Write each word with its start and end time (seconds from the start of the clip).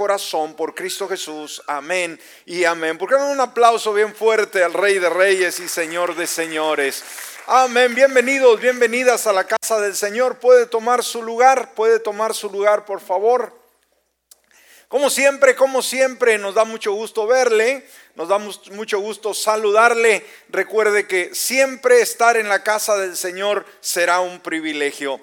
corazón 0.00 0.54
por 0.54 0.74
Cristo 0.74 1.06
Jesús. 1.06 1.62
Amén 1.66 2.18
y 2.46 2.64
amén. 2.64 2.96
¿Por 2.96 3.06
qué 3.06 3.16
no 3.16 3.32
un 3.32 3.38
aplauso 3.38 3.92
bien 3.92 4.14
fuerte 4.14 4.64
al 4.64 4.72
Rey 4.72 4.98
de 4.98 5.10
Reyes 5.10 5.60
y 5.60 5.68
Señor 5.68 6.16
de 6.16 6.26
Señores? 6.26 7.04
Amén. 7.46 7.94
Bienvenidos, 7.94 8.58
bienvenidas 8.58 9.26
a 9.26 9.34
la 9.34 9.44
casa 9.44 9.78
del 9.78 9.94
Señor. 9.94 10.38
Puede 10.38 10.64
tomar 10.64 11.04
su 11.04 11.22
lugar, 11.22 11.74
puede 11.74 12.00
tomar 12.00 12.34
su 12.34 12.48
lugar, 12.48 12.86
por 12.86 13.02
favor. 13.02 13.54
Como 14.88 15.10
siempre, 15.10 15.54
como 15.54 15.82
siempre, 15.82 16.38
nos 16.38 16.54
da 16.54 16.64
mucho 16.64 16.94
gusto 16.94 17.26
verle, 17.26 17.86
nos 18.14 18.28
da 18.28 18.38
mucho 18.38 19.00
gusto 19.00 19.34
saludarle. 19.34 20.24
Recuerde 20.48 21.06
que 21.06 21.34
siempre 21.34 22.00
estar 22.00 22.38
en 22.38 22.48
la 22.48 22.62
casa 22.62 22.96
del 22.96 23.18
Señor 23.18 23.66
será 23.80 24.20
un 24.20 24.40
privilegio. 24.40 25.20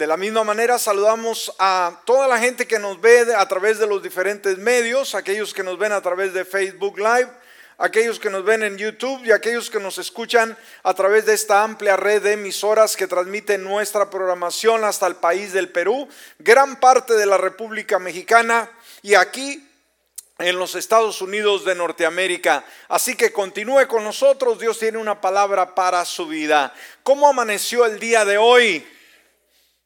De 0.00 0.06
la 0.06 0.16
misma 0.16 0.44
manera 0.44 0.78
saludamos 0.78 1.54
a 1.58 2.00
toda 2.06 2.26
la 2.26 2.38
gente 2.38 2.66
que 2.66 2.78
nos 2.78 2.98
ve 3.02 3.34
a 3.36 3.46
través 3.46 3.78
de 3.78 3.86
los 3.86 4.02
diferentes 4.02 4.56
medios, 4.56 5.14
aquellos 5.14 5.52
que 5.52 5.62
nos 5.62 5.78
ven 5.78 5.92
a 5.92 6.00
través 6.00 6.32
de 6.32 6.46
Facebook 6.46 6.96
Live, 6.96 7.28
aquellos 7.76 8.18
que 8.18 8.30
nos 8.30 8.42
ven 8.42 8.62
en 8.62 8.78
YouTube 8.78 9.22
y 9.26 9.30
aquellos 9.30 9.68
que 9.68 9.78
nos 9.78 9.98
escuchan 9.98 10.56
a 10.84 10.94
través 10.94 11.26
de 11.26 11.34
esta 11.34 11.62
amplia 11.62 11.98
red 11.98 12.22
de 12.22 12.32
emisoras 12.32 12.96
que 12.96 13.06
transmiten 13.06 13.62
nuestra 13.62 14.08
programación 14.08 14.84
hasta 14.84 15.06
el 15.06 15.16
país 15.16 15.52
del 15.52 15.68
Perú, 15.68 16.08
gran 16.38 16.80
parte 16.80 17.12
de 17.12 17.26
la 17.26 17.36
República 17.36 17.98
Mexicana 17.98 18.70
y 19.02 19.16
aquí 19.16 19.68
en 20.38 20.56
los 20.56 20.76
Estados 20.76 21.20
Unidos 21.20 21.66
de 21.66 21.74
Norteamérica. 21.74 22.64
Así 22.88 23.16
que 23.16 23.34
continúe 23.34 23.86
con 23.86 24.02
nosotros, 24.02 24.58
Dios 24.58 24.78
tiene 24.78 24.96
una 24.96 25.20
palabra 25.20 25.74
para 25.74 26.02
su 26.06 26.26
vida. 26.26 26.72
¿Cómo 27.02 27.28
amaneció 27.28 27.84
el 27.84 28.00
día 28.00 28.24
de 28.24 28.38
hoy? 28.38 28.86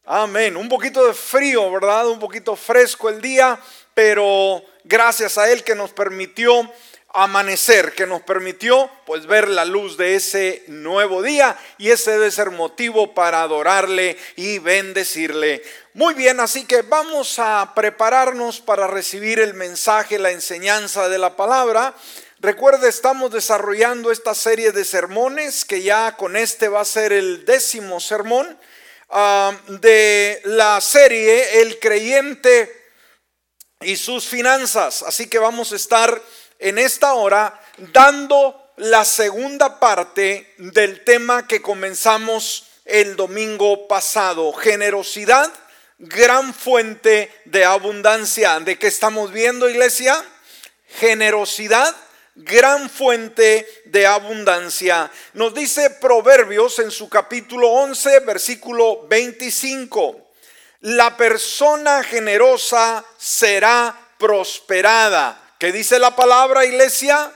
Amén. 0.07 0.55
Un 0.59 0.69
poquito 0.69 1.07
de 1.07 1.15
frío, 1.15 1.73
¿verdad? 1.73 2.07
Un 2.09 2.19
poquito 2.19 2.57
fresco 2.57 3.09
el 3.09 3.23
día, 3.23 3.59
pero 3.95 4.63
gracias 4.85 5.39
a 5.39 5.51
Él 5.51 5.65
que 5.65 5.75
nos 5.75 5.93
permitió 5.93 6.71
amanecer, 7.15 7.95
que 7.95 8.07
nos 8.07 8.21
permitió 8.21 8.91
pues 9.07 9.25
ver 9.25 9.49
la 9.49 9.65
luz 9.65 9.97
de 9.97 10.17
ese 10.17 10.63
nuevo 10.67 11.23
día 11.23 11.57
y 11.79 11.91
ese 11.91 12.11
debe 12.11 12.31
ser 12.31 12.51
motivo 12.51 13.15
para 13.15 13.41
adorarle 13.41 14.19
y 14.37 14.59
bendecirle. 14.59 15.63
Muy 15.95 16.13
bien, 16.13 16.39
así 16.39 16.67
que 16.67 16.83
vamos 16.83 17.39
a 17.39 17.73
prepararnos 17.75 18.61
para 18.61 18.87
recibir 18.87 19.41
el 19.41 19.55
mensaje, 19.55 20.19
la 20.19 20.33
enseñanza 20.33 21.09
de 21.09 21.17
la 21.17 21.35
palabra. 21.35 21.95
Recuerde, 22.41 22.91
estamos 22.91 23.31
desarrollando 23.31 24.11
esta 24.11 24.35
serie 24.35 24.71
de 24.71 24.85
sermones 24.85 25.65
que 25.65 25.81
ya 25.81 26.15
con 26.19 26.37
este 26.37 26.69
va 26.69 26.83
a 26.83 26.85
ser 26.85 27.15
el 27.15 27.47
décimo 27.47 28.01
sermón 28.01 28.59
de 29.69 30.41
la 30.45 30.81
serie 30.81 31.61
El 31.63 31.79
creyente 31.79 32.85
y 33.81 33.97
sus 33.97 34.27
finanzas. 34.27 35.03
Así 35.03 35.29
que 35.29 35.39
vamos 35.39 35.73
a 35.73 35.77
estar 35.77 36.21
en 36.59 36.79
esta 36.79 37.15
hora 37.15 37.61
dando 37.93 38.73
la 38.77 39.05
segunda 39.05 39.79
parte 39.79 40.55
del 40.59 41.05
tema 41.05 41.47
que 41.47 41.63
comenzamos 41.63 42.67
el 42.85 43.17
domingo 43.17 43.87
pasado. 43.87 44.53
Generosidad, 44.53 45.53
gran 45.99 46.53
fuente 46.55 47.31
de 47.45 47.65
abundancia. 47.65 48.59
¿De 48.61 48.79
qué 48.79 48.89
estamos 48.89 49.33
viendo, 49.33 49.69
iglesia? 49.69 50.23
Generosidad, 50.99 51.95
gran 52.35 52.91
fuente 52.91 53.67
de 53.87 54.07
abundancia. 54.07 55.11
Nos 55.35 55.55
dice 55.55 55.91
Proverbios 55.91 56.79
en 56.81 56.91
su 56.91 57.09
capítulo 57.09 57.71
11, 57.71 58.21
versículo 58.21 59.07
25. 59.07 60.33
La 60.81 61.17
persona 61.17 62.03
generosa 62.03 63.05
será 63.17 63.97
prosperada. 64.19 65.41
¿Qué 65.59 65.73
dice 65.73 65.99
la 65.99 66.15
palabra, 66.15 66.65
iglesia? 66.65 67.33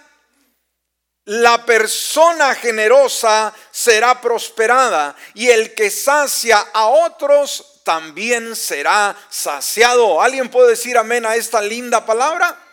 La 1.25 1.65
persona 1.65 2.55
generosa 2.55 3.55
será 3.71 4.21
prosperada 4.21 5.14
y 5.35 5.48
el 5.48 5.75
que 5.75 5.91
sacia 5.91 6.58
a 6.73 6.87
otros 6.87 7.83
también 7.85 8.57
será 8.57 9.14
saciado. 9.29 10.20
¿Alguien 10.20 10.51
puede 10.51 10.70
decir 10.70 10.97
amén 10.97 11.25
a 11.27 11.37
esta 11.37 11.61
linda 11.61 12.05
palabra? 12.05 12.67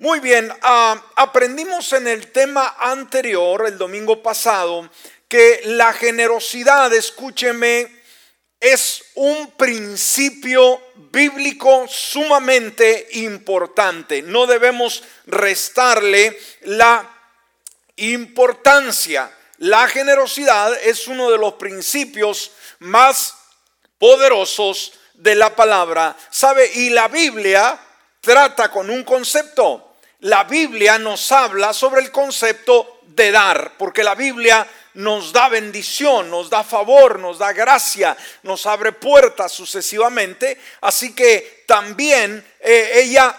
Muy 0.00 0.20
bien, 0.20 0.50
ah, 0.62 0.98
aprendimos 1.14 1.92
en 1.92 2.08
el 2.08 2.32
tema 2.32 2.76
anterior, 2.78 3.66
el 3.66 3.76
domingo 3.76 4.22
pasado, 4.22 4.88
que 5.28 5.60
la 5.66 5.92
generosidad, 5.92 6.90
escúcheme, 6.94 8.02
es 8.58 9.02
un 9.14 9.50
principio 9.58 10.80
bíblico 11.12 11.84
sumamente 11.86 13.08
importante. 13.12 14.22
No 14.22 14.46
debemos 14.46 15.04
restarle 15.26 16.38
la 16.62 17.06
importancia. 17.96 19.30
La 19.58 19.86
generosidad 19.86 20.82
es 20.82 21.08
uno 21.08 21.30
de 21.30 21.36
los 21.36 21.54
principios 21.54 22.52
más 22.78 23.34
poderosos 23.98 24.94
de 25.12 25.34
la 25.34 25.54
palabra. 25.54 26.16
¿Sabe? 26.30 26.70
Y 26.72 26.88
la 26.88 27.08
Biblia 27.08 27.78
trata 28.22 28.70
con 28.70 28.88
un 28.88 29.04
concepto 29.04 29.88
la 30.20 30.44
Biblia 30.44 30.98
nos 30.98 31.32
habla 31.32 31.72
sobre 31.72 32.00
el 32.00 32.10
concepto 32.10 33.00
de 33.06 33.30
dar, 33.30 33.72
porque 33.78 34.02
la 34.02 34.14
Biblia 34.14 34.66
nos 34.94 35.32
da 35.32 35.48
bendición, 35.48 36.30
nos 36.30 36.50
da 36.50 36.64
favor, 36.64 37.18
nos 37.18 37.38
da 37.38 37.52
gracia, 37.52 38.16
nos 38.42 38.66
abre 38.66 38.92
puertas 38.92 39.52
sucesivamente. 39.52 40.58
Así 40.80 41.14
que 41.14 41.64
también 41.66 42.44
eh, 42.60 42.90
ella 42.94 43.36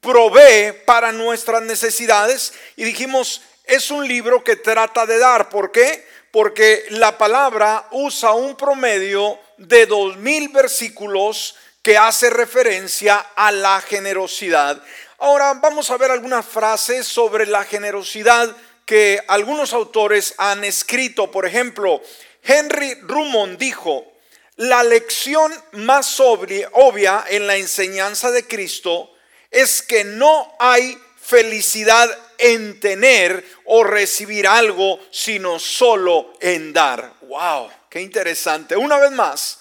provee 0.00 0.72
para 0.84 1.12
nuestras 1.12 1.62
necesidades 1.62 2.52
y 2.76 2.84
dijimos, 2.84 3.42
es 3.64 3.90
un 3.90 4.06
libro 4.06 4.42
que 4.42 4.56
trata 4.56 5.06
de 5.06 5.18
dar. 5.18 5.48
¿Por 5.48 5.70
qué? 5.70 6.06
Porque 6.30 6.86
la 6.90 7.16
palabra 7.16 7.86
usa 7.92 8.32
un 8.32 8.56
promedio 8.56 9.38
de 9.58 9.86
dos 9.86 10.16
mil 10.16 10.48
versículos 10.48 11.56
que 11.82 11.96
hace 11.96 12.30
referencia 12.30 13.26
a 13.34 13.52
la 13.52 13.80
generosidad. 13.80 14.82
Ahora 15.22 15.52
vamos 15.52 15.90
a 15.90 15.98
ver 15.98 16.10
algunas 16.10 16.46
frases 16.46 17.06
sobre 17.06 17.44
la 17.44 17.64
generosidad 17.64 18.56
que 18.86 19.22
algunos 19.28 19.74
autores 19.74 20.32
han 20.38 20.64
escrito. 20.64 21.30
Por 21.30 21.44
ejemplo, 21.44 22.00
Henry 22.42 22.94
Rumon 23.02 23.58
dijo, 23.58 24.10
la 24.56 24.82
lección 24.82 25.52
más 25.72 26.20
obvia 26.20 27.22
en 27.28 27.46
la 27.46 27.56
enseñanza 27.56 28.30
de 28.30 28.46
Cristo 28.46 29.12
es 29.50 29.82
que 29.82 30.04
no 30.04 30.54
hay 30.58 30.98
felicidad 31.20 32.08
en 32.38 32.80
tener 32.80 33.44
o 33.66 33.84
recibir 33.84 34.46
algo, 34.46 35.00
sino 35.10 35.58
solo 35.58 36.32
en 36.40 36.72
dar. 36.72 37.12
¡Wow! 37.20 37.70
¡Qué 37.90 38.00
interesante! 38.00 38.74
Una 38.74 38.98
vez 38.98 39.10
más, 39.12 39.58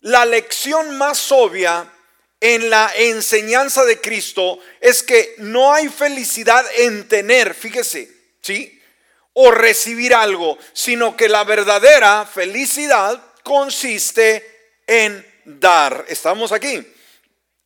la 0.00 0.24
lección 0.24 0.98
más 0.98 1.30
obvia 1.30 1.88
en 2.40 2.70
la 2.70 2.92
enseñanza 2.94 3.84
de 3.84 4.00
Cristo 4.00 4.58
es 4.80 5.02
que 5.02 5.34
no 5.38 5.72
hay 5.72 5.88
felicidad 5.88 6.64
en 6.76 7.08
tener, 7.08 7.54
fíjese, 7.54 8.10
¿sí? 8.40 8.80
O 9.32 9.50
recibir 9.50 10.14
algo, 10.14 10.58
sino 10.72 11.16
que 11.16 11.28
la 11.28 11.44
verdadera 11.44 12.26
felicidad 12.26 13.20
consiste 13.42 14.44
en 14.86 15.26
dar. 15.44 16.04
¿Estamos 16.08 16.52
aquí? 16.52 16.86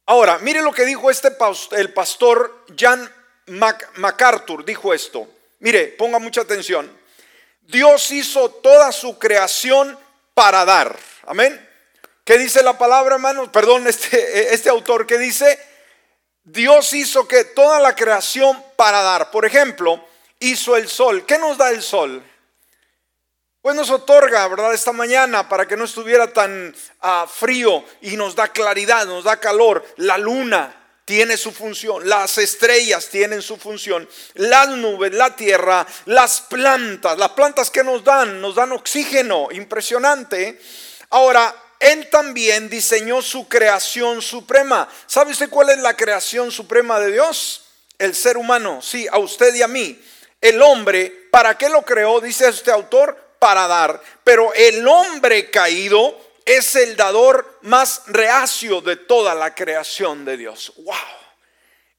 Ahora, 0.06 0.38
mire 0.38 0.62
lo 0.62 0.72
que 0.72 0.84
dijo 0.84 1.10
este 1.10 1.28
el 1.72 1.92
pastor 1.92 2.64
Jan 2.76 3.10
MacArthur, 3.46 4.64
dijo 4.64 4.92
esto. 4.92 5.28
Mire, 5.60 5.88
ponga 5.88 6.18
mucha 6.18 6.40
atención. 6.40 6.90
Dios 7.60 8.10
hizo 8.10 8.50
toda 8.50 8.90
su 8.92 9.18
creación 9.18 9.98
para 10.34 10.64
dar. 10.64 10.98
Amén. 11.26 11.71
¿Qué 12.24 12.38
dice 12.38 12.62
la 12.62 12.78
palabra, 12.78 13.16
hermanos? 13.16 13.48
Perdón, 13.48 13.88
este, 13.88 14.54
este 14.54 14.68
autor 14.68 15.06
que 15.06 15.18
dice, 15.18 15.58
Dios 16.44 16.92
hizo 16.92 17.26
que 17.26 17.44
toda 17.44 17.80
la 17.80 17.96
creación 17.96 18.62
para 18.76 19.02
dar. 19.02 19.32
Por 19.32 19.44
ejemplo, 19.44 20.04
hizo 20.38 20.76
el 20.76 20.88
sol. 20.88 21.26
¿Qué 21.26 21.38
nos 21.38 21.58
da 21.58 21.70
el 21.70 21.82
sol? 21.82 22.22
Pues 23.60 23.74
nos 23.74 23.90
otorga, 23.90 24.46
¿verdad? 24.46 24.72
Esta 24.72 24.92
mañana 24.92 25.48
para 25.48 25.66
que 25.66 25.76
no 25.76 25.84
estuviera 25.84 26.32
tan 26.32 26.74
ah, 27.00 27.26
frío 27.32 27.84
y 28.00 28.16
nos 28.16 28.36
da 28.36 28.48
claridad, 28.48 29.04
nos 29.06 29.24
da 29.24 29.38
calor. 29.38 29.84
La 29.96 30.16
luna 30.16 31.00
tiene 31.04 31.36
su 31.36 31.50
función, 31.50 32.08
las 32.08 32.38
estrellas 32.38 33.08
tienen 33.08 33.42
su 33.42 33.56
función, 33.56 34.08
las 34.34 34.68
nubes, 34.68 35.12
la 35.12 35.34
tierra, 35.34 35.86
las 36.06 36.40
plantas, 36.40 37.18
las 37.18 37.30
plantas 37.30 37.70
que 37.70 37.82
nos 37.82 38.04
dan, 38.04 38.40
nos 38.40 38.54
dan 38.54 38.70
oxígeno, 38.72 39.48
impresionante. 39.50 40.60
Ahora, 41.10 41.54
él 41.82 42.08
también 42.10 42.68
diseñó 42.70 43.20
su 43.20 43.48
creación 43.48 44.22
suprema. 44.22 44.88
¿Sabe 45.06 45.32
usted 45.32 45.50
cuál 45.50 45.70
es 45.70 45.78
la 45.78 45.96
creación 45.96 46.50
suprema 46.50 46.98
de 47.00 47.12
Dios? 47.12 47.64
El 47.98 48.14
ser 48.14 48.36
humano, 48.36 48.80
sí, 48.80 49.06
a 49.10 49.18
usted 49.18 49.54
y 49.54 49.62
a 49.62 49.68
mí. 49.68 50.00
El 50.40 50.62
hombre, 50.62 51.28
¿para 51.30 51.58
qué 51.58 51.68
lo 51.68 51.82
creó? 51.82 52.20
Dice 52.20 52.48
este 52.48 52.70
autor, 52.70 53.36
para 53.38 53.66
dar. 53.66 54.02
Pero 54.24 54.52
el 54.54 54.86
hombre 54.86 55.50
caído 55.50 56.18
es 56.44 56.74
el 56.74 56.96
dador 56.96 57.58
más 57.62 58.02
reacio 58.06 58.80
de 58.80 58.96
toda 58.96 59.34
la 59.34 59.54
creación 59.54 60.24
de 60.24 60.36
Dios. 60.36 60.72
¡Wow! 60.78 61.22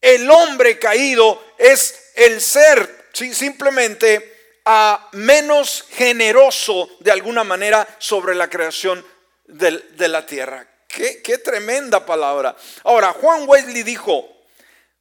el 0.04 0.30
hombre 0.30 0.78
caído 0.78 1.42
es 1.58 2.12
el 2.16 2.42
ser 2.42 3.08
simplemente 3.14 4.60
a 4.66 5.10
menos 5.14 5.86
generoso 5.92 6.90
de 7.00 7.12
alguna 7.12 7.46
manera 7.46 7.88
sobre 8.00 8.36
la 8.36 8.50
creación 8.50 9.04
de, 9.46 10.08
la 10.08 10.26
tierra. 10.26 10.68
Qué, 10.88 11.38
tremenda 11.44 12.06
palabra. 12.06 12.56
Ahora, 12.84 13.14
Juan 13.14 13.48
Wesley 13.48 13.84
dijo, 13.84 14.28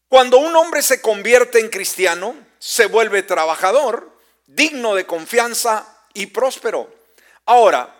cuando 0.08 0.38
un 0.38 0.54
hombre 0.56 0.82
se 0.82 1.00
convierte 1.00 1.58
en 1.58 1.68
cristiano, 1.68 2.34
se 2.58 2.86
vuelve 2.86 3.22
trabajador, 3.22 4.10
digno 4.46 4.94
de 4.94 5.06
confianza 5.06 5.86
y 6.14 6.26
próspero. 6.26 6.92
Ahora, 7.46 7.94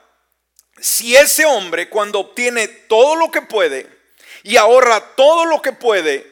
si 0.80 1.16
ese 1.16 1.44
hombre 1.44 1.88
cuando 1.88 2.20
obtiene 2.20 2.68
todo 2.68 3.16
lo 3.16 3.30
que 3.30 3.42
puede 3.42 3.88
y 4.42 4.56
ahorra 4.56 5.14
todo 5.14 5.44
lo 5.44 5.60
que 5.62 5.72
puede, 5.72 6.30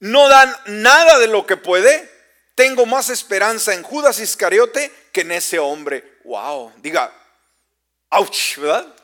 no 0.00 0.28
dan 0.28 0.54
nada 0.66 1.18
de 1.18 1.28
lo 1.28 1.46
que 1.46 1.56
puede, 1.56 2.10
tengo 2.54 2.86
más 2.86 3.08
esperanza 3.08 3.74
en 3.74 3.82
Judas 3.82 4.20
Iscariote 4.20 4.92
que 5.12 5.22
en 5.22 5.32
ese 5.32 5.58
hombre. 5.58 6.18
Wow, 6.24 6.72
diga, 6.76 7.12
ouch, 8.10 8.58
¿verdad? 8.58 8.94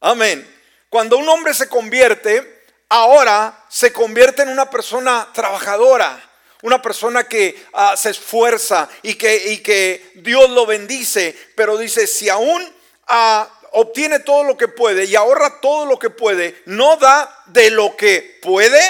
Amén. 0.00 0.46
Cuando 0.88 1.18
un 1.18 1.28
hombre 1.28 1.52
se 1.52 1.68
convierte, 1.68 2.64
ahora 2.88 3.64
se 3.68 3.92
convierte 3.92 4.42
en 4.42 4.48
una 4.48 4.70
persona 4.70 5.28
trabajadora, 5.32 6.20
una 6.62 6.80
persona 6.80 7.24
que 7.24 7.66
ah, 7.74 7.96
se 7.96 8.10
esfuerza 8.10 8.88
y 9.02 9.14
que, 9.14 9.52
y 9.52 9.58
que, 9.58 10.12
Dios 10.16 10.50
lo 10.50 10.66
bendice, 10.66 11.36
pero 11.54 11.76
dice, 11.76 12.06
si 12.06 12.28
aún 12.28 12.66
ah, 13.08 13.48
obtiene 13.72 14.20
todo 14.20 14.42
lo 14.42 14.56
que 14.56 14.68
puede 14.68 15.04
y 15.04 15.16
ahorra 15.16 15.60
todo 15.60 15.84
lo 15.84 15.98
que 15.98 16.10
puede, 16.10 16.60
no 16.64 16.96
da 16.96 17.42
de 17.46 17.70
lo 17.70 17.96
que 17.96 18.38
puede, 18.42 18.80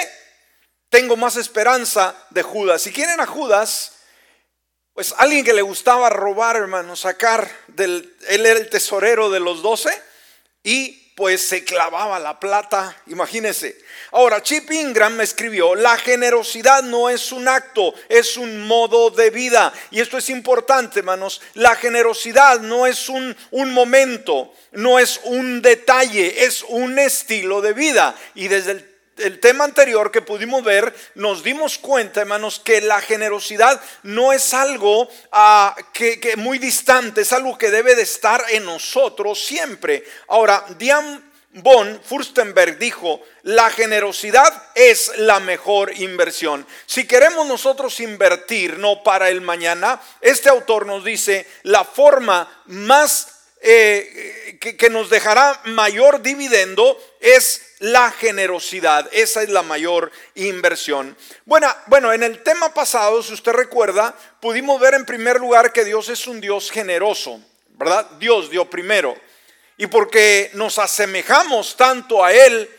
tengo 0.89 1.17
más 1.17 1.35
esperanza 1.35 2.15
de 2.29 2.41
Judas. 2.41 2.81
Si 2.81 2.91
quieren 2.91 3.19
a 3.19 3.25
Judas, 3.25 3.97
pues 4.93 5.13
alguien 5.17 5.45
que 5.45 5.53
le 5.53 5.61
gustaba 5.61 6.09
robar, 6.09 6.55
hermano, 6.55 6.95
sacar 6.95 7.49
del, 7.67 8.15
él 8.27 8.45
era 8.45 8.59
el 8.59 8.69
tesorero 8.69 9.29
de 9.29 9.39
los 9.39 9.61
doce 9.61 10.01
y 10.63 11.00
pues 11.21 11.45
se 11.47 11.63
clavaba 11.63 12.17
la 12.17 12.39
plata, 12.39 12.97
imagínense. 13.05 13.77
Ahora, 14.09 14.41
Chip 14.41 14.71
Ingram 14.71 15.13
me 15.13 15.23
escribió, 15.23 15.75
la 15.75 15.95
generosidad 15.99 16.81
no 16.81 17.11
es 17.11 17.31
un 17.31 17.47
acto, 17.47 17.93
es 18.09 18.37
un 18.37 18.65
modo 18.65 19.11
de 19.11 19.29
vida. 19.29 19.71
Y 19.91 19.99
esto 19.99 20.17
es 20.17 20.31
importante, 20.31 20.97
hermanos. 20.97 21.39
La 21.53 21.75
generosidad 21.75 22.59
no 22.61 22.87
es 22.87 23.07
un, 23.07 23.37
un 23.51 23.71
momento, 23.71 24.51
no 24.71 24.97
es 24.97 25.21
un 25.25 25.61
detalle, 25.61 26.43
es 26.43 26.63
un 26.67 26.97
estilo 26.97 27.61
de 27.61 27.73
vida. 27.73 28.15
Y 28.33 28.47
desde 28.47 28.71
el 28.71 28.90
el 29.23 29.39
tema 29.39 29.63
anterior 29.63 30.11
que 30.11 30.21
pudimos 30.21 30.63
ver, 30.63 30.93
nos 31.15 31.43
dimos 31.43 31.77
cuenta, 31.77 32.21
hermanos, 32.21 32.59
que 32.59 32.81
la 32.81 33.01
generosidad 33.01 33.81
no 34.03 34.33
es 34.33 34.53
algo 34.53 35.09
ah, 35.31 35.75
que, 35.93 36.33
muy 36.37 36.57
distante, 36.57 37.21
es 37.21 37.33
algo 37.33 37.57
que 37.57 37.71
debe 37.71 37.95
de 37.95 38.03
estar 38.03 38.43
en 38.49 38.65
nosotros 38.65 39.43
siempre. 39.43 40.03
Ahora, 40.27 40.65
Diane 40.77 41.21
von 41.53 42.01
Furstenberg 42.03 42.77
dijo, 42.77 43.21
la 43.43 43.69
generosidad 43.69 44.69
es 44.75 45.11
la 45.17 45.39
mejor 45.39 45.93
inversión. 45.97 46.65
Si 46.85 47.05
queremos 47.05 47.45
nosotros 47.45 47.99
invertir, 47.99 48.79
no 48.79 49.03
para 49.03 49.29
el 49.29 49.41
mañana, 49.41 50.01
este 50.21 50.49
autor 50.49 50.85
nos 50.85 51.03
dice, 51.03 51.45
la 51.63 51.83
forma 51.83 52.63
más 52.67 53.41
eh, 53.61 54.57
que, 54.61 54.77
que 54.77 54.89
nos 54.89 55.09
dejará 55.09 55.61
mayor 55.65 56.21
dividendo 56.21 56.97
es 57.19 57.70
la 57.81 58.11
generosidad. 58.11 59.09
Esa 59.11 59.41
es 59.41 59.49
la 59.49 59.63
mayor 59.63 60.11
inversión. 60.35 61.17
Bueno, 61.45 61.67
bueno, 61.87 62.13
en 62.13 62.21
el 62.21 62.43
tema 62.43 62.73
pasado, 62.73 63.23
si 63.23 63.33
usted 63.33 63.53
recuerda, 63.53 64.15
pudimos 64.39 64.79
ver 64.79 64.93
en 64.93 65.05
primer 65.05 65.39
lugar 65.39 65.73
que 65.73 65.83
Dios 65.83 66.07
es 66.09 66.27
un 66.27 66.39
Dios 66.39 66.69
generoso, 66.69 67.41
¿verdad? 67.69 68.07
Dios 68.19 68.51
dio 68.51 68.69
primero. 68.69 69.15
Y 69.77 69.87
porque 69.87 70.51
nos 70.53 70.77
asemejamos 70.77 71.75
tanto 71.75 72.23
a 72.23 72.31
Él 72.31 72.69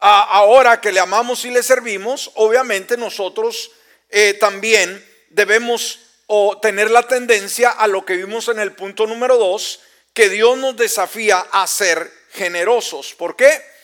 ahora 0.00 0.80
que 0.80 0.90
le 0.90 0.98
amamos 0.98 1.44
y 1.44 1.50
le 1.50 1.62
servimos, 1.62 2.32
obviamente 2.34 2.96
nosotros 2.96 3.70
eh, 4.10 4.34
también 4.40 5.04
debemos 5.30 6.00
o 6.26 6.58
tener 6.58 6.90
la 6.90 7.06
tendencia 7.06 7.70
a 7.70 7.86
lo 7.86 8.04
que 8.04 8.16
vimos 8.16 8.48
en 8.48 8.58
el 8.58 8.72
punto 8.72 9.06
número 9.06 9.38
dos, 9.38 9.80
que 10.12 10.28
Dios 10.28 10.58
nos 10.58 10.76
desafía 10.76 11.46
a 11.52 11.64
ser 11.68 12.12
generosos. 12.32 13.14
¿Por 13.14 13.36
qué? 13.36 13.77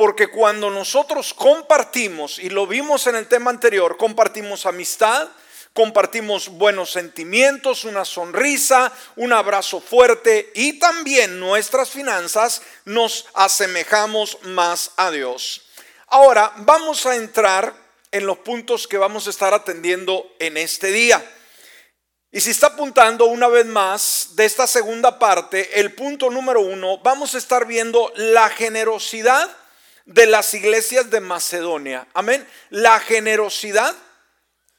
Porque 0.00 0.28
cuando 0.28 0.70
nosotros 0.70 1.34
compartimos, 1.34 2.38
y 2.38 2.48
lo 2.48 2.66
vimos 2.66 3.06
en 3.06 3.16
el 3.16 3.28
tema 3.28 3.50
anterior, 3.50 3.98
compartimos 3.98 4.64
amistad, 4.64 5.28
compartimos 5.74 6.48
buenos 6.48 6.90
sentimientos, 6.90 7.84
una 7.84 8.06
sonrisa, 8.06 8.90
un 9.16 9.34
abrazo 9.34 9.78
fuerte 9.78 10.52
y 10.54 10.78
también 10.78 11.38
nuestras 11.38 11.90
finanzas, 11.90 12.62
nos 12.86 13.26
asemejamos 13.34 14.38
más 14.44 14.92
a 14.96 15.10
Dios. 15.10 15.66
Ahora 16.06 16.50
vamos 16.56 17.04
a 17.04 17.16
entrar 17.16 17.74
en 18.10 18.24
los 18.24 18.38
puntos 18.38 18.88
que 18.88 18.96
vamos 18.96 19.26
a 19.26 19.30
estar 19.30 19.52
atendiendo 19.52 20.34
en 20.38 20.56
este 20.56 20.92
día. 20.92 21.22
Y 22.32 22.40
si 22.40 22.52
está 22.52 22.68
apuntando 22.68 23.26
una 23.26 23.48
vez 23.48 23.66
más 23.66 24.30
de 24.30 24.46
esta 24.46 24.66
segunda 24.66 25.18
parte, 25.18 25.78
el 25.78 25.92
punto 25.92 26.30
número 26.30 26.62
uno, 26.62 26.96
vamos 27.02 27.34
a 27.34 27.38
estar 27.38 27.66
viendo 27.66 28.10
la 28.16 28.48
generosidad 28.48 29.59
de 30.10 30.26
las 30.26 30.54
iglesias 30.54 31.08
de 31.08 31.20
Macedonia. 31.20 32.06
Amén. 32.14 32.44
La 32.70 32.98
generosidad 32.98 33.94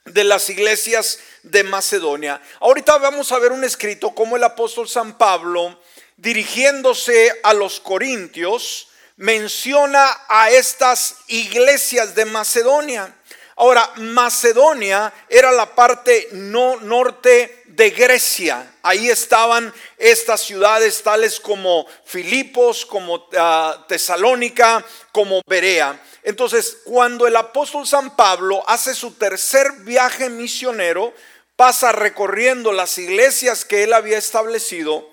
de 0.03 0.25
las 0.25 0.49
iglesias 0.49 1.19
de 1.43 1.63
Macedonia. 1.63 2.41
Ahorita 2.59 2.97
vamos 2.97 3.31
a 3.31 3.39
ver 3.39 3.53
un 3.53 3.63
escrito 3.63 4.13
como 4.13 4.35
el 4.35 4.43
apóstol 4.43 4.89
San 4.89 5.17
Pablo, 5.17 5.79
dirigiéndose 6.17 7.31
a 7.43 7.53
los 7.53 7.79
corintios, 7.79 8.89
menciona 9.15 10.05
a 10.27 10.49
estas 10.51 11.15
iglesias 11.27 12.13
de 12.13 12.25
Macedonia. 12.25 13.15
Ahora, 13.55 13.89
Macedonia 13.97 15.13
era 15.29 15.53
la 15.53 15.73
parte 15.75 16.27
no 16.33 16.75
norte 16.81 17.60
de 17.81 17.89
Grecia. 17.89 18.75
Ahí 18.83 19.09
estaban 19.09 19.73
estas 19.97 20.41
ciudades 20.41 21.01
tales 21.01 21.39
como 21.39 21.87
Filipos, 22.05 22.85
como 22.85 23.27
ah, 23.35 23.85
Tesalónica, 23.87 24.85
como 25.11 25.41
Berea. 25.47 25.99
Entonces, 26.21 26.77
cuando 26.83 27.25
el 27.25 27.35
apóstol 27.35 27.87
San 27.87 28.15
Pablo 28.15 28.63
hace 28.67 28.93
su 28.93 29.13
tercer 29.15 29.71
viaje 29.79 30.29
misionero, 30.29 31.11
pasa 31.55 31.91
recorriendo 31.91 32.71
las 32.71 32.99
iglesias 32.99 33.65
que 33.65 33.81
él 33.81 33.93
había 33.93 34.19
establecido, 34.19 35.09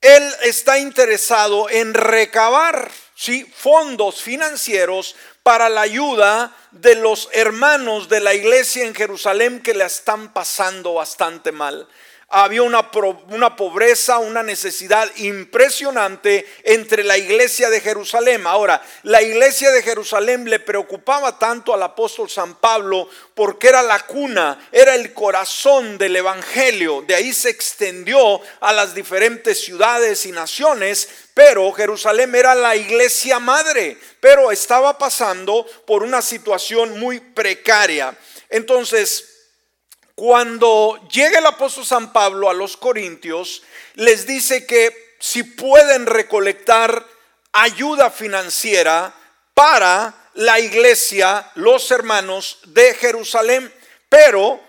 él 0.00 0.34
está 0.44 0.78
interesado 0.78 1.68
en 1.68 1.92
recabar 1.92 2.90
¿sí? 3.16 3.44
fondos 3.54 4.22
financieros 4.22 5.14
para 5.48 5.70
la 5.70 5.80
ayuda 5.80 6.54
de 6.72 6.94
los 6.94 7.30
hermanos 7.32 8.10
de 8.10 8.20
la 8.20 8.34
iglesia 8.34 8.84
en 8.84 8.94
Jerusalén 8.94 9.62
que 9.62 9.72
la 9.72 9.86
están 9.86 10.34
pasando 10.34 10.92
bastante 10.92 11.52
mal 11.52 11.88
había 12.30 12.62
una, 12.62 12.90
una, 13.30 13.56
pobreza, 13.56 14.18
una 14.18 14.42
necesidad 14.42 15.10
impresionante 15.16 16.46
entre 16.62 17.02
la 17.02 17.16
iglesia 17.16 17.70
de 17.70 17.80
Jerusalén. 17.80 18.46
Ahora, 18.46 18.82
la 19.04 19.22
iglesia 19.22 19.70
de 19.70 19.82
Jerusalén 19.82 20.44
le 20.44 20.60
preocupaba 20.60 21.38
tanto 21.38 21.72
al 21.72 21.82
apóstol 21.82 22.28
San 22.28 22.56
Pablo 22.56 23.08
porque 23.34 23.68
era 23.68 23.82
la 23.82 24.00
cuna, 24.00 24.68
era 24.70 24.94
el 24.94 25.14
corazón 25.14 25.96
del 25.96 26.16
Evangelio. 26.16 27.02
De 27.06 27.14
ahí 27.14 27.32
se 27.32 27.48
extendió 27.48 28.42
a 28.60 28.74
las 28.74 28.94
diferentes 28.94 29.64
ciudades 29.64 30.26
y 30.26 30.32
naciones, 30.32 31.08
pero 31.32 31.72
Jerusalén 31.72 32.34
era 32.34 32.54
la 32.54 32.76
iglesia 32.76 33.38
madre, 33.38 33.96
pero 34.20 34.50
estaba 34.52 34.98
pasando 34.98 35.64
por 35.86 36.02
una 36.02 36.20
situación 36.20 37.00
muy 37.00 37.20
precaria. 37.20 38.14
Entonces, 38.50 39.37
cuando 40.18 40.98
llega 41.12 41.38
el 41.38 41.46
apóstol 41.46 41.86
San 41.86 42.12
Pablo 42.12 42.50
a 42.50 42.52
los 42.52 42.76
Corintios, 42.76 43.62
les 43.94 44.26
dice 44.26 44.66
que 44.66 45.14
si 45.20 45.44
pueden 45.44 46.06
recolectar 46.06 47.06
ayuda 47.52 48.10
financiera 48.10 49.14
para 49.54 50.12
la 50.34 50.58
iglesia, 50.58 51.48
los 51.54 51.88
hermanos 51.92 52.58
de 52.64 52.94
Jerusalén, 52.94 53.72
pero 54.08 54.60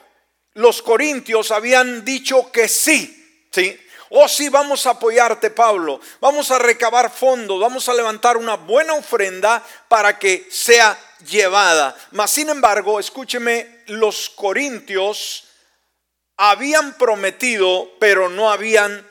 los 0.54 0.84
corintios 0.84 1.50
habían 1.50 2.06
dicho 2.06 2.52
que 2.52 2.68
sí, 2.68 3.48
¿sí? 3.52 3.76
Oh, 4.12 4.28
sí, 4.28 4.50
vamos 4.50 4.86
a 4.86 4.92
apoyarte, 4.92 5.50
Pablo. 5.50 6.00
Vamos 6.20 6.50
a 6.52 6.60
recabar 6.60 7.12
fondos, 7.12 7.60
vamos 7.60 7.90
a 7.90 7.94
levantar 7.96 8.38
una 8.38 8.56
buena 8.56 8.94
ofrenda 8.94 9.64
para 9.88 10.20
que 10.20 10.48
sea 10.52 10.96
llevada. 11.28 11.96
Mas, 12.12 12.32
sin 12.32 12.50
embargo, 12.50 13.00
escúcheme, 13.00 13.79
los 13.90 14.30
corintios 14.30 15.46
habían 16.38 16.98
prometido, 16.98 17.92
pero 18.00 18.30
no 18.30 18.50
habían 18.50 19.06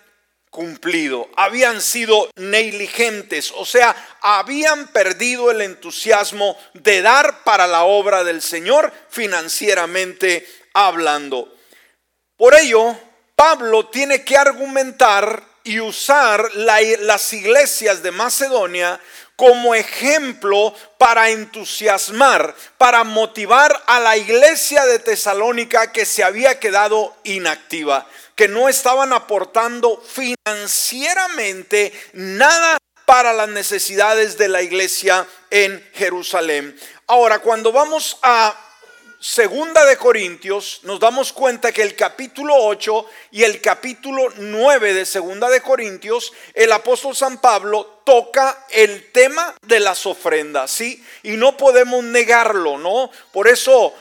cumplido, 0.50 1.28
habían 1.36 1.82
sido 1.82 2.30
negligentes, 2.36 3.52
o 3.54 3.66
sea, 3.66 3.94
habían 4.22 4.88
perdido 4.88 5.50
el 5.50 5.60
entusiasmo 5.60 6.58
de 6.72 7.02
dar 7.02 7.44
para 7.44 7.66
la 7.66 7.84
obra 7.84 8.24
del 8.24 8.40
Señor 8.40 8.92
financieramente 9.10 10.48
hablando. 10.72 11.54
Por 12.36 12.54
ello, 12.54 12.98
Pablo 13.36 13.88
tiene 13.88 14.24
que 14.24 14.36
argumentar 14.36 15.44
y 15.64 15.80
usar 15.80 16.50
las 16.54 17.32
iglesias 17.32 18.02
de 18.02 18.10
Macedonia 18.10 18.98
como 19.38 19.72
ejemplo 19.76 20.74
para 20.98 21.30
entusiasmar, 21.30 22.56
para 22.76 23.04
motivar 23.04 23.84
a 23.86 24.00
la 24.00 24.16
iglesia 24.16 24.84
de 24.84 24.98
Tesalónica 24.98 25.92
que 25.92 26.04
se 26.04 26.24
había 26.24 26.58
quedado 26.58 27.14
inactiva, 27.22 28.04
que 28.34 28.48
no 28.48 28.68
estaban 28.68 29.12
aportando 29.12 30.02
financieramente 30.02 31.92
nada 32.14 32.78
para 33.06 33.32
las 33.32 33.48
necesidades 33.48 34.38
de 34.38 34.48
la 34.48 34.60
iglesia 34.60 35.24
en 35.50 35.88
Jerusalén. 35.94 36.76
Ahora, 37.06 37.38
cuando 37.38 37.70
vamos 37.70 38.18
a 38.22 38.58
Segunda 39.20 39.84
de 39.84 39.96
Corintios, 39.96 40.80
nos 40.84 41.00
damos 41.00 41.32
cuenta 41.32 41.72
que 41.72 41.82
el 41.82 41.96
capítulo 41.96 42.54
8 42.56 43.06
y 43.32 43.42
el 43.42 43.60
capítulo 43.60 44.32
9 44.36 44.94
de 44.94 45.04
Segunda 45.04 45.48
de 45.48 45.60
Corintios, 45.60 46.32
el 46.54 46.70
apóstol 46.70 47.16
San 47.16 47.40
Pablo 47.40 47.97
toca 48.08 48.64
el 48.70 49.12
tema 49.12 49.54
de 49.60 49.80
las 49.80 50.06
ofrendas, 50.06 50.70
¿sí? 50.70 51.04
Y 51.24 51.32
no 51.32 51.58
podemos 51.58 52.02
negarlo, 52.02 52.78
¿no? 52.78 53.10
Por 53.32 53.48
eso 53.48 53.92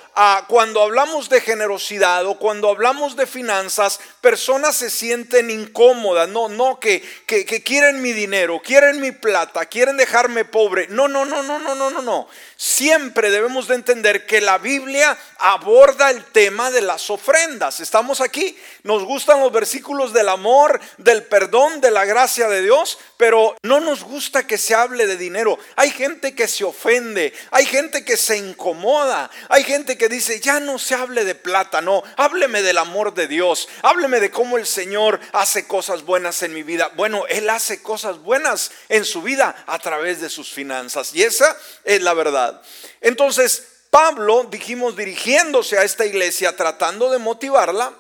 cuando 0.48 0.82
hablamos 0.82 1.30
de 1.30 1.42
generosidad 1.42 2.26
o 2.26 2.40
cuando 2.40 2.70
hablamos 2.70 3.16
de 3.16 3.28
finanzas, 3.28 4.00
personas 4.20 4.76
se 4.76 4.90
sienten 4.90 5.52
incómodas, 5.52 6.28
no, 6.28 6.50
no, 6.50 6.80
que, 6.80 7.04
que, 7.28 7.46
que, 7.46 7.62
quieren 7.62 8.02
mi 8.02 8.14
dinero, 8.14 8.60
quieren 8.64 9.00
mi 9.00 9.12
plata, 9.12 9.68
quieren 9.68 9.96
dejarme 9.96 10.44
pobre. 10.44 10.88
No, 10.88 11.08
no, 11.08 11.24
no, 11.24 11.44
no, 11.44 11.60
no, 11.60 11.76
no, 11.76 11.92
no, 11.92 12.02
no. 12.02 12.28
Siempre 12.56 13.30
debemos 13.30 13.68
de 13.68 13.76
entender 13.76 14.26
que 14.26 14.42
la 14.42 14.58
Biblia 14.58 15.16
aborda 15.38 16.10
el 16.10 16.26
tema 16.26 16.72
de 16.72 16.82
las 16.82 17.12
ofrendas. 17.12 17.80
Estamos 17.80 18.20
aquí, 18.20 18.58
nos 18.82 19.04
gustan 19.04 19.40
los 19.40 19.52
versículos 19.52 20.14
del 20.14 20.30
amor, 20.30 20.80
del 20.98 21.24
perdón, 21.26 21.80
de 21.80 21.92
la 21.92 22.06
gracia 22.06 22.48
de 22.48 22.64
Dios, 22.64 22.98
pero 23.18 23.56
no 23.62 23.80
nos 23.80 23.97
gusta 24.04 24.46
que 24.46 24.58
se 24.58 24.76
hable 24.76 25.08
de 25.08 25.18
dinero. 25.18 25.58
Hay 25.76 25.92
gente 25.92 26.36
que 26.36 26.48
se 26.48 26.64
ofende, 26.64 27.34
hay 27.52 27.66
gente 27.66 28.04
que 28.04 28.18
se 28.18 28.38
incomoda, 28.38 29.30
hay 29.50 29.64
gente 29.64 29.98
que 29.98 30.10
dice, 30.10 30.40
ya 30.40 30.60
no 30.60 30.80
se 30.80 30.96
hable 30.96 31.24
de 31.26 31.36
plata, 31.36 31.82
no, 31.82 32.04
hábleme 32.16 32.62
del 32.62 32.78
amor 32.78 33.14
de 33.14 33.28
Dios, 33.28 33.68
hábleme 33.82 34.20
de 34.20 34.32
cómo 34.32 34.58
el 34.58 34.66
Señor 34.66 35.20
hace 35.34 35.68
cosas 35.68 36.04
buenas 36.04 36.42
en 36.44 36.54
mi 36.54 36.64
vida. 36.64 36.92
Bueno, 36.96 37.26
Él 37.28 37.50
hace 37.50 37.82
cosas 37.82 38.20
buenas 38.20 38.72
en 38.90 39.06
su 39.06 39.22
vida 39.22 39.64
a 39.68 39.80
través 39.80 40.22
de 40.22 40.30
sus 40.30 40.52
finanzas 40.52 41.14
y 41.14 41.24
esa 41.24 41.58
es 41.84 42.02
la 42.02 42.14
verdad. 42.14 42.62
Entonces, 43.02 43.64
Pablo, 43.90 44.48
dijimos, 44.50 44.96
dirigiéndose 44.96 45.78
a 45.78 45.84
esta 45.84 46.06
iglesia, 46.06 46.56
tratando 46.56 47.10
de 47.10 47.18
motivarla, 47.18 47.94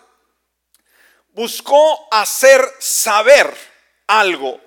buscó 1.34 2.08
hacer 2.12 2.68
saber 2.80 3.56
algo 4.08 4.60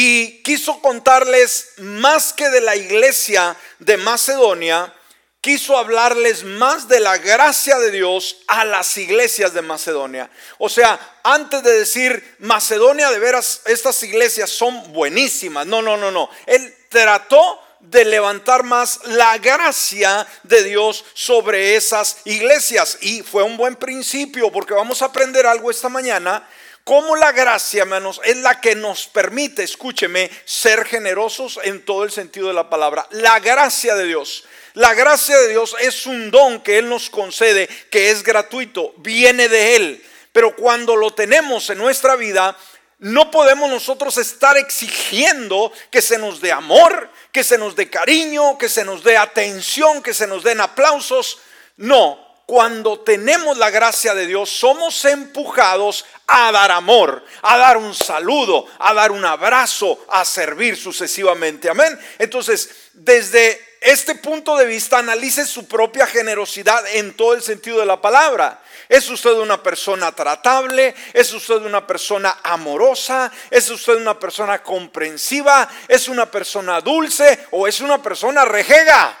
y 0.00 0.44
quiso 0.44 0.80
contarles 0.80 1.70
más 1.78 2.32
que 2.32 2.48
de 2.50 2.60
la 2.60 2.76
iglesia 2.76 3.56
de 3.80 3.96
Macedonia, 3.96 4.94
quiso 5.40 5.76
hablarles 5.76 6.44
más 6.44 6.86
de 6.86 7.00
la 7.00 7.18
gracia 7.18 7.80
de 7.80 7.90
Dios 7.90 8.36
a 8.46 8.64
las 8.64 8.96
iglesias 8.96 9.54
de 9.54 9.62
Macedonia. 9.62 10.30
O 10.58 10.68
sea, 10.68 11.00
antes 11.24 11.64
de 11.64 11.80
decir 11.80 12.36
Macedonia, 12.38 13.10
de 13.10 13.18
veras, 13.18 13.62
estas 13.64 14.00
iglesias 14.04 14.50
son 14.50 14.92
buenísimas. 14.92 15.66
No, 15.66 15.82
no, 15.82 15.96
no, 15.96 16.12
no. 16.12 16.30
Él 16.46 16.72
trató 16.90 17.60
de 17.80 18.04
levantar 18.04 18.62
más 18.62 19.00
la 19.04 19.36
gracia 19.38 20.24
de 20.44 20.62
Dios 20.62 21.06
sobre 21.14 21.74
esas 21.74 22.18
iglesias. 22.24 22.98
Y 23.00 23.24
fue 23.24 23.42
un 23.42 23.56
buen 23.56 23.74
principio 23.74 24.52
porque 24.52 24.74
vamos 24.74 25.02
a 25.02 25.06
aprender 25.06 25.44
algo 25.44 25.72
esta 25.72 25.88
mañana. 25.88 26.48
Como 26.88 27.16
la 27.16 27.32
gracia, 27.32 27.82
hermanos, 27.82 28.18
es 28.24 28.38
la 28.38 28.62
que 28.62 28.74
nos 28.74 29.08
permite, 29.08 29.62
escúcheme, 29.62 30.30
ser 30.46 30.86
generosos 30.86 31.60
en 31.62 31.84
todo 31.84 32.02
el 32.02 32.10
sentido 32.10 32.48
de 32.48 32.54
la 32.54 32.70
palabra. 32.70 33.06
La 33.10 33.40
gracia 33.40 33.94
de 33.94 34.06
Dios 34.06 34.44
la 34.78 34.94
gracia 34.94 35.36
de 35.36 35.48
Dios 35.48 35.74
es 35.80 36.06
un 36.06 36.30
don 36.30 36.60
que 36.60 36.78
Él 36.78 36.88
nos 36.88 37.10
concede, 37.10 37.68
que 37.90 38.10
es 38.10 38.22
gratuito, 38.22 38.94
viene 38.98 39.48
de 39.48 39.74
Él. 39.74 40.04
Pero 40.32 40.54
cuando 40.54 40.94
lo 40.94 41.10
tenemos 41.10 41.68
en 41.68 41.78
nuestra 41.78 42.14
vida, 42.14 42.56
no 43.00 43.28
podemos 43.28 43.68
nosotros 43.68 44.16
estar 44.18 44.56
exigiendo 44.56 45.72
que 45.90 46.00
se 46.00 46.16
nos 46.16 46.40
dé 46.40 46.52
amor, 46.52 47.10
que 47.32 47.42
se 47.42 47.58
nos 47.58 47.74
dé 47.74 47.90
cariño, 47.90 48.56
que 48.56 48.68
se 48.68 48.84
nos 48.84 49.02
dé 49.02 49.16
atención, 49.16 50.00
que 50.00 50.14
se 50.14 50.28
nos 50.28 50.44
den 50.44 50.60
aplausos. 50.60 51.40
No, 51.76 52.27
cuando 52.48 53.00
tenemos 53.00 53.58
la 53.58 53.68
gracia 53.68 54.14
de 54.14 54.24
Dios, 54.24 54.48
somos 54.48 55.04
empujados 55.04 56.06
a 56.26 56.50
dar 56.50 56.70
amor, 56.70 57.22
a 57.42 57.58
dar 57.58 57.76
un 57.76 57.94
saludo, 57.94 58.64
a 58.78 58.94
dar 58.94 59.12
un 59.12 59.22
abrazo, 59.26 60.02
a 60.08 60.24
servir 60.24 60.74
sucesivamente. 60.74 61.68
Amén. 61.68 62.00
Entonces, 62.18 62.70
desde 62.94 63.62
este 63.82 64.14
punto 64.14 64.56
de 64.56 64.64
vista, 64.64 64.96
analice 64.96 65.44
su 65.44 65.68
propia 65.68 66.06
generosidad 66.06 66.82
en 66.94 67.14
todo 67.14 67.34
el 67.34 67.42
sentido 67.42 67.80
de 67.80 67.84
la 67.84 68.00
palabra. 68.00 68.62
¿Es 68.88 69.10
usted 69.10 69.32
una 69.32 69.62
persona 69.62 70.12
tratable? 70.12 70.94
¿Es 71.12 71.30
usted 71.34 71.56
una 71.56 71.86
persona 71.86 72.38
amorosa? 72.42 73.30
¿Es 73.50 73.68
usted 73.68 73.96
una 73.96 74.18
persona 74.18 74.62
comprensiva? 74.62 75.68
¿Es 75.86 76.08
una 76.08 76.30
persona 76.30 76.80
dulce 76.80 77.46
o 77.50 77.68
es 77.68 77.82
una 77.82 78.02
persona 78.02 78.46
rejega? 78.46 79.14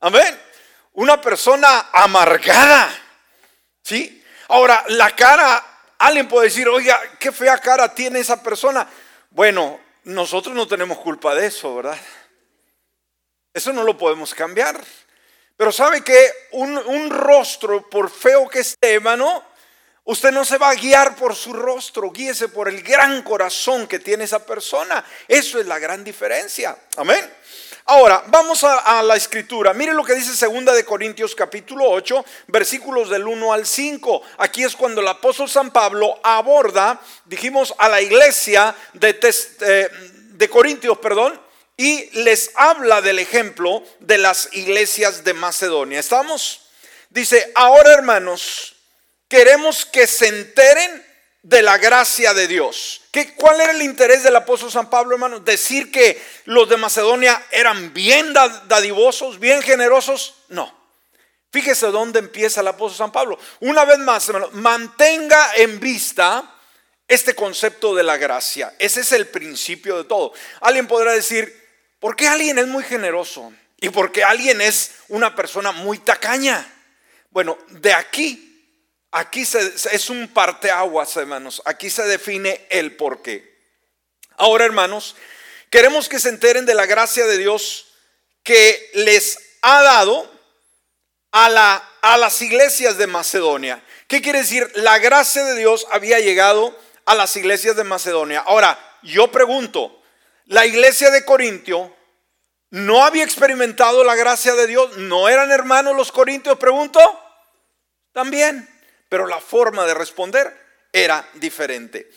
Amén. 0.00 0.49
Una 0.92 1.20
persona 1.20 1.90
amargada. 1.92 2.90
¿Sí? 3.82 4.22
Ahora, 4.48 4.84
la 4.88 5.14
cara, 5.14 5.64
alguien 5.98 6.28
puede 6.28 6.48
decir, 6.48 6.68
oiga, 6.68 7.00
qué 7.18 7.32
fea 7.32 7.58
cara 7.58 7.94
tiene 7.94 8.20
esa 8.20 8.42
persona. 8.42 8.88
Bueno, 9.30 9.80
nosotros 10.04 10.54
no 10.54 10.66
tenemos 10.66 10.98
culpa 10.98 11.34
de 11.34 11.46
eso, 11.46 11.76
¿verdad? 11.76 11.98
Eso 13.52 13.72
no 13.72 13.84
lo 13.84 13.96
podemos 13.96 14.34
cambiar. 14.34 14.80
Pero 15.56 15.72
sabe 15.72 16.02
que 16.02 16.32
un, 16.52 17.10
rostro, 17.10 17.88
por 17.88 18.10
feo 18.10 18.48
que 18.48 18.60
esté, 18.60 18.94
hermano, 18.94 19.44
usted 20.04 20.32
no 20.32 20.44
se 20.44 20.56
va 20.56 20.70
a 20.70 20.74
guiar 20.74 21.16
por 21.16 21.36
su 21.36 21.52
rostro, 21.52 22.10
guíese 22.10 22.48
por 22.48 22.68
el 22.68 22.82
gran 22.82 23.22
corazón 23.22 23.86
que 23.86 23.98
tiene 23.98 24.24
esa 24.24 24.44
persona. 24.46 25.04
Eso 25.28 25.60
es 25.60 25.66
la 25.66 25.78
gran 25.78 26.02
diferencia. 26.02 26.76
Amén. 26.96 27.30
Ahora, 27.92 28.22
vamos 28.28 28.62
a, 28.62 29.02
la 29.02 29.16
escritura. 29.16 29.74
Mire 29.74 29.92
lo 29.92 30.04
que 30.04 30.14
dice 30.14 30.36
segunda 30.36 30.72
de 30.72 30.84
Corintios 30.84 31.34
capítulo 31.34 31.90
8, 31.90 32.24
versículos 32.46 33.10
del 33.10 33.26
1 33.26 33.52
al 33.52 33.66
5. 33.66 34.22
Aquí 34.38 34.62
es 34.62 34.76
cuando 34.76 35.00
el 35.00 35.08
apóstol 35.08 35.50
San 35.50 35.72
Pablo 35.72 36.20
aborda, 36.22 37.00
dijimos, 37.24 37.74
a 37.78 37.88
la 37.88 38.00
iglesia 38.00 38.76
de, 38.92 39.18
eh, 39.62 39.88
de 40.34 40.48
Corintios, 40.48 40.98
perdón, 40.98 41.40
y 41.76 42.08
les 42.20 42.52
habla 42.54 43.02
del 43.02 43.18
ejemplo 43.18 43.82
de 43.98 44.18
las 44.18 44.50
iglesias 44.52 45.24
de 45.24 45.34
Macedonia. 45.34 45.98
¿Estamos? 45.98 46.60
Dice, 47.08 47.50
ahora 47.56 47.92
hermanos, 47.92 48.76
queremos 49.26 49.84
que 49.84 50.06
se 50.06 50.28
enteren 50.28 51.09
de 51.42 51.62
la 51.62 51.78
gracia 51.78 52.34
de 52.34 52.46
Dios. 52.46 53.02
¿Qué, 53.10 53.34
¿Cuál 53.34 53.60
era 53.60 53.72
el 53.72 53.82
interés 53.82 54.22
del 54.22 54.36
apóstol 54.36 54.70
San 54.70 54.90
Pablo, 54.90 55.14
hermanos? 55.14 55.44
Decir 55.44 55.90
que 55.90 56.22
los 56.44 56.68
de 56.68 56.76
Macedonia 56.76 57.46
eran 57.50 57.92
bien 57.94 58.32
dadivosos, 58.32 59.38
bien 59.38 59.62
generosos. 59.62 60.34
No. 60.48 60.78
Fíjese 61.52 61.86
dónde 61.86 62.18
empieza 62.18 62.60
el 62.60 62.68
apóstol 62.68 63.06
San 63.06 63.12
Pablo. 63.12 63.38
Una 63.60 63.84
vez 63.84 63.98
más, 63.98 64.28
hermano, 64.28 64.50
mantenga 64.52 65.54
en 65.56 65.80
vista 65.80 66.54
este 67.08 67.34
concepto 67.34 67.94
de 67.94 68.04
la 68.04 68.16
gracia. 68.16 68.74
Ese 68.78 69.00
es 69.00 69.12
el 69.12 69.26
principio 69.26 69.96
de 69.96 70.04
todo. 70.04 70.32
Alguien 70.60 70.86
podrá 70.86 71.12
decir, 71.12 71.60
¿Por 72.00 72.16
qué 72.16 72.26
alguien 72.26 72.58
es 72.58 72.66
muy 72.66 72.82
generoso? 72.82 73.52
¿Y 73.78 73.90
por 73.90 74.10
qué 74.10 74.24
alguien 74.24 74.62
es 74.62 74.92
una 75.08 75.36
persona 75.36 75.70
muy 75.70 75.98
tacaña? 75.98 76.66
Bueno, 77.30 77.58
de 77.68 77.92
aquí, 77.92 78.49
aquí 79.10 79.42
es 79.42 80.10
un 80.10 80.28
parteaguas, 80.28 81.16
hermanos. 81.16 81.62
Aquí 81.64 81.90
se 81.90 82.02
define 82.04 82.66
el 82.70 82.96
por 82.96 83.22
qué. 83.22 83.58
Ahora, 84.36 84.64
hermanos, 84.64 85.16
queremos 85.70 86.08
que 86.08 86.18
se 86.18 86.28
enteren 86.28 86.66
de 86.66 86.74
la 86.74 86.86
gracia 86.86 87.26
de 87.26 87.38
Dios 87.38 87.94
que 88.42 88.90
les 88.94 89.38
ha 89.62 89.82
dado 89.82 90.30
a, 91.32 91.48
la, 91.48 91.88
a 92.00 92.16
las 92.16 92.40
iglesias 92.42 92.96
de 92.96 93.06
Macedonia. 93.06 93.82
¿Qué 94.08 94.22
quiere 94.22 94.40
decir? 94.40 94.70
La 94.74 94.98
gracia 94.98 95.44
de 95.44 95.56
Dios 95.56 95.86
había 95.90 96.20
llegado 96.20 96.76
a 97.04 97.14
las 97.14 97.36
iglesias 97.36 97.76
de 97.76 97.84
Macedonia. 97.84 98.40
Ahora, 98.46 98.78
yo 99.02 99.30
pregunto, 99.30 100.02
la 100.46 100.66
iglesia 100.66 101.10
de 101.10 101.24
Corintio 101.24 101.94
no 102.70 103.04
había 103.04 103.24
experimentado 103.24 104.04
la 104.04 104.14
gracia 104.14 104.54
de 104.54 104.66
Dios. 104.66 104.96
¿No 104.96 105.28
eran 105.28 105.50
hermanos 105.50 105.96
los 105.96 106.12
corintios? 106.12 106.58
Pregunto. 106.58 107.00
También. 108.12 108.68
Pero 109.10 109.26
la 109.26 109.40
forma 109.40 109.84
de 109.84 109.92
responder 109.92 110.56
era 110.90 111.28
diferente. 111.34 112.10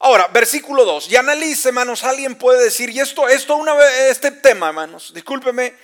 Ahora, 0.00 0.28
versículo 0.28 0.84
2. 0.84 1.10
Y 1.10 1.16
analice, 1.16 1.68
hermanos, 1.68 2.04
alguien 2.04 2.34
puede 2.34 2.62
decir, 2.64 2.90
y 2.90 3.00
esto, 3.00 3.28
esto 3.28 3.56
una 3.56 3.72
vez, 3.72 4.10
este 4.10 4.30
tema, 4.30 4.68
hermanos, 4.68 5.12
discúlpeme, 5.14 5.74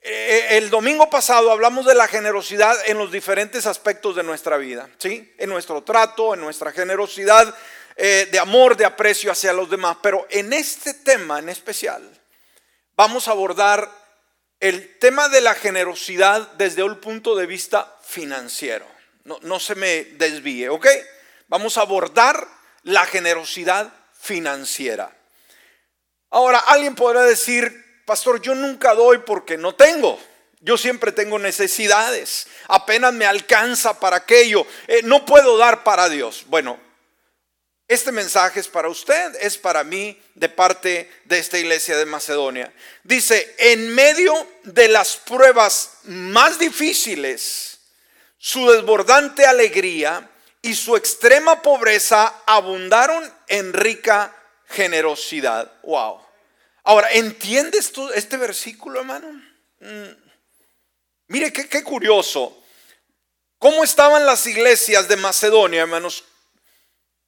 eh, 0.00 0.58
el 0.58 0.68
domingo 0.68 1.08
pasado 1.08 1.50
hablamos 1.50 1.86
de 1.86 1.94
la 1.94 2.06
generosidad 2.06 2.76
en 2.86 2.98
los 2.98 3.10
diferentes 3.10 3.66
aspectos 3.66 4.14
de 4.14 4.22
nuestra 4.22 4.58
vida, 4.58 4.90
¿sí? 4.98 5.34
En 5.38 5.48
nuestro 5.48 5.82
trato, 5.82 6.34
en 6.34 6.40
nuestra 6.40 6.72
generosidad 6.72 7.54
eh, 7.96 8.28
de 8.30 8.38
amor, 8.38 8.76
de 8.76 8.84
aprecio 8.84 9.32
hacia 9.32 9.54
los 9.54 9.70
demás. 9.70 9.96
Pero 10.02 10.26
en 10.28 10.52
este 10.52 10.92
tema 10.92 11.38
en 11.38 11.48
especial, 11.48 12.02
vamos 12.96 13.28
a 13.28 13.30
abordar 13.30 13.90
el 14.60 14.98
tema 14.98 15.28
de 15.30 15.40
la 15.40 15.54
generosidad 15.54 16.52
desde 16.52 16.82
un 16.82 17.00
punto 17.00 17.34
de 17.34 17.46
vista 17.46 17.96
financiero. 18.02 18.93
No, 19.24 19.38
no 19.42 19.58
se 19.58 19.74
me 19.74 20.04
desvíe, 20.04 20.68
¿ok? 20.68 20.86
Vamos 21.48 21.76
a 21.76 21.82
abordar 21.82 22.46
la 22.82 23.06
generosidad 23.06 23.92
financiera. 24.20 25.14
Ahora, 26.30 26.58
alguien 26.58 26.94
podrá 26.94 27.22
decir, 27.22 28.02
pastor, 28.04 28.40
yo 28.40 28.54
nunca 28.54 28.94
doy 28.94 29.18
porque 29.18 29.56
no 29.56 29.74
tengo. 29.74 30.18
Yo 30.60 30.78
siempre 30.78 31.12
tengo 31.12 31.38
necesidades. 31.38 32.46
Apenas 32.68 33.12
me 33.12 33.26
alcanza 33.26 34.00
para 34.00 34.16
aquello. 34.16 34.66
Eh, 34.88 35.02
no 35.04 35.26
puedo 35.26 35.58
dar 35.58 35.84
para 35.84 36.08
Dios. 36.08 36.44
Bueno, 36.46 36.80
este 37.86 38.12
mensaje 38.12 38.60
es 38.60 38.68
para 38.68 38.88
usted, 38.88 39.34
es 39.40 39.58
para 39.58 39.84
mí 39.84 40.18
de 40.34 40.48
parte 40.48 41.10
de 41.26 41.38
esta 41.38 41.58
iglesia 41.58 41.98
de 41.98 42.06
Macedonia. 42.06 42.72
Dice, 43.02 43.54
en 43.58 43.94
medio 43.94 44.34
de 44.62 44.88
las 44.88 45.16
pruebas 45.18 45.98
más 46.04 46.58
difíciles, 46.58 47.73
su 48.46 48.70
desbordante 48.70 49.46
alegría 49.46 50.30
y 50.60 50.74
su 50.74 50.96
extrema 50.96 51.62
pobreza 51.62 52.42
abundaron 52.44 53.32
en 53.48 53.72
rica 53.72 54.36
generosidad. 54.66 55.72
Wow. 55.82 56.20
Ahora, 56.82 57.10
¿entiendes 57.12 57.90
tú 57.90 58.06
este 58.10 58.36
versículo, 58.36 59.00
hermano? 59.00 59.28
Mm. 59.80 60.10
Mire 61.28 61.54
qué, 61.54 61.70
qué 61.70 61.82
curioso. 61.82 62.62
¿Cómo 63.58 63.82
estaban 63.82 64.26
las 64.26 64.44
iglesias 64.46 65.08
de 65.08 65.16
Macedonia, 65.16 65.80
hermanos? 65.80 66.24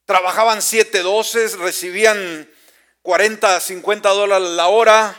Trabajaban 0.04 0.60
siete 0.60 0.98
doces, 0.98 1.58
recibían 1.58 2.46
40, 3.00 3.58
50 3.58 4.10
dólares 4.10 4.48
la 4.50 4.66
hora, 4.66 5.16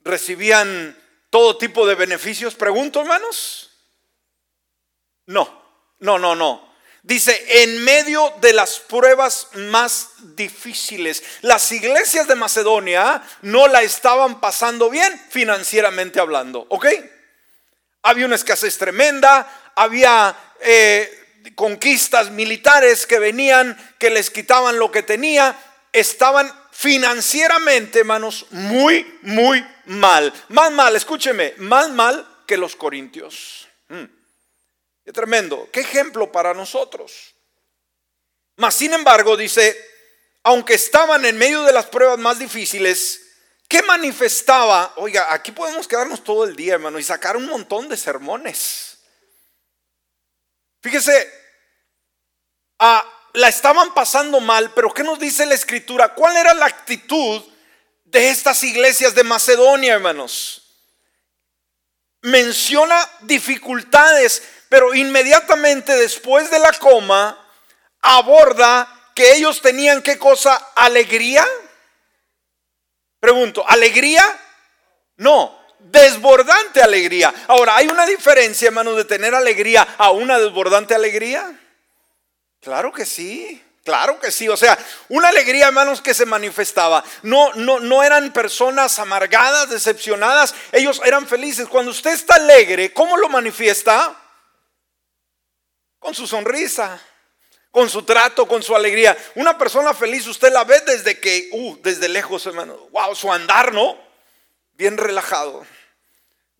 recibían 0.00 0.98
todo 1.28 1.58
tipo 1.58 1.86
de 1.86 1.94
beneficios. 1.94 2.54
Pregunto, 2.54 3.02
hermanos. 3.02 3.69
No, 5.30 5.48
no, 6.00 6.18
no, 6.18 6.34
no. 6.34 6.68
Dice, 7.04 7.62
en 7.62 7.84
medio 7.84 8.34
de 8.40 8.52
las 8.52 8.80
pruebas 8.80 9.46
más 9.54 10.08
difíciles, 10.34 11.22
las 11.42 11.70
iglesias 11.70 12.26
de 12.26 12.34
Macedonia 12.34 13.22
no 13.42 13.68
la 13.68 13.82
estaban 13.82 14.40
pasando 14.40 14.90
bien 14.90 15.20
financieramente 15.30 16.18
hablando, 16.18 16.66
¿ok? 16.68 16.86
Había 18.02 18.26
una 18.26 18.34
escasez 18.34 18.76
tremenda, 18.76 19.72
había 19.76 20.36
eh, 20.62 21.08
conquistas 21.54 22.30
militares 22.30 23.06
que 23.06 23.20
venían, 23.20 23.78
que 23.98 24.10
les 24.10 24.30
quitaban 24.30 24.80
lo 24.80 24.90
que 24.90 25.04
tenía, 25.04 25.56
estaban 25.92 26.52
financieramente, 26.72 28.00
hermanos, 28.00 28.46
muy, 28.50 29.18
muy 29.22 29.64
mal. 29.86 30.32
Más 30.48 30.72
mal, 30.72 30.96
escúcheme, 30.96 31.54
más 31.58 31.88
mal 31.88 32.26
que 32.46 32.56
los 32.56 32.74
corintios. 32.74 33.69
Mm 35.10 35.12
tremendo, 35.12 35.68
qué 35.72 35.80
ejemplo 35.80 36.30
para 36.30 36.54
nosotros. 36.54 37.34
Mas, 38.56 38.74
sin 38.74 38.92
embargo, 38.92 39.36
dice, 39.36 39.76
aunque 40.42 40.74
estaban 40.74 41.24
en 41.24 41.36
medio 41.36 41.62
de 41.62 41.72
las 41.72 41.86
pruebas 41.86 42.18
más 42.18 42.38
difíciles, 42.38 43.20
¿qué 43.68 43.82
manifestaba? 43.82 44.92
Oiga, 44.96 45.32
aquí 45.32 45.52
podemos 45.52 45.88
quedarnos 45.88 46.22
todo 46.22 46.44
el 46.44 46.54
día, 46.54 46.74
hermano, 46.74 46.98
y 46.98 47.02
sacar 47.02 47.36
un 47.36 47.46
montón 47.46 47.88
de 47.88 47.96
sermones. 47.96 48.98
Fíjese, 50.82 51.30
ah, 52.78 53.04
la 53.34 53.48
estaban 53.48 53.92
pasando 53.94 54.40
mal, 54.40 54.72
pero 54.74 54.92
¿qué 54.92 55.02
nos 55.02 55.18
dice 55.18 55.46
la 55.46 55.54
escritura? 55.54 56.14
¿Cuál 56.14 56.36
era 56.36 56.54
la 56.54 56.66
actitud 56.66 57.42
de 58.04 58.30
estas 58.30 58.62
iglesias 58.64 59.14
de 59.14 59.24
Macedonia, 59.24 59.94
hermanos? 59.94 60.59
Menciona 62.22 62.98
dificultades, 63.22 64.42
pero 64.68 64.94
inmediatamente 64.94 65.96
después 65.96 66.50
de 66.50 66.58
la 66.58 66.72
coma 66.72 67.38
aborda 68.02 68.88
que 69.14 69.32
ellos 69.34 69.60
tenían 69.60 70.02
qué 70.02 70.18
cosa? 70.18 70.54
Alegría. 70.74 71.46
Pregunto, 73.18 73.64
¿alegría? 73.68 74.24
No, 75.16 75.58
desbordante 75.78 76.82
alegría. 76.82 77.32
Ahora, 77.48 77.76
¿hay 77.76 77.88
una 77.88 78.06
diferencia, 78.06 78.68
hermanos, 78.68 78.96
de 78.96 79.04
tener 79.04 79.34
alegría 79.34 79.86
a 79.98 80.10
una 80.10 80.38
desbordante 80.38 80.94
alegría? 80.94 81.58
Claro 82.60 82.92
que 82.92 83.06
sí. 83.06 83.62
Claro 83.84 84.20
que 84.20 84.30
sí, 84.30 84.48
o 84.48 84.56
sea, 84.56 84.78
una 85.08 85.28
alegría, 85.28 85.68
hermanos, 85.68 86.02
que 86.02 86.14
se 86.14 86.26
manifestaba. 86.26 87.02
No, 87.22 87.52
no, 87.54 87.80
no 87.80 88.02
eran 88.02 88.32
personas 88.32 88.98
amargadas, 88.98 89.70
decepcionadas, 89.70 90.54
ellos 90.72 91.00
eran 91.04 91.26
felices. 91.26 91.66
Cuando 91.66 91.90
usted 91.90 92.12
está 92.12 92.34
alegre, 92.34 92.92
¿cómo 92.92 93.16
lo 93.16 93.28
manifiesta? 93.28 94.16
con 96.00 96.14
su 96.14 96.26
sonrisa, 96.26 96.98
con 97.70 97.88
su 97.88 98.02
trato, 98.02 98.48
con 98.48 98.62
su 98.62 98.74
alegría. 98.74 99.16
Una 99.36 99.56
persona 99.56 99.94
feliz, 99.94 100.26
usted 100.26 100.52
la 100.52 100.64
ve 100.64 100.80
desde 100.80 101.20
que, 101.20 101.48
uh, 101.52 101.76
desde 101.82 102.08
lejos, 102.08 102.44
hermano. 102.46 102.88
Wow, 102.90 103.14
su 103.14 103.32
andar, 103.32 103.72
¿no? 103.72 103.96
Bien 104.72 104.96
relajado. 104.96 105.64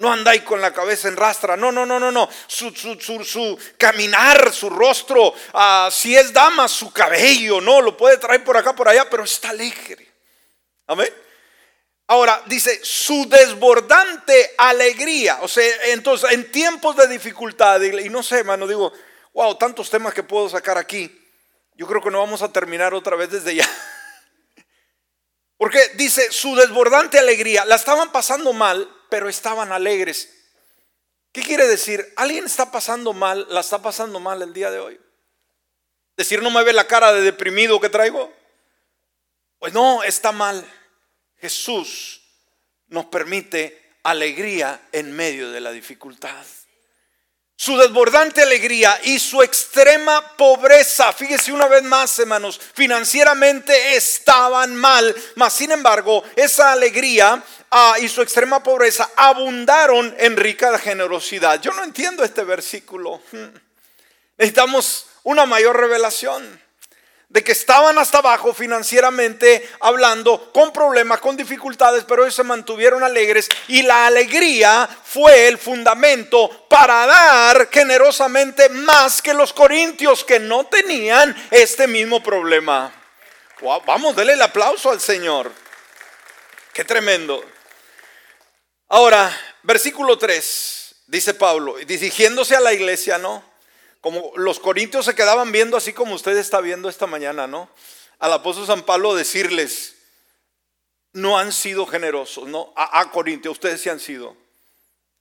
No 0.00 0.12
andáis 0.12 0.42
con 0.42 0.60
la 0.60 0.72
cabeza 0.74 1.08
en 1.08 1.16
rastra. 1.16 1.56
No, 1.56 1.70
no, 1.70 1.86
no, 1.86 1.98
no, 2.00 2.10
no. 2.10 2.28
Su, 2.46 2.74
su, 2.74 3.58
caminar, 3.78 4.52
su 4.52 4.68
rostro, 4.68 5.32
ah, 5.54 5.88
si 5.92 6.16
es 6.16 6.32
dama, 6.32 6.68
su 6.68 6.92
cabello, 6.92 7.60
no, 7.60 7.80
lo 7.80 7.96
puede 7.96 8.18
traer 8.18 8.42
por 8.42 8.56
acá, 8.56 8.74
por 8.74 8.88
allá, 8.88 9.08
pero 9.08 9.24
está 9.24 9.50
alegre. 9.50 10.06
Amén. 10.88 11.08
Ahora 12.08 12.42
dice 12.46 12.80
su 12.82 13.28
desbordante 13.28 14.54
alegría. 14.58 15.38
O 15.42 15.48
sea, 15.48 15.64
entonces 15.84 16.32
en 16.32 16.50
tiempos 16.50 16.96
de 16.96 17.06
dificultad, 17.06 17.80
y 17.80 18.08
no 18.08 18.22
sé, 18.22 18.40
hermano, 18.40 18.66
digo, 18.66 18.92
Wow, 19.32 19.56
tantos 19.56 19.90
temas 19.90 20.12
que 20.12 20.22
puedo 20.22 20.48
sacar 20.48 20.76
aquí. 20.76 21.16
Yo 21.74 21.86
creo 21.86 22.02
que 22.02 22.10
no 22.10 22.18
vamos 22.18 22.42
a 22.42 22.52
terminar 22.52 22.94
otra 22.94 23.16
vez 23.16 23.30
desde 23.30 23.54
ya. 23.54 23.68
Porque 25.56 25.80
dice, 25.94 26.32
su 26.32 26.56
desbordante 26.56 27.18
alegría, 27.18 27.64
la 27.64 27.76
estaban 27.76 28.10
pasando 28.10 28.52
mal, 28.52 28.88
pero 29.10 29.28
estaban 29.28 29.72
alegres. 29.72 30.30
¿Qué 31.32 31.42
quiere 31.42 31.66
decir? 31.66 32.12
¿Alguien 32.16 32.46
está 32.46 32.70
pasando 32.70 33.12
mal, 33.12 33.46
la 33.50 33.60
está 33.60 33.82
pasando 33.82 34.20
mal 34.20 34.42
el 34.42 34.52
día 34.52 34.70
de 34.70 34.78
hoy? 34.78 35.00
Decir, 36.16 36.42
no 36.42 36.50
me 36.50 36.62
ve 36.64 36.72
la 36.72 36.86
cara 36.86 37.12
de 37.12 37.22
deprimido 37.22 37.80
que 37.80 37.88
traigo. 37.88 38.32
Pues 39.58 39.72
no, 39.72 40.02
está 40.02 40.32
mal. 40.32 40.64
Jesús 41.38 42.22
nos 42.88 43.06
permite 43.06 43.96
alegría 44.02 44.80
en 44.92 45.12
medio 45.12 45.50
de 45.50 45.60
la 45.60 45.70
dificultad 45.72 46.44
su 47.60 47.76
desbordante 47.76 48.40
alegría 48.40 48.98
y 49.04 49.18
su 49.18 49.42
extrema 49.42 50.34
pobreza. 50.34 51.12
Fíjese 51.12 51.52
una 51.52 51.66
vez 51.66 51.82
más, 51.82 52.18
hermanos, 52.18 52.58
financieramente 52.72 53.96
estaban 53.96 54.74
mal, 54.74 55.14
mas 55.34 55.52
sin 55.52 55.70
embargo, 55.70 56.24
esa 56.36 56.72
alegría 56.72 57.42
ah, 57.70 57.96
y 58.00 58.08
su 58.08 58.22
extrema 58.22 58.62
pobreza 58.62 59.10
abundaron 59.14 60.16
en 60.18 60.38
rica 60.38 60.78
generosidad. 60.78 61.60
Yo 61.60 61.74
no 61.74 61.84
entiendo 61.84 62.24
este 62.24 62.44
versículo. 62.44 63.20
Hmm. 63.30 63.50
Necesitamos 64.38 65.08
una 65.24 65.44
mayor 65.44 65.78
revelación 65.78 66.62
de 67.30 67.44
que 67.44 67.52
estaban 67.52 67.96
hasta 67.96 68.18
abajo 68.18 68.52
financieramente 68.52 69.70
hablando, 69.78 70.50
con 70.52 70.72
problemas, 70.72 71.20
con 71.20 71.36
dificultades, 71.36 72.02
pero 72.02 72.24
ellos 72.24 72.34
se 72.34 72.42
mantuvieron 72.42 73.04
alegres 73.04 73.48
y 73.68 73.82
la 73.82 74.06
alegría 74.06 74.88
fue 75.04 75.46
el 75.46 75.56
fundamento 75.56 76.66
para 76.68 77.06
dar 77.06 77.68
generosamente 77.70 78.68
más 78.70 79.22
que 79.22 79.32
los 79.32 79.52
corintios 79.52 80.24
que 80.24 80.40
no 80.40 80.66
tenían 80.66 81.36
este 81.52 81.86
mismo 81.86 82.20
problema. 82.20 82.92
vamos, 83.86 84.16
denle 84.16 84.32
el 84.32 84.42
aplauso 84.42 84.90
al 84.90 85.00
Señor. 85.00 85.52
Qué 86.72 86.84
tremendo. 86.84 87.44
Ahora, 88.88 89.30
versículo 89.62 90.18
3, 90.18 90.94
dice 91.06 91.34
Pablo, 91.34 91.76
dirigiéndose 91.86 92.56
a 92.56 92.60
la 92.60 92.72
iglesia, 92.72 93.18
¿no? 93.18 93.49
Como 94.00 94.32
los 94.36 94.60
corintios 94.60 95.04
se 95.04 95.14
quedaban 95.14 95.52
viendo 95.52 95.76
así 95.76 95.92
como 95.92 96.14
usted 96.14 96.36
está 96.36 96.60
viendo 96.60 96.88
esta 96.88 97.06
mañana, 97.06 97.46
¿no? 97.46 97.70
Al 98.18 98.32
apóstol 98.32 98.66
San 98.66 98.82
Pablo 98.82 99.14
decirles, 99.14 99.96
no 101.12 101.38
han 101.38 101.52
sido 101.52 101.86
generosos, 101.86 102.48
¿no? 102.48 102.72
A, 102.76 103.00
a 103.00 103.10
Corintios, 103.10 103.52
ustedes 103.52 103.80
sí 103.80 103.88
han 103.88 104.00
sido. 104.00 104.36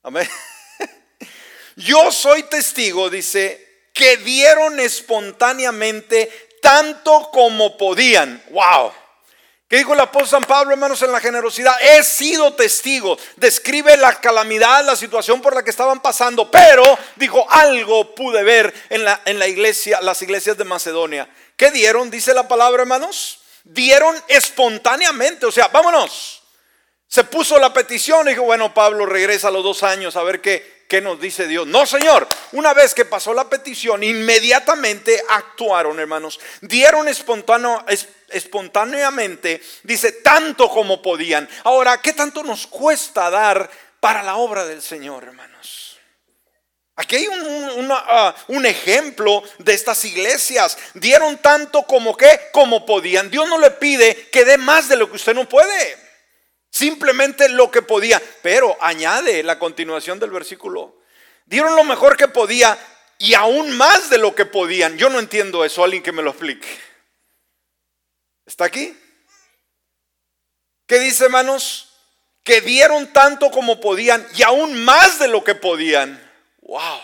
Amén. 0.04 0.28
Yo 1.76 2.12
soy 2.12 2.44
testigo, 2.44 3.10
dice, 3.10 3.90
que 3.94 4.18
dieron 4.18 4.80
espontáneamente 4.80 6.50
tanto 6.62 7.30
como 7.32 7.78
podían. 7.78 8.42
¡Wow! 8.50 8.92
¿Qué 9.70 9.78
dijo 9.78 9.94
el 9.94 10.00
apóstol 10.00 10.42
San 10.42 10.44
Pablo, 10.46 10.74
hermanos, 10.74 11.00
en 11.04 11.12
la 11.12 11.20
generosidad? 11.20 11.76
He 11.80 12.04
sido 12.04 12.56
testigo. 12.56 13.16
Describe 13.36 13.96
la 13.98 14.20
calamidad, 14.20 14.84
la 14.84 14.96
situación 14.96 15.44
por 15.44 15.54
la 15.54 15.62
que 15.62 15.70
estaban 15.70 16.02
pasando, 16.02 16.50
pero 16.50 16.84
dijo, 17.18 17.46
algo 17.48 18.16
pude 18.16 18.42
ver 18.42 18.74
en 18.90 19.06
la, 19.06 19.22
en 19.26 19.38
la 19.38 19.48
iglesia, 19.48 20.02
las 20.02 20.24
iglesias 20.24 20.58
de 20.58 20.64
Macedonia. 20.64 21.30
¿Qué 21.56 21.70
dieron? 21.70 22.10
Dice 22.10 22.34
la 22.34 22.48
palabra, 22.48 22.82
hermanos. 22.82 23.42
Dieron 23.64 24.16
espontáneamente, 24.28 25.46
o 25.46 25.52
sea, 25.52 25.68
vámonos. 25.68 26.42
Se 27.08 27.24
puso 27.26 27.60
la 27.60 27.72
petición 27.72 28.28
y 28.28 28.32
dijo, 28.32 28.44
bueno, 28.44 28.74
Pablo 28.74 29.06
regresa 29.06 29.50
a 29.50 29.52
los 29.52 29.64
dos 29.64 29.84
años 29.84 30.16
a 30.16 30.24
ver 30.24 30.42
qué, 30.42 30.86
qué 30.90 31.00
nos 31.00 31.22
dice 31.22 31.48
Dios. 31.48 31.68
No, 31.68 31.86
Señor, 31.86 32.28
una 32.54 32.74
vez 32.74 32.96
que 32.96 33.06
pasó 33.06 33.36
la 33.36 33.48
petición, 33.48 34.02
inmediatamente 34.04 35.24
actuaron, 35.30 36.00
hermanos. 36.00 36.40
Dieron 36.62 37.08
espontáneamente, 37.08 38.08
dice, 39.84 40.12
tanto 40.12 40.70
como 40.70 41.02
podían. 41.02 41.48
Ahora, 41.64 42.02
¿qué 42.02 42.14
tanto 42.14 42.44
nos 42.44 42.68
cuesta 42.68 43.30
dar 43.30 43.70
para 44.00 44.24
la 44.24 44.38
obra 44.38 44.66
del 44.66 44.82
Señor, 44.82 45.24
hermanos? 45.24 45.50
Aquí 47.00 47.16
hay 47.16 47.28
un, 47.30 47.90
ah, 47.92 48.36
ejemplo 48.66 49.42
de 49.60 49.74
estas 49.74 50.04
iglesias. 50.04 50.78
Dieron 50.96 51.38
tanto 51.38 51.84
como 51.84 52.18
que, 52.18 52.50
como 52.52 52.86
podían. 52.86 53.32
Dios 53.32 53.48
no 53.48 53.58
le 53.58 53.72
pide 53.72 54.28
que 54.30 54.44
dé 54.44 54.58
más 54.58 54.90
de 54.90 54.98
lo 54.98 55.10
que 55.10 55.16
usted 55.16 55.34
no 55.34 55.48
puede. 55.48 55.98
Simplemente 56.70 57.48
lo 57.48 57.72
que 57.72 57.82
podía. 57.82 58.22
Pero 58.42 58.76
añade 58.82 59.44
la 59.44 59.58
continuación 59.58 60.20
del 60.20 60.32
versículo. 60.32 60.98
Dieron 61.46 61.78
lo 61.78 61.86
mejor 61.86 62.18
que 62.18 62.28
podía 62.28 62.78
y 63.18 63.34
aún 63.34 63.78
más 63.78 64.10
de 64.10 64.18
lo 64.18 64.36
que 64.36 64.46
podían. 64.46 64.98
Yo 64.98 65.10
no 65.10 65.20
entiendo 65.20 65.64
eso. 65.64 65.86
Alguien 65.86 66.04
que 66.04 66.12
me 66.12 66.22
lo 66.22 66.32
explique. 66.32 66.68
¿Está 68.50 68.66
aquí? 68.66 68.94
¿Qué 70.88 70.98
dice, 70.98 71.26
hermanos? 71.26 71.94
Que 72.44 72.62
dieron 72.62 73.14
tanto 73.14 73.52
como 73.52 73.80
podían 73.80 74.28
y 74.36 74.42
aún 74.42 74.84
más 74.84 75.20
de 75.20 75.28
lo 75.28 75.44
que 75.44 75.54
podían. 75.54 76.20
Wow. 76.62 77.00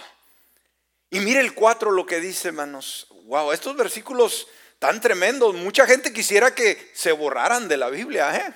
Y 1.11 1.19
mire 1.19 1.41
el 1.41 1.53
4 1.53 1.91
lo 1.91 2.07
que 2.07 2.19
dice, 2.19 2.47
hermanos. 2.47 3.05
Wow, 3.25 3.51
estos 3.51 3.75
versículos 3.75 4.47
tan 4.79 4.99
tremendos. 4.99 5.53
Mucha 5.53 5.85
gente 5.85 6.11
quisiera 6.11 6.55
que 6.55 6.91
se 6.95 7.11
borraran 7.11 7.67
de 7.67 7.77
la 7.77 7.89
Biblia, 7.89 8.35
¿eh? 8.35 8.51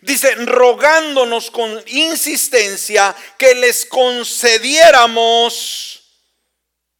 Dice, 0.00 0.34
rogándonos 0.34 1.52
con 1.52 1.80
insistencia 1.86 3.14
que 3.38 3.54
les 3.54 3.86
concediéramos 3.86 6.02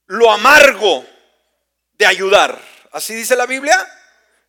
lo 0.07 0.31
amargo 0.31 1.05
de 1.95 2.07
ayudar. 2.07 2.62
¿Así 2.93 3.12
dice 3.12 3.35
la 3.35 3.47
Biblia? 3.47 3.97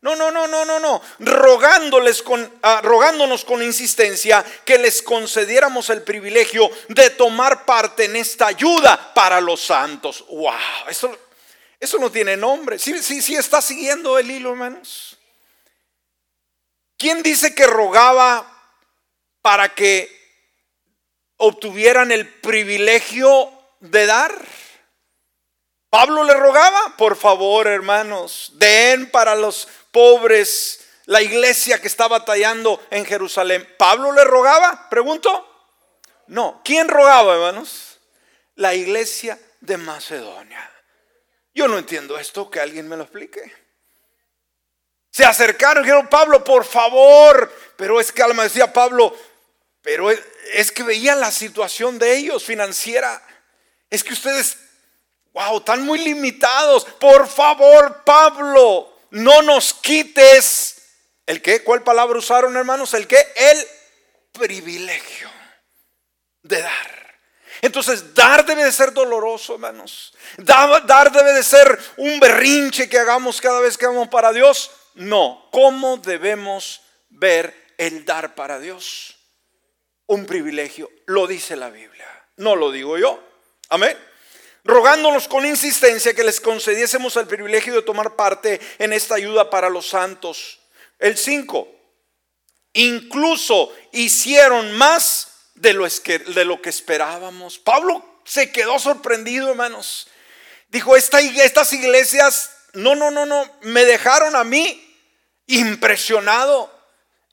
No, 0.01 0.15
no, 0.15 0.31
no, 0.31 0.47
no, 0.47 0.65
no, 0.65 0.79
no. 0.79 1.01
Rogándoles 1.19 2.23
con, 2.23 2.51
ah, 2.63 2.81
rogándonos 2.83 3.45
con 3.45 3.61
insistencia 3.61 4.43
que 4.65 4.79
les 4.79 5.01
concediéramos 5.03 5.91
el 5.91 6.01
privilegio 6.01 6.69
de 6.87 7.11
tomar 7.11 7.65
parte 7.65 8.05
en 8.05 8.15
esta 8.15 8.47
ayuda 8.47 9.13
para 9.13 9.39
los 9.39 9.61
santos. 9.61 10.25
Wow, 10.27 10.53
eso, 10.89 11.15
eso 11.79 11.99
no 11.99 12.11
tiene 12.11 12.35
nombre. 12.35 12.79
Sí, 12.79 13.01
sí, 13.03 13.21
sí 13.21 13.35
está 13.35 13.61
siguiendo 13.61 14.17
el 14.17 14.31
hilo, 14.31 14.51
hermanos. 14.51 15.19
¿Quién 16.97 17.21
dice 17.21 17.53
que 17.53 17.67
rogaba 17.67 18.47
para 19.43 19.73
que 19.75 20.19
obtuvieran 21.37 22.11
el 22.11 22.27
privilegio 22.27 23.51
de 23.79 24.07
dar? 24.07 24.33
Pablo 25.91 26.23
le 26.23 26.33
rogaba, 26.33 26.95
por 26.97 27.17
favor, 27.17 27.67
hermanos, 27.67 28.51
den 28.53 29.11
para 29.11 29.35
los 29.35 29.67
pobres, 29.91 30.81
la 31.05 31.21
iglesia 31.21 31.81
que 31.81 31.87
está 31.87 32.07
batallando 32.07 32.81
en 32.89 33.05
Jerusalén. 33.05 33.67
¿Pablo 33.77 34.11
le 34.11 34.23
rogaba? 34.23 34.89
Pregunto. 34.89 35.47
No. 36.27 36.61
¿Quién 36.63 36.87
rogaba, 36.87 37.33
hermanos? 37.33 37.99
La 38.55 38.73
iglesia 38.73 39.39
de 39.59 39.77
Macedonia. 39.77 40.71
Yo 41.53 41.67
no 41.67 41.77
entiendo 41.77 42.17
esto, 42.17 42.49
que 42.49 42.59
alguien 42.59 42.87
me 42.87 42.95
lo 42.95 43.03
explique. 43.03 43.41
Se 45.11 45.25
acercaron 45.25 45.83
y 45.83 45.87
dijeron, 45.87 46.07
Pablo, 46.07 46.43
por 46.43 46.63
favor. 46.63 47.53
Pero 47.75 47.99
es 47.99 48.11
que 48.11 48.23
Alma 48.23 48.43
decía 48.43 48.71
Pablo, 48.71 49.15
pero 49.81 50.09
es 50.09 50.71
que 50.71 50.83
veían 50.83 51.19
la 51.19 51.31
situación 51.31 51.99
de 51.99 52.15
ellos 52.15 52.43
financiera. 52.43 53.21
Es 53.89 54.03
que 54.03 54.13
ustedes, 54.13 54.57
wow, 55.33 55.57
están 55.57 55.83
muy 55.85 55.99
limitados. 55.99 56.85
Por 56.85 57.27
favor, 57.27 58.03
Pablo, 58.05 58.90
no 59.11 59.41
nos 59.41 59.73
quites 59.73 60.81
el 61.25 61.41
qué, 61.41 61.63
¿cuál 61.63 61.83
palabra 61.83 62.17
usaron 62.17 62.57
hermanos? 62.57 62.93
El 62.93 63.07
qué, 63.07 63.17
el 63.35 63.67
privilegio 64.33 65.29
de 66.43 66.61
dar. 66.61 67.01
Entonces, 67.61 68.13
dar 68.15 68.45
debe 68.45 68.65
de 68.65 68.71
ser 68.71 68.91
doloroso, 68.91 69.53
hermanos. 69.53 70.13
Dar, 70.37 71.11
debe 71.11 71.33
de 71.33 71.43
ser 71.43 71.79
un 71.97 72.19
berrinche 72.19 72.89
que 72.89 72.97
hagamos 72.97 73.39
cada 73.39 73.59
vez 73.59 73.77
que 73.77 73.85
vamos 73.85 74.09
para 74.09 74.33
Dios. 74.33 74.71
No, 74.95 75.47
¿cómo 75.51 75.97
debemos 75.97 76.81
ver 77.09 77.55
el 77.77 78.03
dar 78.03 78.33
para 78.33 78.59
Dios? 78.59 79.17
Un 80.07 80.25
privilegio, 80.25 80.89
lo 81.05 81.27
dice 81.27 81.55
la 81.55 81.69
Biblia, 81.69 82.07
no 82.37 82.55
lo 82.55 82.71
digo 82.71 82.97
yo. 82.97 83.23
Amén 83.69 84.10
rogándonos 84.63 85.27
con 85.27 85.45
insistencia 85.45 86.13
que 86.13 86.23
les 86.23 86.39
concediésemos 86.39 87.15
el 87.17 87.27
privilegio 87.27 87.73
de 87.73 87.81
tomar 87.81 88.15
parte 88.15 88.59
en 88.77 88.93
esta 88.93 89.15
ayuda 89.15 89.49
para 89.49 89.69
los 89.69 89.89
santos. 89.89 90.59
El 90.99 91.17
5, 91.17 91.67
incluso 92.73 93.73
hicieron 93.91 94.73
más 94.73 95.31
de 95.55 95.73
lo, 95.73 95.87
de 95.87 96.45
lo 96.45 96.61
que 96.61 96.69
esperábamos. 96.69 97.57
Pablo 97.57 98.21
se 98.23 98.51
quedó 98.51 98.77
sorprendido, 98.79 99.49
hermanos. 99.49 100.07
Dijo, 100.69 100.95
estas 100.95 101.73
iglesias, 101.73 102.51
no, 102.73 102.95
no, 102.95 103.11
no, 103.11 103.25
no, 103.25 103.49
me 103.61 103.83
dejaron 103.83 104.35
a 104.35 104.43
mí 104.43 104.87
impresionado. 105.47 106.71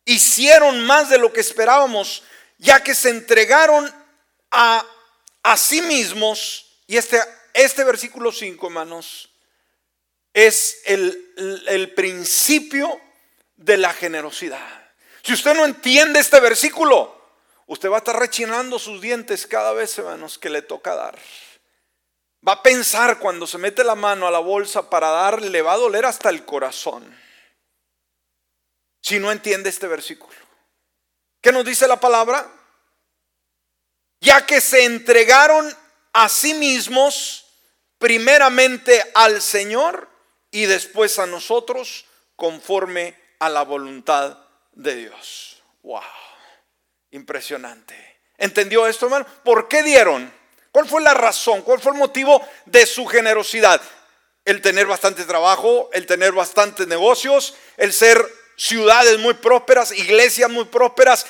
Hicieron 0.05 0.85
más 0.87 1.11
de 1.11 1.19
lo 1.19 1.33
que 1.33 1.41
esperábamos, 1.41 2.23
ya 2.57 2.83
que 2.83 2.95
se 2.95 3.11
entregaron 3.11 3.95
a, 4.51 4.85
a 5.43 5.57
sí 5.59 5.83
mismos 5.83 6.68
y 6.89 6.97
este, 6.97 7.21
este 7.53 7.85
versículo 7.85 8.33
5, 8.33 8.67
hermanos, 8.67 9.31
es 10.33 10.81
el, 10.87 11.63
el 11.69 11.93
principio 11.93 12.99
de 13.57 13.77
la 13.77 13.93
generosidad. 13.93 14.91
Si 15.23 15.35
usted 15.35 15.55
no 15.55 15.67
entiende 15.67 16.19
este 16.19 16.41
versículo, 16.41 17.15
usted 17.67 17.91
va 17.91 17.97
a 17.97 17.99
estar 17.99 18.19
rechinando 18.19 18.79
sus 18.79 19.03
dientes 19.03 19.47
cada 19.47 19.75
vez, 19.75 19.99
hermanos, 19.99 20.39
que 20.39 20.49
le 20.49 20.63
toca 20.63 20.95
dar. 20.95 21.19
Va 22.47 22.53
a 22.53 22.63
pensar 22.63 23.19
cuando 23.19 23.47
se 23.47 23.59
mete 23.59 23.85
la 23.85 23.95
mano 23.95 24.27
a 24.27 24.31
la 24.31 24.39
bolsa 24.39 24.89
para 24.89 25.11
dar, 25.11 25.43
le 25.43 25.61
va 25.61 25.75
a 25.75 25.79
doler 25.79 26.07
hasta 26.07 26.31
el 26.31 26.47
corazón. 26.47 27.15
Si 29.03 29.19
no 29.19 29.31
entiende 29.31 29.69
este 29.69 29.89
versículo. 29.89 30.39
¿Qué 31.43 31.53
nos 31.53 31.67
dice 31.67 31.87
la 31.87 32.01
palabra? 32.01 32.51
Ya 34.21 34.47
que 34.47 34.63
se 34.63 34.87
entregaron 34.87 35.77
a 36.19 36.29
sí 36.29 36.53
mismos, 36.53 37.47
primeramente 37.97 39.01
al 39.15 39.41
Señor 39.41 40.09
y 40.51 40.67
después 40.67 41.21
a 41.21 41.27
nosotros 41.27 42.07
conforme 42.35 43.15
a 43.39 43.49
la 43.49 43.63
voluntad 43.63 44.37
de 44.73 44.97
Dios. 44.97 45.63
Wow, 45.85 46.03
impresionante. 47.13 47.95
¿Entendió 48.37 48.89
esto, 48.89 49.07
hermano? 49.07 49.27
¿Por 49.45 49.69
qué 49.69 49.85
dieron? 49.85 50.33
¿Cuál 50.73 50.89
fue 50.89 51.03
la 51.03 51.15
razón? 51.15 51.63
¿Cuál 51.63 51.81
fue 51.81 51.93
el 51.93 51.99
motivo 51.99 52.45
de 52.67 52.85
su 52.85 53.07
generosidad? 53.07 53.81
El 54.45 54.61
tener 54.61 54.87
bastante 54.89 55.25
trabajo, 55.25 55.89
el 55.93 56.05
tener 56.07 56.33
bastantes 56.33 56.89
negocios, 56.89 57.55
el 57.77 57.93
ser 57.93 58.27
ciudades 58.57 59.21
muy 59.21 59.35
prósperas, 59.35 59.93
iglesias 59.93 60.51
muy 60.51 60.65
prósperas. 60.65 61.27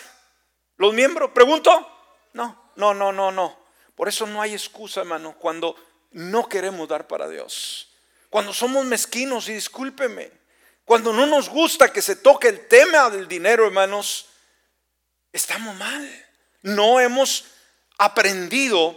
¿Los 0.78 0.94
miembros? 0.94 1.32
¿Pregunto? 1.32 1.86
No, 2.32 2.72
no, 2.76 2.94
no, 2.94 3.12
no, 3.12 3.30
no. 3.30 3.67
Por 3.98 4.08
eso 4.08 4.28
no 4.28 4.40
hay 4.40 4.52
excusa, 4.52 5.00
hermano, 5.00 5.34
cuando 5.36 5.74
no 6.12 6.48
queremos 6.48 6.86
dar 6.86 7.08
para 7.08 7.28
Dios. 7.28 7.88
Cuando 8.30 8.54
somos 8.54 8.84
mezquinos, 8.84 9.48
y 9.48 9.54
discúlpeme, 9.54 10.30
cuando 10.84 11.12
no 11.12 11.26
nos 11.26 11.48
gusta 11.48 11.92
que 11.92 12.00
se 12.00 12.14
toque 12.14 12.46
el 12.46 12.68
tema 12.68 13.10
del 13.10 13.26
dinero, 13.26 13.66
hermanos, 13.66 14.26
estamos 15.32 15.74
mal. 15.74 16.26
No 16.62 17.00
hemos 17.00 17.46
aprendido 17.98 18.96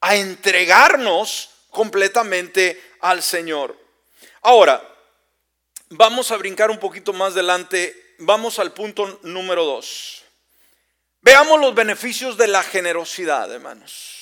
a 0.00 0.16
entregarnos 0.16 1.50
completamente 1.70 2.96
al 3.02 3.22
Señor. 3.22 3.78
Ahora, 4.42 4.82
vamos 5.90 6.32
a 6.32 6.36
brincar 6.36 6.72
un 6.72 6.80
poquito 6.80 7.12
más 7.12 7.34
adelante. 7.34 8.16
Vamos 8.18 8.58
al 8.58 8.72
punto 8.72 9.20
número 9.22 9.64
dos. 9.64 10.24
Veamos 11.20 11.60
los 11.60 11.72
beneficios 11.72 12.36
de 12.36 12.48
la 12.48 12.64
generosidad, 12.64 13.52
hermanos. 13.52 14.19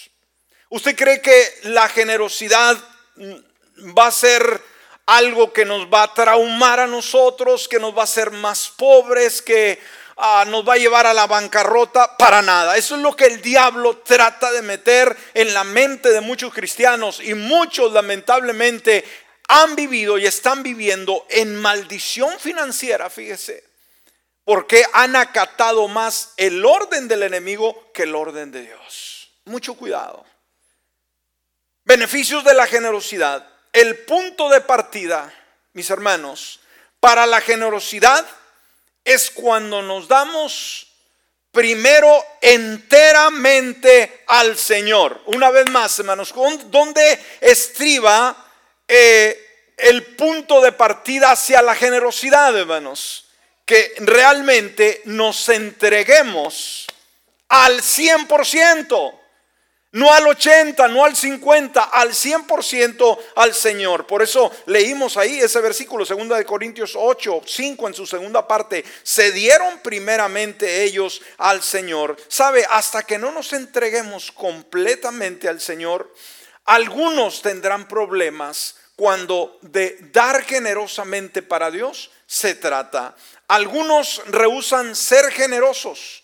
¿Usted 0.71 0.95
cree 0.95 1.23
que 1.23 1.61
la 1.65 1.89
generosidad 1.89 2.77
va 3.97 4.07
a 4.07 4.11
ser 4.11 4.63
algo 5.07 5.51
que 5.53 5.65
nos 5.65 5.87
va 5.87 6.03
a 6.03 6.15
traumar 6.15 6.81
a 6.81 6.87
nosotros, 6.87 7.67
que 7.67 7.79
nos 7.79 7.97
va 7.97 8.03
a 8.03 8.05
hacer 8.05 8.31
más 8.31 8.69
pobres, 8.69 9.41
que 9.41 9.81
ah, 10.19 10.45
nos 10.47 10.69
va 10.69 10.75
a 10.75 10.79
llevar 10.79 11.07
a 11.07 11.15
la 11.15 11.27
bancarrota, 11.27 12.19
para 12.19 12.43
nada. 12.43 12.77
Eso 12.77 12.97
es 12.97 13.01
lo 13.01 13.17
que 13.17 13.25
el 13.25 13.41
diablo 13.41 13.97
trata 13.99 14.53
de 14.53 14.61
meter 14.61 15.17
en 15.33 15.55
la 15.55 15.65
mente 15.65 16.11
de 16.11 16.21
muchos 16.21 16.53
cristianos 16.53 17.21
y 17.21 17.33
muchos 17.33 17.91
lamentablemente 17.93 19.03
han 19.49 19.75
vivido 19.75 20.19
y 20.19 20.27
están 20.27 20.63
viviendo 20.63 21.27
en 21.31 21.57
maldición 21.57 22.39
financiera, 22.39 23.09
fíjese, 23.09 23.65
porque 24.45 24.85
han 24.93 25.17
acatado 25.17 25.89
más 25.89 26.35
el 26.37 26.67
orden 26.67 27.09
del 27.09 27.23
enemigo 27.23 27.91
que 27.95 28.03
el 28.03 28.15
orden 28.15 28.53
de 28.53 28.61
Dios. 28.61 29.31
Mucho 29.47 29.73
cuidado. 29.73 30.28
Beneficios 31.89 32.45
de 32.45 32.53
la 32.53 32.67
generosidad. 32.67 33.49
El 33.73 34.01
punto 34.01 34.51
de 34.51 34.61
partida, 34.61 35.33
mis 35.73 35.89
hermanos, 35.89 36.61
para 37.01 37.25
la 37.25 37.41
generosidad 37.41 38.27
es 39.07 39.31
cuando 39.31 39.81
nos 39.81 40.07
damos 40.07 40.89
primero 41.51 42.23
enteramente 42.43 44.23
al 44.27 44.59
Señor. 44.59 45.23
Una 45.25 45.49
vez 45.49 45.71
más, 45.71 45.99
hermanos, 45.99 46.35
¿dónde 46.67 47.25
estriba 47.41 48.37
eh, 48.87 49.73
el 49.79 50.15
punto 50.15 50.61
de 50.61 50.73
partida 50.73 51.31
hacia 51.31 51.63
la 51.63 51.75
generosidad, 51.75 52.55
hermanos? 52.55 53.31
Que 53.65 53.95
realmente 54.01 55.01
nos 55.07 55.49
entreguemos 55.49 56.87
al 57.49 57.81
100%. 57.81 59.18
No 59.93 60.13
al 60.13 60.27
80, 60.27 60.87
no 60.89 61.05
al 61.05 61.17
50, 61.17 61.83
al 61.83 62.11
100% 62.11 63.19
al 63.37 63.55
Señor. 63.55 64.07
Por 64.07 64.23
eso 64.23 64.53
leímos 64.67 65.17
ahí 65.17 65.41
ese 65.41 65.63
versículo, 65.63 66.05
2 66.05 66.29
de 66.37 66.45
Corintios 66.45 66.93
8, 66.95 67.43
5 67.47 67.89
en 67.89 67.95
su 67.95 68.07
segunda 68.07 68.47
parte. 68.47 68.85
Se 69.03 69.33
dieron 69.33 69.79
primeramente 69.79 70.85
ellos 70.85 71.23
al 71.39 71.63
Señor. 71.63 72.19
¿Sabe? 72.29 72.67
Hasta 72.69 73.03
que 73.03 73.17
no 73.17 73.33
nos 73.33 73.55
entreguemos 73.55 74.31
completamente 74.31 75.49
al 75.49 75.61
Señor, 75.61 76.13
algunos 76.67 77.41
tendrán 77.41 77.89
problemas 77.89 78.77
cuando 78.95 79.59
de 79.63 79.97
dar 80.13 80.43
generosamente 80.45 81.41
para 81.41 81.71
Dios 81.71 82.11
se 82.27 82.55
trata. 82.55 83.17
Algunos 83.47 84.21
rehusan 84.27 84.95
ser 84.95 85.31
generosos 85.33 86.18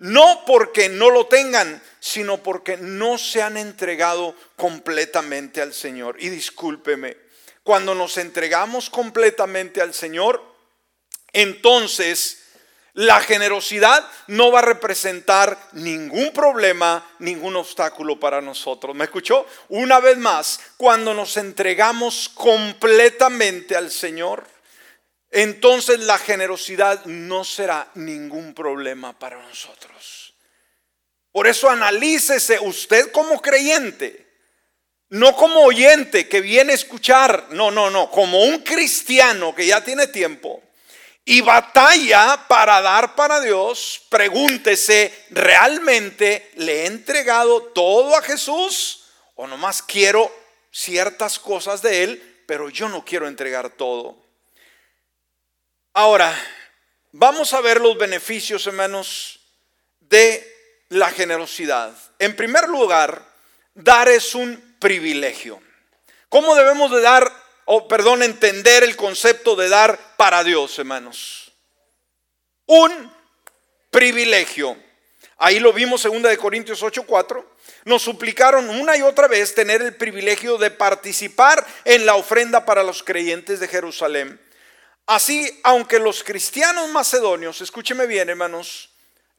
no 0.00 0.44
porque 0.46 0.88
no 0.88 1.10
lo 1.10 1.26
tengan, 1.26 1.80
sino 2.00 2.42
porque 2.42 2.78
no 2.78 3.18
se 3.18 3.42
han 3.42 3.56
entregado 3.56 4.34
completamente 4.56 5.60
al 5.60 5.74
Señor. 5.74 6.16
Y 6.18 6.30
discúlpeme, 6.30 7.16
cuando 7.62 7.94
nos 7.94 8.16
entregamos 8.16 8.88
completamente 8.88 9.82
al 9.82 9.92
Señor, 9.92 10.42
entonces 11.32 12.38
la 12.94 13.20
generosidad 13.20 14.10
no 14.26 14.50
va 14.50 14.60
a 14.60 14.62
representar 14.62 15.58
ningún 15.72 16.32
problema, 16.32 17.06
ningún 17.18 17.56
obstáculo 17.56 18.18
para 18.18 18.40
nosotros. 18.40 18.96
¿Me 18.96 19.04
escuchó? 19.04 19.46
Una 19.68 20.00
vez 20.00 20.16
más, 20.16 20.60
cuando 20.78 21.12
nos 21.12 21.36
entregamos 21.36 22.30
completamente 22.30 23.76
al 23.76 23.90
Señor, 23.90 24.44
entonces 25.30 26.00
la 26.00 26.18
generosidad 26.18 27.04
no 27.04 27.44
será 27.44 27.90
ningún 27.94 28.54
problema 28.54 29.18
para 29.18 29.40
nosotros. 29.40 30.34
Por 31.32 31.46
eso 31.46 31.70
analícese 31.70 32.58
usted 32.58 33.12
como 33.12 33.40
creyente, 33.40 34.26
no 35.10 35.36
como 35.36 35.60
oyente 35.60 36.28
que 36.28 36.40
viene 36.40 36.72
a 36.72 36.76
escuchar, 36.76 37.46
no, 37.50 37.70
no, 37.70 37.90
no, 37.90 38.10
como 38.10 38.42
un 38.44 38.58
cristiano 38.58 39.54
que 39.54 39.66
ya 39.66 39.82
tiene 39.84 40.08
tiempo 40.08 40.62
y 41.24 41.42
batalla 41.42 42.46
para 42.48 42.80
dar 42.80 43.14
para 43.14 43.40
Dios, 43.40 44.02
pregúntese, 44.08 45.26
¿realmente 45.30 46.50
le 46.56 46.82
he 46.82 46.86
entregado 46.86 47.62
todo 47.62 48.16
a 48.16 48.22
Jesús 48.22 49.04
o 49.36 49.46
nomás 49.46 49.82
quiero 49.82 50.34
ciertas 50.72 51.38
cosas 51.38 51.82
de 51.82 52.02
Él, 52.02 52.42
pero 52.46 52.68
yo 52.68 52.88
no 52.88 53.04
quiero 53.04 53.28
entregar 53.28 53.70
todo? 53.70 54.19
Ahora, 55.92 56.32
vamos 57.10 57.52
a 57.52 57.60
ver 57.60 57.80
los 57.80 57.98
beneficios, 57.98 58.64
hermanos, 58.66 59.40
de 59.98 60.46
la 60.88 61.10
generosidad. 61.10 61.92
En 62.20 62.36
primer 62.36 62.68
lugar, 62.68 63.20
dar 63.74 64.08
es 64.08 64.36
un 64.36 64.76
privilegio. 64.78 65.60
¿Cómo 66.28 66.54
debemos 66.54 66.92
de 66.92 67.00
dar, 67.00 67.32
o 67.64 67.88
perdón, 67.88 68.22
entender 68.22 68.84
el 68.84 68.94
concepto 68.94 69.56
de 69.56 69.68
dar 69.68 69.98
para 70.16 70.44
Dios, 70.44 70.78
hermanos? 70.78 71.50
Un 72.66 73.12
privilegio. 73.90 74.76
Ahí 75.38 75.58
lo 75.58 75.72
vimos 75.72 76.04
2 76.04 76.22
de 76.22 76.38
Corintios 76.38 76.84
8:4. 76.84 77.44
Nos 77.84 78.02
suplicaron 78.02 78.70
una 78.70 78.96
y 78.96 79.02
otra 79.02 79.26
vez 79.26 79.56
tener 79.56 79.82
el 79.82 79.96
privilegio 79.96 80.56
de 80.56 80.70
participar 80.70 81.66
en 81.84 82.06
la 82.06 82.14
ofrenda 82.14 82.64
para 82.64 82.84
los 82.84 83.02
creyentes 83.02 83.58
de 83.58 83.66
Jerusalén 83.66 84.40
Así, 85.10 85.60
aunque 85.64 85.98
los 85.98 86.22
cristianos 86.22 86.88
macedonios, 86.90 87.60
escúcheme 87.60 88.06
bien 88.06 88.28
hermanos, 88.28 88.90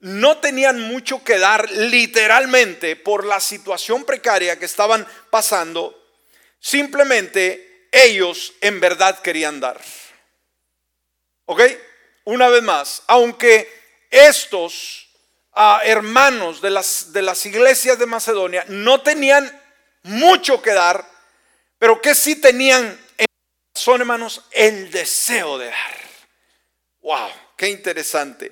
no 0.02 0.40
tenían 0.40 0.82
mucho 0.82 1.24
que 1.24 1.40
dar 1.40 1.72
literalmente 1.72 2.98
por 2.98 3.24
la 3.24 3.40
situación 3.40 4.04
precaria 4.04 4.60
que 4.60 4.66
estaban 4.66 5.08
pasando, 5.30 5.98
simplemente 6.60 7.88
ellos 7.90 8.52
en 8.60 8.82
verdad 8.82 9.22
querían 9.22 9.62
dar. 9.62 9.80
¿Ok? 11.46 11.62
Una 12.26 12.50
vez 12.50 12.64
más, 12.64 13.04
aunque 13.08 13.72
estos 14.10 15.08
ah, 15.54 15.80
hermanos 15.86 16.60
de 16.60 16.70
las, 16.70 17.14
de 17.14 17.22
las 17.22 17.46
iglesias 17.46 17.98
de 17.98 18.08
Macedonia 18.08 18.66
no 18.68 19.00
tenían 19.00 19.50
mucho 20.04 20.62
que 20.62 20.74
dar, 20.74 21.10
pero 21.80 22.02
que 22.02 22.14
sí 22.14 22.36
tenían 22.36 23.00
son, 23.82 24.02
hermanos, 24.02 24.44
el 24.52 24.92
deseo 24.92 25.58
de 25.58 25.68
dar. 25.68 25.98
¡Wow! 27.02 27.30
¡Qué 27.58 27.70
interesante! 27.70 28.52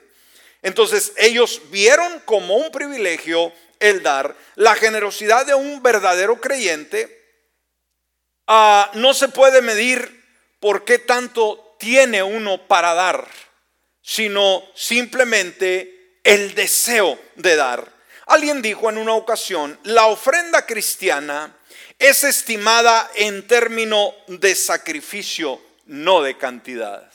Entonces, 0.61 1.13
ellos 1.17 1.61
vieron 1.69 2.19
como 2.21 2.55
un 2.55 2.71
privilegio 2.71 3.53
el 3.79 4.03
dar. 4.03 4.35
La 4.55 4.75
generosidad 4.75 5.45
de 5.45 5.53
un 5.53 5.81
verdadero 5.81 6.41
creyente 6.41 7.15
ah, 8.47 8.91
no 8.95 9.13
se 9.13 9.29
puede 9.29 9.61
medir 9.61 10.23
por 10.59 10.83
qué 10.83 10.99
tanto 10.99 11.75
tiene 11.79 12.21
uno 12.21 12.67
para 12.67 12.93
dar, 12.93 13.27
sino 14.01 14.63
simplemente 14.75 16.19
el 16.23 16.53
deseo 16.55 17.17
de 17.35 17.55
dar. 17.55 17.99
Alguien 18.25 18.61
dijo 18.61 18.89
en 18.89 18.97
una 18.97 19.13
ocasión, 19.13 19.79
la 19.83 20.07
ofrenda 20.07 20.65
cristiana 20.65 21.55
es 21.99 22.23
estimada 22.23 23.11
en 23.13 23.45
término 23.45 24.15
de 24.27 24.55
sacrificio, 24.55 25.61
no 25.85 26.21
de 26.21 26.37
cantidad. 26.37 27.11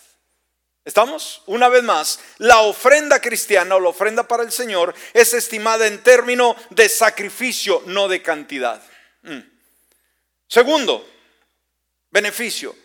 ¿Estamos? 0.84 1.42
Una 1.46 1.70
vez 1.70 1.82
más, 1.82 2.20
la 2.36 2.58
ofrenda 2.60 3.18
cristiana 3.18 3.76
o 3.76 3.80
la 3.80 3.88
ofrenda 3.88 4.28
para 4.28 4.42
el 4.42 4.52
Señor 4.52 4.94
es 5.14 5.32
estimada 5.32 5.86
en 5.86 6.02
término 6.02 6.54
de 6.68 6.90
sacrificio, 6.90 7.82
no 7.86 8.06
de 8.06 8.20
cantidad. 8.20 8.82
Mm. 9.22 9.40
Segundo, 10.46 11.08
beneficio. 12.10 12.76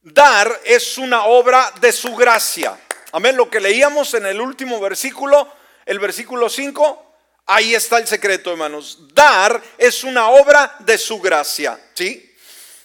Dar 0.00 0.60
es 0.64 0.96
una 0.96 1.26
obra 1.26 1.72
de 1.80 1.92
su 1.92 2.16
gracia. 2.16 2.78
Amén. 3.12 3.36
Lo 3.36 3.50
que 3.50 3.60
leíamos 3.60 4.14
en 4.14 4.24
el 4.24 4.40
último 4.40 4.80
versículo, 4.80 5.52
el 5.84 5.98
versículo 5.98 6.48
5, 6.48 7.13
Ahí 7.46 7.74
está 7.74 7.98
el 7.98 8.06
secreto, 8.06 8.50
hermanos. 8.50 8.98
Dar 9.12 9.62
es 9.76 10.02
una 10.02 10.30
obra 10.30 10.76
de 10.78 10.96
su 10.96 11.20
gracia, 11.20 11.78
¿sí? 11.92 12.30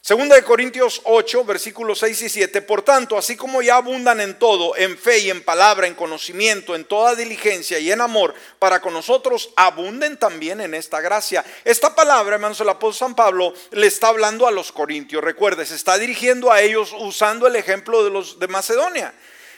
Segunda 0.01 0.35
de 0.35 0.43
Corintios 0.43 1.01
8, 1.03 1.45
versículos 1.45 1.99
6 1.99 2.21
y 2.23 2.29
7. 2.29 2.61
Por 2.63 2.81
tanto, 2.81 3.17
así 3.17 3.37
como 3.37 3.61
ya 3.61 3.75
abundan 3.75 4.19
en 4.19 4.39
todo, 4.39 4.75
en 4.75 4.97
fe 4.97 5.19
y 5.19 5.29
en 5.29 5.43
palabra, 5.43 5.87
en 5.87 5.93
conocimiento, 5.93 6.73
en 6.73 6.85
toda 6.85 7.15
diligencia 7.15 7.79
y 7.79 7.91
en 7.91 8.01
amor, 8.01 8.33
para 8.57 8.81
con 8.81 8.93
nosotros 8.93 9.51
abunden 9.55 10.17
también 10.17 10.61
en 10.61 10.73
esta 10.73 10.99
gracia. 10.99 11.45
Esta 11.63 11.93
palabra, 11.93 12.35
hermanos, 12.35 12.59
el 12.59 12.69
apóstol 12.69 13.09
San 13.09 13.15
Pablo 13.15 13.53
le 13.71 13.87
está 13.87 14.07
hablando 14.07 14.47
a 14.47 14.51
los 14.51 14.71
corintios. 14.71 15.23
Recuerde, 15.23 15.65
se 15.65 15.75
está 15.75 15.97
dirigiendo 15.97 16.51
a 16.51 16.61
ellos 16.61 16.91
usando 16.97 17.45
el 17.45 17.55
ejemplo 17.55 18.03
de 18.03 18.09
los 18.09 18.39
de 18.39 18.47
Macedonia. 18.47 19.13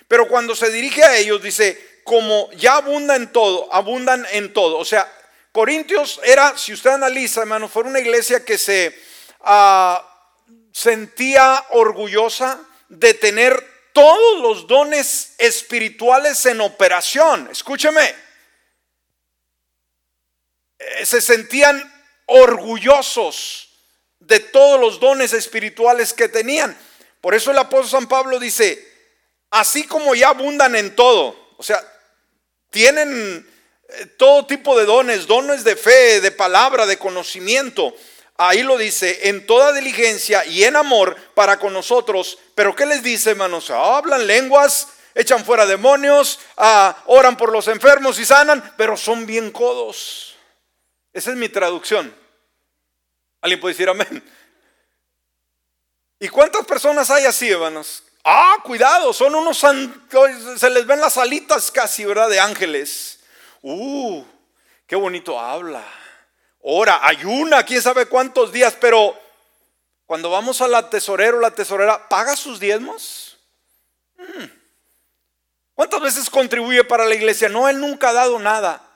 Pero 0.07 0.27
cuando 0.27 0.55
se 0.55 0.69
dirige 0.69 1.03
a 1.03 1.15
ellos, 1.15 1.41
dice, 1.41 1.90
como 2.03 2.49
ya 2.53 2.77
abunda 2.77 3.15
en 3.15 3.31
todo, 3.31 3.73
abundan 3.73 4.25
en 4.31 4.53
todo. 4.53 4.77
O 4.77 4.85
sea, 4.85 5.11
Corintios 5.51 6.19
era, 6.23 6.57
si 6.57 6.73
usted 6.73 6.91
analiza, 6.91 7.41
hermano, 7.41 7.67
fue 7.67 7.83
una 7.83 7.99
iglesia 7.99 8.45
que 8.45 8.57
se 8.57 8.97
ah, 9.41 10.07
sentía 10.71 11.65
orgullosa 11.71 12.59
de 12.87 13.13
tener 13.13 13.71
todos 13.93 14.39
los 14.41 14.67
dones 14.67 15.35
espirituales 15.37 16.45
en 16.45 16.61
operación. 16.61 17.49
Escúcheme. 17.51 18.15
Eh, 20.79 21.05
se 21.05 21.21
sentían 21.21 21.91
orgullosos 22.25 23.69
de 24.19 24.39
todos 24.39 24.79
los 24.79 24.99
dones 24.99 25.33
espirituales 25.33 26.13
que 26.13 26.29
tenían. 26.29 26.77
Por 27.19 27.35
eso 27.35 27.51
el 27.51 27.57
apóstol 27.57 28.01
San 28.01 28.07
Pablo 28.07 28.39
dice, 28.39 28.87
así 29.49 29.85
como 29.85 30.15
ya 30.15 30.29
abundan 30.29 30.75
en 30.75 30.95
todo, 30.95 31.53
o 31.57 31.63
sea, 31.63 31.79
tienen 32.71 33.47
eh, 33.88 34.05
todo 34.17 34.47
tipo 34.47 34.77
de 34.79 34.86
dones, 34.86 35.27
dones 35.27 35.63
de 35.63 35.75
fe, 35.75 36.19
de 36.21 36.31
palabra, 36.31 36.88
de 36.88 36.97
conocimiento. 36.97 37.93
Ahí 38.38 38.63
lo 38.63 38.77
dice, 38.77 39.29
en 39.29 39.45
toda 39.45 39.73
diligencia 39.73 40.43
y 40.45 40.63
en 40.63 40.75
amor 40.75 41.15
para 41.36 41.60
con 41.60 41.73
nosotros. 41.73 42.39
Pero 42.55 42.75
¿qué 42.75 42.88
les 42.88 43.03
dice, 43.03 43.31
hermanos? 43.31 43.69
Hablan 43.69 44.25
lenguas, 44.25 44.88
echan 45.13 45.45
fuera 45.45 45.67
demonios, 45.67 46.39
ah, 46.57 47.03
oran 47.05 47.38
por 47.38 47.51
los 47.51 47.67
enfermos 47.67 48.17
y 48.17 48.25
sanan, 48.25 48.73
pero 48.77 48.97
son 48.97 49.27
bien 49.27 49.51
codos. 49.51 50.36
Esa 51.13 51.29
es 51.29 51.38
mi 51.38 51.49
traducción. 51.49 52.15
¿Alguien 53.41 53.60
puede 53.60 53.73
decir 53.73 53.89
amén? 53.89 54.23
¿Y 56.19 56.29
cuántas 56.29 56.65
personas 56.65 57.10
hay 57.12 57.25
así, 57.25 57.49
hermanos? 57.49 58.03
Ah, 58.23 58.57
cuidado, 58.63 59.13
son 59.13 59.34
unos 59.34 59.57
se 59.57 60.69
les 60.69 60.86
ven 60.86 61.01
las 61.01 61.17
alitas 61.17 61.71
casi, 61.71 62.05
¿verdad? 62.05 62.29
De 62.29 62.39
ángeles. 62.39 63.19
Uh, 63.62 64.23
qué 64.86 64.95
bonito 64.95 65.39
habla. 65.39 65.84
Ora, 66.62 66.99
ayuna, 67.03 67.65
quién 67.65 67.81
sabe 67.81 68.05
cuántos 68.05 68.51
días, 68.51 68.77
pero 68.79 69.19
cuando 70.05 70.29
vamos 70.29 70.62
a 70.62 70.67
la 70.67 70.89
tesorero, 70.89 71.39
la 71.39 71.51
tesorera, 71.51 72.07
¿paga 72.10 72.36
sus 72.36 72.60
diezmos? 72.60 73.38
Hmm. 74.17 74.45
¿Cuántas 75.73 76.01
veces 76.01 76.29
contribuye 76.29 76.84
para 76.84 77.05
la 77.05 77.15
iglesia? 77.15 77.49
No, 77.49 77.67
él 77.67 77.79
nunca 77.79 78.10
ha 78.10 78.13
dado 78.13 78.38
nada. 78.38 78.88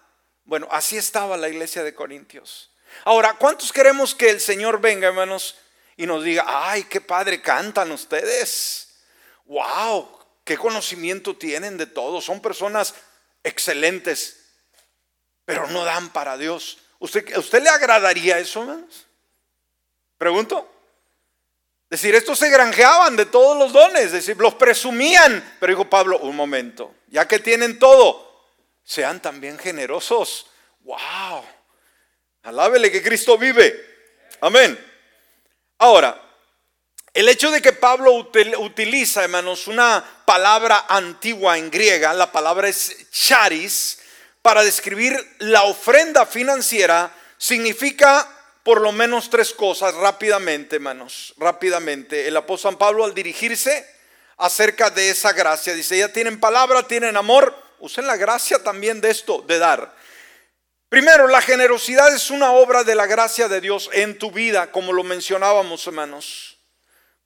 Bueno, 0.43 0.67
así 0.69 0.97
estaba 0.97 1.37
la 1.37 1.49
iglesia 1.49 1.83
de 1.83 1.95
Corintios. 1.95 2.69
Ahora, 3.03 3.33
¿cuántos 3.33 3.73
queremos 3.73 4.13
que 4.13 4.29
el 4.29 4.39
Señor 4.39 4.79
venga, 4.79 5.07
hermanos, 5.07 5.55
y 5.97 6.05
nos 6.05 6.23
diga, 6.23 6.45
ay, 6.47 6.83
qué 6.83 7.01
padre 7.01 7.41
cantan 7.41 7.91
ustedes? 7.91 8.84
Wow, 9.45 10.07
qué 10.43 10.57
conocimiento 10.57 11.35
tienen 11.35 11.77
de 11.77 11.85
todo. 11.85 12.21
Son 12.21 12.41
personas 12.41 12.93
excelentes, 13.43 14.45
pero 15.45 15.67
no 15.67 15.83
dan 15.85 16.09
para 16.09 16.37
Dios. 16.37 16.79
¿Usted, 16.99 17.37
¿usted 17.37 17.61
le 17.61 17.69
agradaría 17.69 18.39
eso, 18.39 18.61
hermanos? 18.61 19.07
Pregunto. 20.17 20.71
Decir, 21.89 22.15
estos 22.15 22.39
se 22.39 22.49
granjeaban 22.49 23.15
de 23.15 23.27
todos 23.27 23.57
los 23.57 23.71
dones, 23.71 24.11
decir, 24.11 24.35
los 24.37 24.55
presumían. 24.55 25.57
Pero 25.59 25.71
dijo 25.71 25.89
Pablo, 25.89 26.17
un 26.19 26.35
momento, 26.35 26.95
ya 27.07 27.27
que 27.27 27.39
tienen 27.39 27.77
todo, 27.77 28.43
sean 28.83 29.21
también 29.21 29.57
generosos. 29.59 30.47
¡Wow! 30.79 31.45
Alábele 32.43 32.91
que 32.91 33.03
Cristo 33.03 33.37
vive. 33.37 33.83
Amén. 34.41 34.77
Ahora, 35.77 36.24
el 37.15 37.29
hecho 37.29 37.49
de 37.49 37.61
que 37.61 37.71
Pablo 37.71 38.11
utiliza, 38.11 39.23
hermanos, 39.23 39.67
una 39.67 40.03
palabra 40.25 40.85
antigua 40.89 41.57
en 41.57 41.71
griega, 41.71 42.13
la 42.13 42.29
palabra 42.29 42.67
es 42.67 43.09
charis, 43.09 43.99
para 44.41 44.65
describir 44.65 45.17
la 45.39 45.63
ofrenda 45.63 46.25
financiera, 46.25 47.09
significa 47.37 48.29
por 48.63 48.81
lo 48.81 48.91
menos 48.91 49.29
tres 49.29 49.53
cosas 49.53 49.95
rápidamente, 49.95 50.75
hermanos, 50.75 51.33
rápidamente. 51.37 52.27
El 52.27 52.35
apóstol 52.35 52.77
Pablo 52.77 53.05
al 53.05 53.13
dirigirse 53.13 53.89
acerca 54.35 54.89
de 54.89 55.09
esa 55.09 55.31
gracia, 55.31 55.73
dice, 55.73 55.97
ya 55.97 56.11
tienen 56.11 56.37
palabra, 56.41 56.85
tienen 56.85 57.15
amor, 57.15 57.57
usen 57.79 58.05
la 58.07 58.17
gracia 58.17 58.61
también 58.61 58.99
de 58.99 59.11
esto, 59.11 59.41
de 59.47 59.57
dar. 59.57 59.95
Primero, 60.89 61.29
la 61.29 61.41
generosidad 61.41 62.13
es 62.13 62.29
una 62.29 62.51
obra 62.51 62.83
de 62.83 62.95
la 62.95 63.05
gracia 63.05 63.47
de 63.47 63.61
Dios 63.61 63.89
en 63.93 64.19
tu 64.19 64.31
vida, 64.31 64.69
como 64.73 64.91
lo 64.91 65.05
mencionábamos, 65.05 65.87
hermanos. 65.87 66.54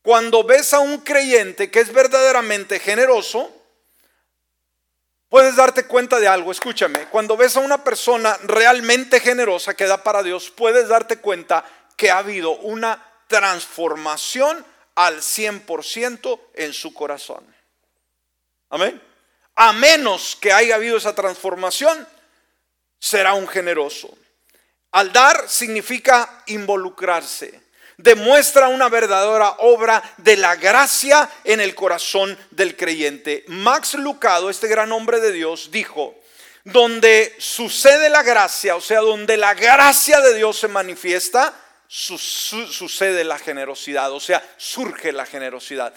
Cuando 0.01 0.43
ves 0.43 0.73
a 0.73 0.79
un 0.79 0.99
creyente 0.99 1.69
que 1.69 1.79
es 1.79 1.91
verdaderamente 1.91 2.79
generoso, 2.79 3.51
puedes 5.27 5.55
darte 5.55 5.85
cuenta 5.85 6.19
de 6.19 6.27
algo. 6.27 6.51
Escúchame, 6.51 7.07
cuando 7.07 7.35
ves 7.35 7.57
a 7.57 7.61
una 7.61 7.83
persona 7.83 8.37
realmente 8.43 9.19
generosa 9.19 9.75
que 9.75 9.85
da 9.85 10.03
para 10.03 10.23
Dios, 10.23 10.51
puedes 10.51 10.87
darte 10.87 11.17
cuenta 11.17 11.65
que 11.97 12.11
ha 12.11 12.19
habido 12.19 12.51
una 12.51 13.05
transformación 13.27 14.65
al 14.95 15.17
100% 15.17 16.39
en 16.53 16.73
su 16.73 16.93
corazón. 16.93 17.45
Amén. 18.69 19.01
A 19.55 19.73
menos 19.73 20.37
que 20.39 20.53
haya 20.53 20.75
habido 20.75 20.97
esa 20.97 21.13
transformación, 21.13 22.07
será 22.99 23.33
un 23.33 23.47
generoso. 23.47 24.17
Al 24.91 25.11
dar 25.11 25.47
significa 25.47 26.43
involucrarse 26.47 27.68
demuestra 27.99 28.69
una 28.69 28.87
verdadera 28.87 29.55
obra 29.59 30.01
de 30.17 30.37
la 30.37 30.55
gracia 30.55 31.29
en 31.43 31.59
el 31.59 31.75
corazón 31.75 32.37
del 32.49 32.77
creyente. 32.77 33.43
Max 33.47 33.95
Lucado, 33.95 34.49
este 34.49 34.69
gran 34.69 34.91
hombre 34.93 35.19
de 35.19 35.33
Dios, 35.33 35.69
dijo, 35.69 36.15
donde 36.63 37.35
sucede 37.39 38.09
la 38.09 38.23
gracia, 38.23 38.77
o 38.77 38.81
sea, 38.81 39.01
donde 39.01 39.35
la 39.35 39.53
gracia 39.53 40.21
de 40.21 40.33
Dios 40.33 40.57
se 40.57 40.69
manifiesta, 40.69 41.53
sucede 41.89 43.23
la 43.25 43.37
generosidad, 43.37 44.11
o 44.13 44.19
sea, 44.19 44.41
surge 44.57 45.11
la 45.11 45.25
generosidad. 45.25 45.93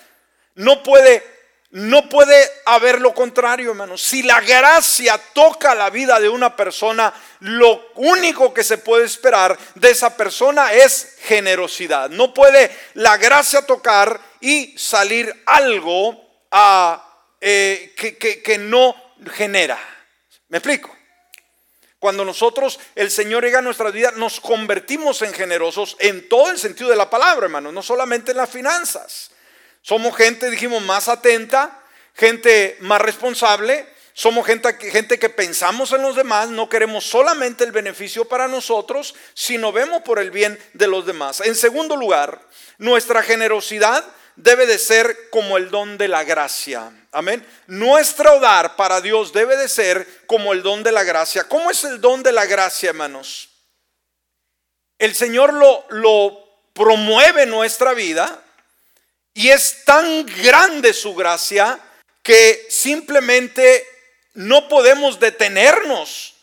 No 0.56 0.82
puede 0.82 1.41
no 1.72 2.06
puede 2.06 2.50
haber 2.66 3.00
lo 3.00 3.14
contrario, 3.14 3.70
hermanos. 3.70 4.02
Si 4.02 4.22
la 4.22 4.42
gracia 4.42 5.18
toca 5.32 5.74
la 5.74 5.88
vida 5.88 6.20
de 6.20 6.28
una 6.28 6.54
persona, 6.54 7.12
lo 7.40 7.92
único 7.94 8.52
que 8.52 8.62
se 8.62 8.76
puede 8.76 9.06
esperar 9.06 9.58
de 9.74 9.90
esa 9.90 10.14
persona 10.14 10.74
es 10.74 11.16
generosidad. 11.22 12.10
No 12.10 12.34
puede 12.34 12.70
la 12.92 13.16
gracia 13.16 13.64
tocar 13.64 14.20
y 14.40 14.76
salir 14.76 15.34
algo 15.46 16.22
eh, 17.40 17.94
que, 17.96 18.42
que 18.42 18.58
no 18.58 18.94
genera. 19.32 19.78
¿Me 20.48 20.58
explico? 20.58 20.94
Cuando 21.98 22.22
nosotros, 22.22 22.80
el 22.94 23.10
Señor 23.10 23.44
llega 23.44 23.60
a 23.60 23.62
nuestra 23.62 23.90
vida, 23.90 24.10
nos 24.10 24.40
convertimos 24.40 25.22
en 25.22 25.32
generosos 25.32 25.96
en 26.00 26.28
todo 26.28 26.50
el 26.50 26.58
sentido 26.58 26.90
de 26.90 26.96
la 26.96 27.08
palabra, 27.08 27.46
hermanos, 27.46 27.72
no 27.72 27.82
solamente 27.82 28.32
en 28.32 28.36
las 28.36 28.50
finanzas. 28.50 29.31
Somos 29.82 30.16
gente, 30.16 30.48
dijimos, 30.50 30.80
más 30.82 31.08
atenta, 31.08 31.82
gente 32.14 32.76
más 32.80 33.00
responsable, 33.00 33.86
somos 34.14 34.46
gente, 34.46 34.74
gente, 34.90 35.18
que 35.18 35.28
pensamos 35.28 35.92
en 35.92 36.02
los 36.02 36.14
demás, 36.14 36.48
no 36.48 36.68
queremos 36.68 37.04
solamente 37.04 37.64
el 37.64 37.72
beneficio 37.72 38.26
para 38.26 38.46
nosotros, 38.46 39.14
sino 39.34 39.72
vemos 39.72 40.02
por 40.02 40.18
el 40.18 40.30
bien 40.30 40.58
de 40.74 40.86
los 40.86 41.06
demás. 41.06 41.40
En 41.40 41.56
segundo 41.56 41.96
lugar, 41.96 42.40
nuestra 42.78 43.22
generosidad 43.22 44.04
debe 44.36 44.66
de 44.66 44.78
ser 44.78 45.30
como 45.30 45.56
el 45.56 45.70
don 45.70 45.98
de 45.98 46.08
la 46.08 46.24
gracia. 46.24 46.92
Amén. 47.10 47.46
Nuestro 47.66 48.38
dar 48.38 48.76
para 48.76 49.00
Dios 49.00 49.32
debe 49.32 49.56
de 49.56 49.68
ser 49.68 50.06
como 50.26 50.52
el 50.52 50.62
don 50.62 50.82
de 50.82 50.92
la 50.92 51.04
gracia. 51.04 51.44
¿Cómo 51.44 51.70
es 51.70 51.82
el 51.84 52.00
don 52.00 52.22
de 52.22 52.32
la 52.32 52.46
gracia, 52.46 52.90
hermanos? 52.90 53.48
El 54.98 55.14
Señor 55.14 55.54
lo, 55.54 55.86
lo 55.88 56.38
promueve 56.74 57.42
en 57.42 57.50
nuestra 57.50 57.94
vida 57.94 58.42
y 59.34 59.48
es 59.48 59.84
tan 59.84 60.26
grande 60.26 60.92
su 60.92 61.14
gracia 61.14 61.78
que 62.22 62.66
simplemente 62.68 63.86
no 64.34 64.68
podemos 64.68 65.18
detenernos 65.18 66.34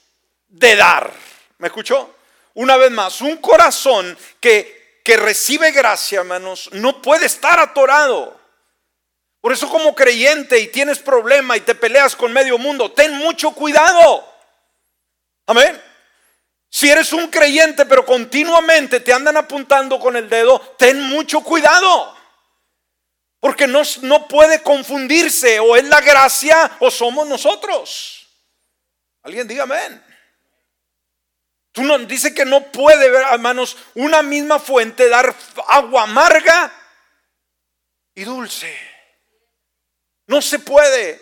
de 0.47 0.75
dar. 0.75 1.11
¿Me 1.57 1.67
escuchó? 1.67 2.15
Una 2.55 2.77
vez 2.77 2.91
más, 2.91 3.21
un 3.21 3.37
corazón 3.37 4.17
que, 4.39 5.01
que 5.03 5.17
recibe 5.17 5.71
gracia, 5.71 6.19
hermanos, 6.19 6.69
no 6.73 7.01
puede 7.01 7.25
estar 7.25 7.59
atorado. 7.59 8.39
Por 9.41 9.53
eso 9.53 9.69
como 9.69 9.95
creyente 9.95 10.59
y 10.59 10.67
tienes 10.67 10.99
problema 10.99 11.55
y 11.55 11.61
te 11.61 11.75
peleas 11.75 12.15
con 12.15 12.33
medio 12.33 12.57
mundo, 12.57 12.91
ten 12.91 13.13
mucho 13.13 13.51
cuidado. 13.51 14.27
Amén. 15.45 15.81
Si 16.69 16.89
eres 16.89 17.13
un 17.13 17.27
creyente 17.27 17.85
pero 17.85 18.05
continuamente 18.05 18.99
te 18.99 19.13
andan 19.13 19.37
apuntando 19.37 19.99
con 19.99 20.17
el 20.17 20.27
dedo, 20.27 20.59
ten 20.77 21.01
mucho 21.01 21.41
cuidado. 21.41 22.18
Porque 23.39 23.67
no, 23.67 23.81
no 24.01 24.27
puede 24.27 24.61
confundirse 24.61 25.59
o 25.59 25.75
es 25.75 25.85
la 25.85 26.01
gracia 26.01 26.77
o 26.79 26.91
somos 26.91 27.27
nosotros. 27.27 28.27
Alguien 29.23 29.47
diga 29.47 29.63
amén. 29.63 30.03
Tú 31.71 31.83
no, 31.83 31.97
dice 31.99 32.33
que 32.33 32.45
no 32.45 32.71
puede, 32.71 33.07
hermanos, 33.31 33.77
una 33.95 34.21
misma 34.21 34.59
fuente 34.59 35.07
dar 35.07 35.33
agua 35.67 36.03
amarga 36.03 36.73
y 38.15 38.23
dulce. 38.23 38.75
No 40.27 40.41
se 40.41 40.59
puede. 40.59 41.21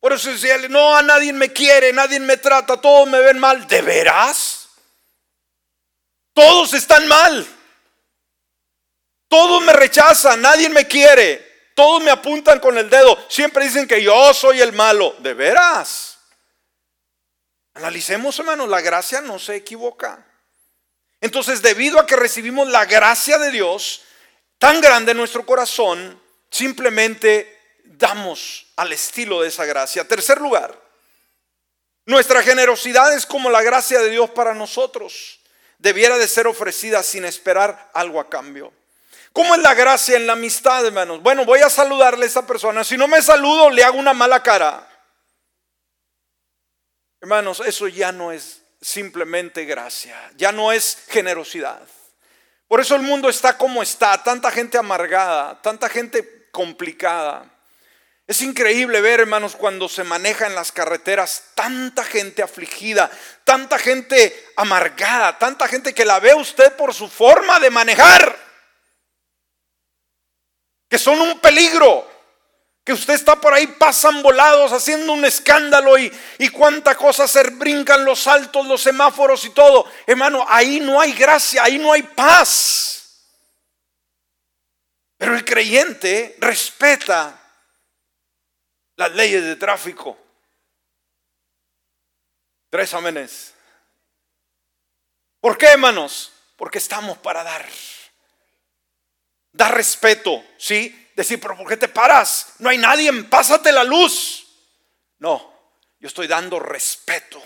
Por 0.00 0.12
eso 0.12 0.30
decía, 0.30 0.56
no, 0.68 0.96
a 0.96 1.02
nadie 1.02 1.32
me 1.32 1.52
quiere, 1.52 1.92
nadie 1.92 2.20
me 2.20 2.36
trata, 2.36 2.80
todos 2.80 3.08
me 3.08 3.20
ven 3.20 3.38
mal. 3.38 3.66
¿De 3.66 3.80
veras? 3.82 4.68
Todos 6.32 6.74
están 6.74 7.06
mal. 7.06 7.46
Todos 9.30 9.62
me 9.62 9.72
rechazan, 9.72 10.42
nadie 10.42 10.68
me 10.68 10.88
quiere. 10.88 11.70
Todos 11.76 12.02
me 12.02 12.10
apuntan 12.10 12.58
con 12.58 12.76
el 12.76 12.90
dedo. 12.90 13.16
Siempre 13.28 13.64
dicen 13.64 13.86
que 13.86 14.02
yo 14.02 14.34
soy 14.34 14.60
el 14.60 14.72
malo. 14.72 15.14
¿De 15.20 15.34
veras? 15.34 16.18
Analicemos, 17.74 18.36
hermanos, 18.40 18.68
la 18.68 18.80
gracia 18.80 19.20
no 19.20 19.38
se 19.38 19.54
equivoca. 19.54 20.26
Entonces, 21.20 21.62
debido 21.62 22.00
a 22.00 22.06
que 22.06 22.16
recibimos 22.16 22.66
la 22.68 22.86
gracia 22.86 23.38
de 23.38 23.52
Dios 23.52 24.02
tan 24.58 24.80
grande 24.80 25.12
en 25.12 25.18
nuestro 25.18 25.46
corazón, 25.46 26.20
simplemente 26.50 27.78
damos 27.84 28.66
al 28.74 28.92
estilo 28.92 29.42
de 29.42 29.48
esa 29.48 29.64
gracia. 29.64 30.08
Tercer 30.08 30.40
lugar, 30.40 30.76
nuestra 32.04 32.42
generosidad 32.42 33.14
es 33.14 33.26
como 33.26 33.48
la 33.48 33.62
gracia 33.62 34.00
de 34.00 34.10
Dios 34.10 34.28
para 34.30 34.54
nosotros. 34.54 35.38
Debiera 35.78 36.18
de 36.18 36.26
ser 36.26 36.48
ofrecida 36.48 37.04
sin 37.04 37.24
esperar 37.24 37.92
algo 37.94 38.18
a 38.18 38.28
cambio. 38.28 38.72
¿Cómo 39.32 39.54
es 39.54 39.62
la 39.62 39.74
gracia 39.74 40.16
en 40.16 40.26
la 40.26 40.32
amistad, 40.32 40.84
hermanos? 40.84 41.22
Bueno, 41.22 41.44
voy 41.44 41.60
a 41.60 41.70
saludarle 41.70 42.24
a 42.24 42.28
esa 42.28 42.46
persona. 42.46 42.82
Si 42.82 42.96
no 42.96 43.06
me 43.06 43.22
saludo, 43.22 43.70
le 43.70 43.84
hago 43.84 43.98
una 43.98 44.12
mala 44.12 44.42
cara. 44.42 44.86
Hermanos, 47.20 47.62
eso 47.64 47.86
ya 47.86 48.12
no 48.12 48.32
es 48.32 48.62
simplemente 48.80 49.64
gracia, 49.66 50.16
ya 50.36 50.52
no 50.52 50.72
es 50.72 51.04
generosidad. 51.08 51.80
Por 52.66 52.80
eso 52.80 52.96
el 52.96 53.02
mundo 53.02 53.28
está 53.28 53.58
como 53.58 53.82
está, 53.82 54.22
tanta 54.22 54.50
gente 54.50 54.78
amargada, 54.78 55.60
tanta 55.60 55.88
gente 55.88 56.48
complicada. 56.50 57.44
Es 58.26 58.42
increíble 58.42 59.00
ver, 59.00 59.20
hermanos, 59.20 59.56
cuando 59.56 59.88
se 59.88 60.04
maneja 60.04 60.46
en 60.46 60.54
las 60.54 60.70
carreteras 60.70 61.46
tanta 61.54 62.04
gente 62.04 62.42
afligida, 62.42 63.10
tanta 63.44 63.76
gente 63.78 64.52
amargada, 64.56 65.36
tanta 65.36 65.66
gente 65.66 65.92
que 65.92 66.04
la 66.04 66.20
ve 66.20 66.32
usted 66.34 66.74
por 66.76 66.94
su 66.94 67.08
forma 67.08 67.58
de 67.58 67.70
manejar, 67.70 68.49
que 70.90 70.98
son 70.98 71.20
un 71.20 71.38
peligro, 71.38 72.06
que 72.84 72.92
usted 72.92 73.14
está 73.14 73.40
por 73.40 73.54
ahí, 73.54 73.68
pasan 73.68 74.22
volados, 74.22 74.72
haciendo 74.72 75.12
un 75.12 75.24
escándalo 75.24 75.96
y, 75.96 76.12
y 76.38 76.48
cuánta 76.48 76.96
cosa 76.96 77.28
se 77.28 77.44
brincan 77.50 78.04
los 78.04 78.20
saltos, 78.20 78.66
los 78.66 78.82
semáforos 78.82 79.44
y 79.44 79.50
todo. 79.50 79.86
Hermano, 80.04 80.44
ahí 80.48 80.80
no 80.80 81.00
hay 81.00 81.12
gracia, 81.12 81.62
ahí 81.62 81.78
no 81.78 81.92
hay 81.92 82.02
paz. 82.02 83.24
Pero 85.16 85.36
el 85.36 85.44
creyente 85.44 86.36
respeta 86.40 87.40
las 88.96 89.12
leyes 89.14 89.44
de 89.44 89.54
tráfico. 89.54 90.18
Tres 92.70 92.92
amenes. 92.94 93.54
¿Por 95.40 95.56
qué, 95.56 95.66
hermanos? 95.66 96.32
Porque 96.56 96.78
estamos 96.78 97.16
para 97.18 97.44
dar. 97.44 97.66
Dar 99.52 99.74
respeto, 99.74 100.44
¿sí? 100.58 101.08
Decir, 101.14 101.40
pero 101.40 101.56
¿por 101.56 101.68
qué 101.68 101.76
te 101.76 101.88
paras? 101.88 102.54
No 102.58 102.68
hay 102.70 102.78
nadie, 102.78 103.12
pásate 103.24 103.72
la 103.72 103.84
luz. 103.84 104.46
No, 105.18 105.52
yo 105.98 106.08
estoy 106.08 106.26
dando 106.26 106.58
respeto. 106.58 107.42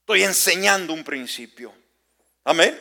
Estoy 0.00 0.24
enseñando 0.24 0.92
un 0.92 1.04
principio. 1.04 1.74
Amén. 2.44 2.78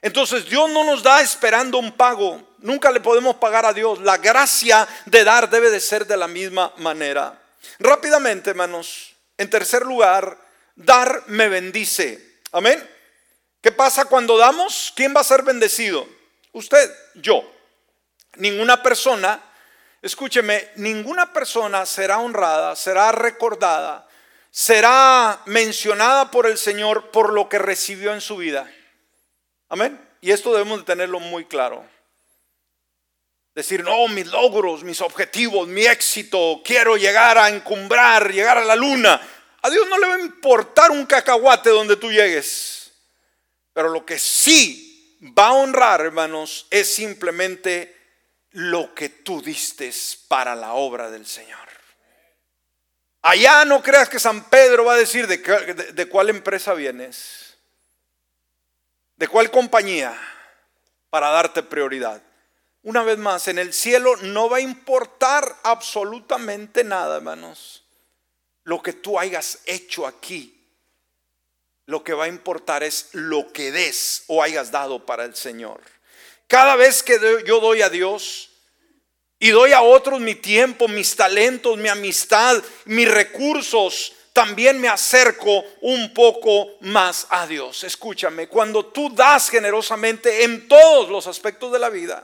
Entonces 0.00 0.48
Dios 0.48 0.70
no 0.70 0.84
nos 0.84 1.02
da 1.02 1.20
esperando 1.20 1.78
un 1.78 1.92
pago. 1.92 2.56
Nunca 2.58 2.90
le 2.90 3.00
podemos 3.00 3.36
pagar 3.36 3.66
a 3.66 3.72
Dios. 3.72 4.00
La 4.00 4.16
gracia 4.16 4.88
de 5.06 5.24
dar 5.24 5.50
debe 5.50 5.70
de 5.70 5.80
ser 5.80 6.06
de 6.06 6.16
la 6.16 6.28
misma 6.28 6.72
manera. 6.78 7.40
Rápidamente, 7.78 8.50
hermanos. 8.50 9.14
En 9.36 9.50
tercer 9.50 9.82
lugar, 9.82 10.36
dar 10.74 11.24
me 11.26 11.48
bendice. 11.48 12.40
Amén. 12.52 12.88
¿Qué 13.60 13.70
pasa 13.72 14.04
cuando 14.04 14.36
damos? 14.36 14.92
¿Quién 14.96 15.14
va 15.14 15.20
a 15.20 15.24
ser 15.24 15.42
bendecido? 15.42 16.08
Usted, 16.58 16.92
yo. 17.14 17.48
Ninguna 18.34 18.82
persona, 18.82 19.40
escúcheme, 20.02 20.70
ninguna 20.74 21.32
persona 21.32 21.86
será 21.86 22.18
honrada, 22.18 22.74
será 22.74 23.12
recordada, 23.12 24.08
será 24.50 25.40
mencionada 25.46 26.32
por 26.32 26.48
el 26.48 26.58
Señor 26.58 27.12
por 27.12 27.32
lo 27.32 27.48
que 27.48 27.60
recibió 27.60 28.12
en 28.12 28.20
su 28.20 28.38
vida. 28.38 28.68
Amén. 29.68 30.04
Y 30.20 30.32
esto 30.32 30.50
debemos 30.52 30.80
de 30.80 30.84
tenerlo 30.84 31.20
muy 31.20 31.44
claro. 31.44 31.86
Decir, 33.54 33.84
no, 33.84 34.08
mis 34.08 34.26
logros, 34.26 34.82
mis 34.82 35.00
objetivos, 35.00 35.68
mi 35.68 35.86
éxito, 35.86 36.60
quiero 36.64 36.96
llegar 36.96 37.38
a 37.38 37.48
encumbrar, 37.50 38.32
llegar 38.32 38.58
a 38.58 38.64
la 38.64 38.74
luna. 38.74 39.20
A 39.62 39.70
Dios 39.70 39.86
no 39.88 39.96
le 39.96 40.08
va 40.08 40.14
a 40.16 40.20
importar 40.20 40.90
un 40.90 41.06
cacahuate 41.06 41.70
donde 41.70 41.94
tú 41.94 42.10
llegues. 42.10 42.90
Pero 43.72 43.90
lo 43.90 44.04
que 44.04 44.18
sí 44.18 44.87
va 45.20 45.48
a 45.48 45.52
honrar, 45.52 46.00
hermanos, 46.00 46.66
es 46.70 46.92
simplemente 46.92 47.96
lo 48.52 48.94
que 48.94 49.08
tú 49.08 49.42
diste 49.42 49.92
para 50.28 50.54
la 50.54 50.72
obra 50.72 51.10
del 51.10 51.26
Señor. 51.26 51.68
Allá 53.22 53.64
no 53.64 53.82
creas 53.82 54.08
que 54.08 54.20
San 54.20 54.48
Pedro 54.48 54.84
va 54.84 54.94
a 54.94 54.98
decir 54.98 55.26
de, 55.26 55.38
de 55.92 56.06
cuál 56.06 56.30
empresa 56.30 56.74
vienes. 56.74 57.56
¿De 59.16 59.26
cuál 59.26 59.50
compañía? 59.50 60.16
Para 61.10 61.30
darte 61.30 61.62
prioridad. 61.62 62.22
Una 62.82 63.02
vez 63.02 63.18
más, 63.18 63.48
en 63.48 63.58
el 63.58 63.74
cielo 63.74 64.16
no 64.16 64.48
va 64.48 64.58
a 64.58 64.60
importar 64.60 65.56
absolutamente 65.64 66.84
nada, 66.84 67.16
hermanos. 67.16 67.84
Lo 68.62 68.80
que 68.82 68.92
tú 68.92 69.18
hayas 69.18 69.58
hecho 69.66 70.06
aquí. 70.06 70.57
Lo 71.88 72.04
que 72.04 72.12
va 72.12 72.24
a 72.24 72.28
importar 72.28 72.82
es 72.82 73.08
lo 73.12 73.50
que 73.50 73.72
des 73.72 74.24
o 74.26 74.42
hayas 74.42 74.70
dado 74.70 75.06
para 75.06 75.24
el 75.24 75.34
Señor. 75.34 75.80
Cada 76.46 76.76
vez 76.76 77.02
que 77.02 77.18
yo 77.46 77.60
doy 77.60 77.80
a 77.80 77.88
Dios 77.88 78.50
y 79.38 79.48
doy 79.48 79.72
a 79.72 79.80
otros 79.80 80.20
mi 80.20 80.34
tiempo, 80.34 80.86
mis 80.86 81.16
talentos, 81.16 81.78
mi 81.78 81.88
amistad, 81.88 82.62
mis 82.84 83.10
recursos, 83.10 84.12
también 84.34 84.78
me 84.78 84.88
acerco 84.88 85.64
un 85.80 86.12
poco 86.12 86.76
más 86.82 87.26
a 87.30 87.46
Dios. 87.46 87.82
Escúchame, 87.84 88.48
cuando 88.48 88.84
tú 88.84 89.08
das 89.14 89.48
generosamente 89.48 90.44
en 90.44 90.68
todos 90.68 91.08
los 91.08 91.26
aspectos 91.26 91.72
de 91.72 91.78
la 91.78 91.88
vida, 91.88 92.22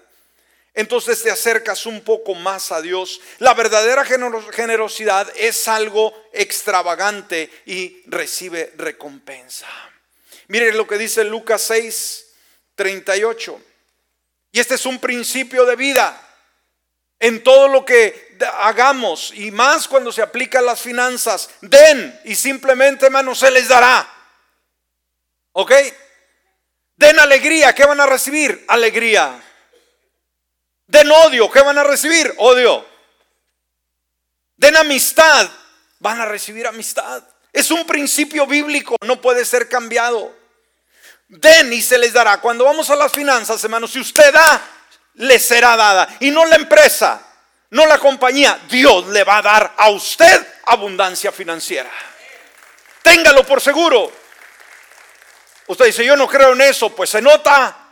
entonces 0.74 1.22
te 1.22 1.30
acercas 1.30 1.86
un 1.86 2.02
poco 2.02 2.34
más 2.34 2.72
a 2.72 2.82
Dios. 2.82 3.20
La 3.38 3.54
verdadera 3.54 4.04
generosidad 4.04 5.32
es 5.36 5.68
algo 5.68 6.12
extravagante 6.32 7.48
y 7.64 8.02
recibe 8.06 8.72
recompensa. 8.76 9.68
Mire 10.48 10.72
lo 10.72 10.86
que 10.86 10.98
dice 10.98 11.22
Lucas 11.24 11.62
6, 11.62 12.26
38. 12.74 13.60
Y 14.50 14.60
este 14.60 14.74
es 14.74 14.84
un 14.84 14.98
principio 14.98 15.64
de 15.64 15.76
vida 15.76 16.20
en 17.20 17.42
todo 17.44 17.68
lo 17.68 17.84
que 17.84 18.36
hagamos 18.60 19.32
y 19.34 19.50
más 19.52 19.86
cuando 19.86 20.10
se 20.10 20.22
aplican 20.22 20.66
las 20.66 20.80
finanzas. 20.80 21.50
Den 21.60 22.20
y 22.24 22.34
simplemente, 22.34 23.06
hermano, 23.06 23.34
se 23.34 23.50
les 23.50 23.68
dará. 23.68 24.08
¿Ok? 25.52 25.72
Den 26.96 27.18
alegría, 27.18 27.74
¿qué 27.74 27.84
van 27.84 28.00
a 28.00 28.06
recibir? 28.06 28.64
Alegría. 28.68 29.40
Den 30.86 31.10
odio, 31.10 31.50
¿qué 31.50 31.60
van 31.60 31.78
a 31.78 31.84
recibir? 31.84 32.34
Odio. 32.38 32.86
Den 34.56 34.76
amistad, 34.76 35.48
van 35.98 36.20
a 36.20 36.26
recibir 36.26 36.66
amistad. 36.66 37.22
Es 37.52 37.70
un 37.70 37.86
principio 37.86 38.46
bíblico, 38.46 38.96
no 39.02 39.20
puede 39.20 39.44
ser 39.44 39.68
cambiado. 39.68 40.34
Den 41.28 41.72
y 41.72 41.80
se 41.80 41.98
les 41.98 42.12
dará. 42.12 42.40
Cuando 42.40 42.64
vamos 42.64 42.90
a 42.90 42.96
las 42.96 43.12
finanzas, 43.12 43.62
hermano, 43.64 43.86
si 43.86 44.00
usted 44.00 44.32
da, 44.32 44.60
le 45.14 45.38
será 45.38 45.76
dada. 45.76 46.08
Y 46.20 46.30
no 46.30 46.44
la 46.44 46.56
empresa, 46.56 47.20
no 47.70 47.86
la 47.86 47.98
compañía. 47.98 48.60
Dios 48.68 49.06
le 49.08 49.24
va 49.24 49.38
a 49.38 49.42
dar 49.42 49.74
a 49.76 49.90
usted 49.90 50.46
abundancia 50.66 51.32
financiera. 51.32 51.90
Téngalo 53.02 53.46
por 53.46 53.60
seguro. 53.60 54.12
Usted 55.66 55.86
dice, 55.86 56.04
yo 56.04 56.16
no 56.16 56.28
creo 56.28 56.52
en 56.52 56.60
eso. 56.60 56.94
Pues 56.94 57.10
se 57.10 57.22
nota 57.22 57.83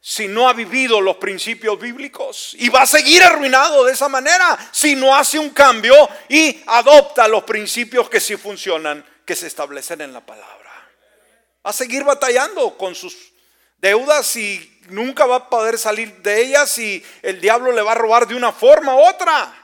si 0.00 0.28
no 0.28 0.48
ha 0.48 0.54
vivido 0.54 1.00
los 1.00 1.16
principios 1.16 1.78
bíblicos. 1.78 2.54
Y 2.58 2.68
va 2.68 2.82
a 2.82 2.86
seguir 2.86 3.22
arruinado 3.22 3.84
de 3.84 3.92
esa 3.92 4.08
manera 4.08 4.58
si 4.72 4.96
no 4.96 5.14
hace 5.14 5.38
un 5.38 5.50
cambio 5.50 5.94
y 6.28 6.62
adopta 6.66 7.28
los 7.28 7.44
principios 7.44 8.08
que 8.08 8.20
sí 8.20 8.36
funcionan, 8.36 9.04
que 9.24 9.36
se 9.36 9.46
establecen 9.46 10.00
en 10.00 10.12
la 10.12 10.24
palabra. 10.24 10.70
Va 11.64 11.70
a 11.70 11.74
seguir 11.74 12.04
batallando 12.04 12.76
con 12.78 12.94
sus 12.94 13.14
deudas 13.76 14.34
y 14.36 14.80
nunca 14.88 15.26
va 15.26 15.36
a 15.36 15.50
poder 15.50 15.78
salir 15.78 16.16
de 16.22 16.40
ellas 16.40 16.76
y 16.78 17.04
el 17.22 17.40
diablo 17.40 17.70
le 17.72 17.82
va 17.82 17.92
a 17.92 17.96
robar 17.96 18.26
de 18.26 18.34
una 18.34 18.52
forma 18.52 18.96
u 18.96 19.00
otra. 19.00 19.54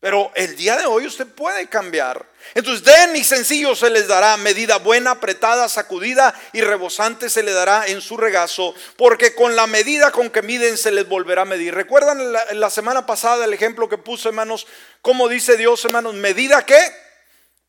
Pero 0.00 0.30
el 0.34 0.54
día 0.56 0.76
de 0.76 0.84
hoy 0.84 1.06
usted 1.06 1.26
puede 1.26 1.68
cambiar. 1.68 2.24
Entonces 2.54 2.84
den 2.84 3.16
y 3.16 3.24
sencillo 3.24 3.74
se 3.74 3.90
les 3.90 4.08
dará 4.08 4.36
medida 4.36 4.78
buena, 4.78 5.12
apretada, 5.12 5.68
sacudida 5.68 6.34
y 6.52 6.60
rebosante 6.60 7.28
se 7.28 7.42
le 7.42 7.52
dará 7.52 7.86
en 7.86 8.00
su 8.00 8.16
regazo, 8.16 8.74
porque 8.96 9.34
con 9.34 9.56
la 9.56 9.66
medida 9.66 10.10
con 10.10 10.30
que 10.30 10.42
miden 10.42 10.78
se 10.78 10.90
les 10.90 11.08
volverá 11.08 11.42
a 11.42 11.46
medir. 11.46 11.74
¿Recuerdan 11.74 12.32
la, 12.32 12.70
semana 12.70 13.06
pasada 13.06 13.44
el 13.44 13.52
ejemplo 13.52 13.88
que 13.88 13.98
puse, 13.98 14.28
hermanos? 14.28 14.66
¿Cómo 15.02 15.28
dice 15.28 15.56
Dios, 15.56 15.84
hermanos? 15.84 16.14
¿Medida 16.14 16.64
qué? 16.64 16.78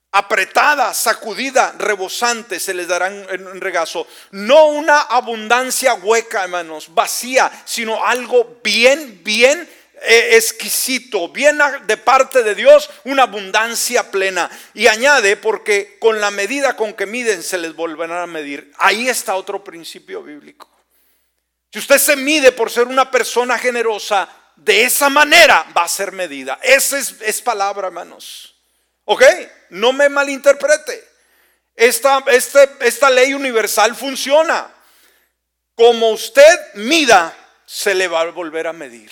apretada, 0.09 0.93
sacudida, 0.93 1.75
rebosante 1.77 2.59
se 2.59 2.73
les 2.73 2.87
dará 2.87 3.07
en 3.07 3.61
regazo. 3.61 4.07
No 4.31 4.67
una 4.67 5.01
abundancia 5.01 5.93
hueca, 5.93 6.43
hermanos, 6.43 6.87
vacía, 6.95 7.51
sino 7.65 8.03
algo 8.03 8.59
bien, 8.63 9.21
bien 9.23 9.69
exquisito, 10.01 11.29
bien 11.29 11.59
de 11.85 11.97
parte 11.97 12.43
de 12.43 12.55
Dios, 12.55 12.89
una 13.03 13.23
abundancia 13.23 14.11
plena. 14.11 14.49
Y 14.73 14.87
añade, 14.87 15.37
porque 15.37 15.97
con 15.99 16.21
la 16.21 16.31
medida 16.31 16.75
con 16.75 16.93
que 16.93 17.05
miden 17.05 17.43
se 17.43 17.57
les 17.57 17.75
volverán 17.75 18.21
a 18.21 18.27
medir. 18.27 18.71
Ahí 18.77 19.09
está 19.09 19.35
otro 19.35 19.63
principio 19.63 20.21
bíblico. 20.21 20.69
Si 21.71 21.79
usted 21.79 21.97
se 21.97 22.15
mide 22.15 22.51
por 22.51 22.71
ser 22.71 22.87
una 22.87 23.11
persona 23.11 23.57
generosa, 23.57 24.29
de 24.55 24.83
esa 24.83 25.09
manera 25.09 25.65
va 25.75 25.83
a 25.83 25.87
ser 25.87 26.11
medida. 26.11 26.59
Esa 26.61 26.97
es, 26.97 27.41
palabra, 27.41 27.87
hermanos. 27.87 28.55
¿Ok? 29.05 29.23
No 29.69 29.93
me 29.93 30.09
malinterprete. 30.09 31.07
Esta, 31.75 32.23
este, 32.27 32.69
esta 32.81 33.09
ley 33.09 33.33
universal 33.33 33.95
funciona. 33.95 34.73
Como 35.75 36.09
usted 36.09 36.73
mida, 36.73 37.35
se 37.65 37.93
le 37.93 38.07
va 38.07 38.21
a 38.21 38.31
volver 38.31 38.65
a 38.65 38.73
medir. 38.73 39.11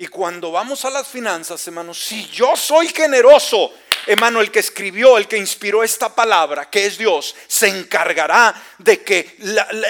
Y 0.00 0.06
cuando 0.06 0.50
vamos 0.50 0.86
a 0.86 0.90
las 0.90 1.06
finanzas, 1.08 1.66
hermanos, 1.66 2.02
si 2.02 2.26
yo 2.30 2.56
soy 2.56 2.88
generoso, 2.88 3.70
hermano, 4.06 4.40
el 4.40 4.50
que 4.50 4.60
escribió, 4.60 5.18
el 5.18 5.28
que 5.28 5.36
inspiró 5.36 5.84
esta 5.84 6.14
palabra, 6.14 6.70
que 6.70 6.86
es 6.86 6.96
Dios, 6.96 7.36
se 7.46 7.68
encargará 7.68 8.54
de 8.78 9.02
que 9.02 9.36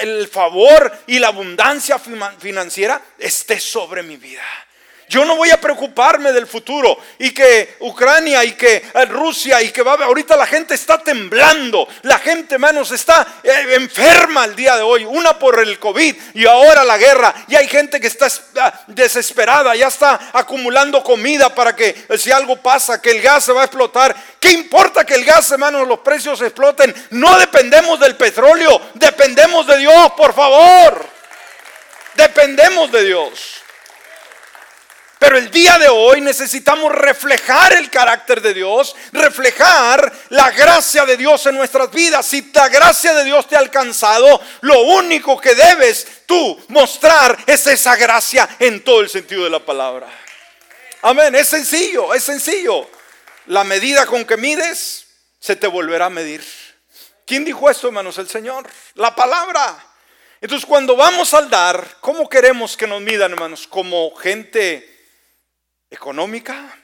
el 0.03 0.27
favor 0.27 1.05
y 1.07 1.21
la 1.21 1.29
abundancia 1.29 2.01
financiera 2.41 3.01
esté 3.21 3.61
sobre 3.61 4.03
mi 4.03 4.17
vida. 4.17 4.43
Yo 5.11 5.25
no 5.25 5.35
voy 5.35 5.51
a 5.51 5.61
preocuparme 5.61 6.31
del 6.31 6.47
futuro 6.47 6.97
y 7.19 7.33
que 7.33 7.75
Ucrania 7.81 8.45
y 8.45 8.53
que 8.53 8.77
eh, 8.77 9.05
Rusia 9.07 9.61
y 9.61 9.73
que 9.73 9.83
va, 9.83 9.95
ahorita 9.95 10.37
la 10.37 10.47
gente 10.47 10.75
está 10.75 11.03
temblando, 11.03 11.89
la 12.03 12.21
gente, 12.21 12.55
hermanos, 12.55 12.93
está 12.93 13.27
eh, 13.43 13.75
enferma 13.75 14.45
el 14.45 14.55
día 14.55 14.77
de 14.77 14.83
hoy, 14.83 15.05
una 15.05 15.37
por 15.37 15.59
el 15.59 15.81
COVID 15.81 16.15
y 16.35 16.47
ahora 16.47 16.85
la 16.85 16.97
guerra, 16.97 17.35
y 17.49 17.57
hay 17.57 17.67
gente 17.67 18.01
que 18.01 18.07
está 18.07 18.29
ah, 18.61 18.85
desesperada, 18.87 19.75
ya 19.75 19.89
está 19.89 20.31
acumulando 20.33 21.03
comida 21.03 21.53
para 21.53 21.75
que 21.75 21.89
eh, 22.09 22.17
si 22.17 22.31
algo 22.31 22.59
pasa, 22.59 23.03
que 23.03 23.11
el 23.11 23.21
gas 23.21 23.47
se 23.47 23.53
va 23.53 23.63
a 23.63 23.65
explotar. 23.65 24.15
¿Qué 24.39 24.53
importa 24.53 25.05
que 25.05 25.15
el 25.15 25.25
gas, 25.25 25.51
hermanos, 25.51 25.89
los 25.89 25.99
precios 25.99 26.41
exploten? 26.41 26.95
No 27.11 27.37
dependemos 27.37 27.99
del 27.99 28.15
petróleo, 28.15 28.81
dependemos 28.95 29.67
de 29.67 29.79
Dios, 29.79 30.13
por 30.17 30.33
favor. 30.33 31.05
Dependemos 32.15 32.93
de 32.93 33.03
Dios. 33.03 33.60
Pero 35.21 35.37
el 35.37 35.51
día 35.51 35.77
de 35.79 35.87
hoy 35.89 36.23
necesitamos 36.23 36.91
reflejar 36.93 37.75
el 37.75 37.91
carácter 37.91 38.41
de 38.41 38.55
Dios, 38.55 38.97
reflejar 39.13 40.11
la 40.31 40.51
gracia 40.51 41.05
de 41.05 41.19
Dios 41.19 41.45
en 41.45 41.57
nuestras 41.57 41.91
vidas. 41.91 42.25
Si 42.25 42.51
la 42.55 42.71
gracia 42.71 43.13
de 43.13 43.25
Dios 43.25 43.47
te 43.47 43.55
ha 43.55 43.59
alcanzado, 43.59 44.41
lo 44.63 44.81
único 44.81 45.39
que 45.39 45.55
debes 45.55 46.23
tú 46.25 46.59
mostrar 46.69 47.37
es 47.47 47.67
esa 47.67 47.97
gracia 47.97 48.49
en 48.59 48.83
todo 48.83 49.03
el 49.03 49.11
sentido 49.11 49.45
de 49.45 49.51
la 49.51 49.59
palabra. 49.63 50.09
Amén, 51.03 51.35
es 51.35 51.49
sencillo, 51.49 52.15
es 52.15 52.25
sencillo. 52.25 52.89
La 53.45 53.63
medida 53.63 54.07
con 54.07 54.25
que 54.25 54.39
mides 54.39 55.07
se 55.39 55.55
te 55.55 55.67
volverá 55.67 56.07
a 56.07 56.11
medir. 56.11 56.43
¿Quién 57.27 57.45
dijo 57.45 57.69
esto, 57.69 57.89
hermanos? 57.89 58.17
El 58.17 58.31
Señor. 58.31 58.67
La 58.95 59.15
palabra. 59.15 59.85
Entonces, 60.41 60.65
cuando 60.65 60.97
vamos 60.97 61.35
al 61.35 61.51
dar, 61.51 61.99
¿cómo 62.01 62.27
queremos 62.27 62.75
que 62.75 62.87
nos 62.87 63.03
midan, 63.03 63.33
hermanos? 63.33 63.67
Como 63.67 64.15
gente 64.17 64.90
económica, 65.91 66.77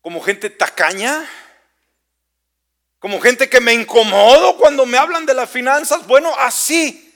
como 0.00 0.20
gente 0.20 0.50
tacaña, 0.50 1.28
como 2.98 3.20
gente 3.20 3.48
que 3.48 3.60
me 3.60 3.72
incomodo 3.72 4.56
cuando 4.56 4.86
me 4.86 4.98
hablan 4.98 5.26
de 5.26 5.34
las 5.34 5.50
finanzas. 5.50 6.06
Bueno, 6.06 6.34
así, 6.38 7.12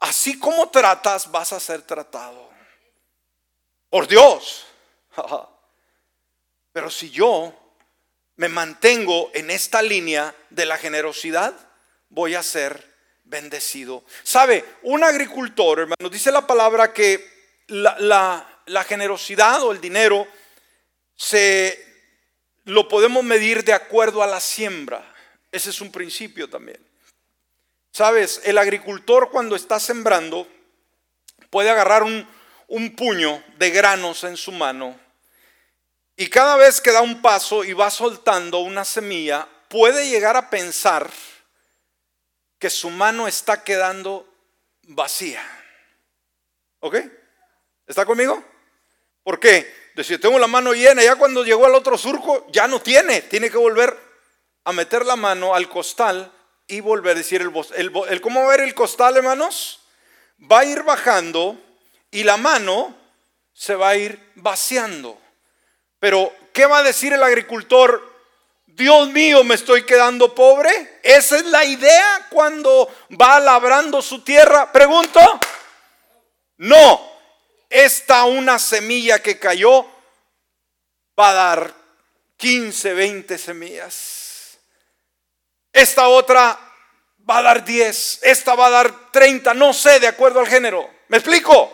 así 0.00 0.38
como 0.38 0.68
tratas, 0.70 1.30
vas 1.30 1.52
a 1.52 1.60
ser 1.60 1.82
tratado. 1.82 2.50
Por 3.88 4.06
Dios. 4.06 4.66
Pero 6.72 6.90
si 6.90 7.10
yo 7.10 7.54
me 8.36 8.48
mantengo 8.48 9.30
en 9.34 9.50
esta 9.50 9.80
línea 9.80 10.34
de 10.50 10.66
la 10.66 10.76
generosidad, 10.76 11.54
voy 12.10 12.34
a 12.34 12.42
ser 12.42 12.94
bendecido. 13.24 14.04
¿Sabe? 14.22 14.64
Un 14.82 15.04
agricultor, 15.04 15.80
hermano, 15.80 16.10
dice 16.10 16.30
la 16.30 16.46
palabra 16.46 16.92
que 16.92 17.62
la, 17.68 17.96
la 17.98 18.55
la 18.66 18.84
generosidad 18.84 19.62
o 19.62 19.72
el 19.72 19.80
dinero 19.80 20.26
se 21.16 21.82
lo 22.64 22.88
podemos 22.88 23.24
medir 23.24 23.64
de 23.64 23.72
acuerdo 23.72 24.22
a 24.22 24.26
la 24.26 24.40
siembra. 24.40 25.14
Ese 25.50 25.70
es 25.70 25.80
un 25.80 25.90
principio 25.90 26.50
también. 26.50 26.84
Sabes, 27.92 28.42
el 28.44 28.58
agricultor 28.58 29.30
cuando 29.30 29.56
está 29.56 29.80
sembrando 29.80 30.46
puede 31.48 31.70
agarrar 31.70 32.02
un, 32.02 32.26
puño 32.96 33.42
de 33.56 33.70
granos 33.70 34.24
en 34.24 34.36
su 34.36 34.52
mano 34.52 34.98
y 36.16 36.28
cada 36.28 36.56
vez 36.56 36.80
que 36.80 36.92
da 36.92 37.00
un 37.00 37.22
paso 37.22 37.64
y 37.64 37.72
va 37.72 37.90
soltando 37.90 38.58
una 38.58 38.84
semilla, 38.84 39.46
puede 39.68 40.10
llegar 40.10 40.36
a 40.36 40.50
pensar 40.50 41.10
que 42.58 42.68
su 42.68 42.90
mano 42.90 43.28
está 43.28 43.62
quedando 43.62 44.26
vacía. 44.82 45.42
¿Ok? 46.80 46.96
¿Está 47.86 48.04
conmigo? 48.04 48.42
¿Por 49.26 49.40
qué? 49.40 49.90
Decir, 49.96 50.20
tengo 50.20 50.38
la 50.38 50.46
mano 50.46 50.72
llena, 50.72 51.02
ya 51.02 51.16
cuando 51.16 51.42
llegó 51.42 51.66
al 51.66 51.74
otro 51.74 51.98
surco, 51.98 52.46
ya 52.52 52.68
no 52.68 52.80
tiene, 52.80 53.22
tiene 53.22 53.50
que 53.50 53.56
volver 53.56 53.98
a 54.62 54.72
meter 54.72 55.04
la 55.04 55.16
mano 55.16 55.52
al 55.52 55.68
costal 55.68 56.30
y 56.68 56.78
volver 56.78 57.16
a 57.16 57.18
decir, 57.18 57.40
el, 57.40 57.92
el, 58.08 58.20
¿cómo 58.20 58.38
va 58.38 58.46
a 58.46 58.50
ver 58.50 58.60
el 58.60 58.72
costal, 58.72 59.16
hermanos? 59.16 59.80
Va 60.40 60.60
a 60.60 60.64
ir 60.64 60.84
bajando 60.84 61.58
y 62.12 62.22
la 62.22 62.36
mano 62.36 62.94
se 63.52 63.74
va 63.74 63.88
a 63.88 63.96
ir 63.96 64.30
vaciando. 64.36 65.18
Pero, 65.98 66.32
¿qué 66.52 66.66
va 66.66 66.78
a 66.78 66.84
decir 66.84 67.12
el 67.12 67.24
agricultor? 67.24 68.08
Dios 68.66 69.08
mío, 69.08 69.42
me 69.42 69.56
estoy 69.56 69.82
quedando 69.84 70.36
pobre. 70.36 71.00
Esa 71.02 71.38
es 71.38 71.46
la 71.46 71.64
idea 71.64 72.28
cuando 72.30 72.88
va 73.20 73.40
labrando 73.40 74.00
su 74.02 74.20
tierra. 74.22 74.70
Pregunto. 74.70 75.18
No, 76.58 77.15
esta 77.68 78.24
una 78.24 78.58
semilla 78.58 79.20
que 79.20 79.38
cayó 79.38 79.86
va 81.18 81.30
a 81.30 81.34
dar 81.34 81.74
15, 82.36 82.94
20 82.94 83.38
semillas. 83.38 84.58
Esta 85.72 86.08
otra 86.08 86.58
va 87.28 87.38
a 87.38 87.42
dar 87.42 87.64
10, 87.64 88.20
esta 88.22 88.54
va 88.54 88.66
a 88.66 88.70
dar 88.70 89.10
30, 89.10 89.54
no 89.54 89.72
sé, 89.72 90.00
de 90.00 90.06
acuerdo 90.06 90.40
al 90.40 90.46
género. 90.46 90.88
¿Me 91.08 91.18
explico? 91.18 91.72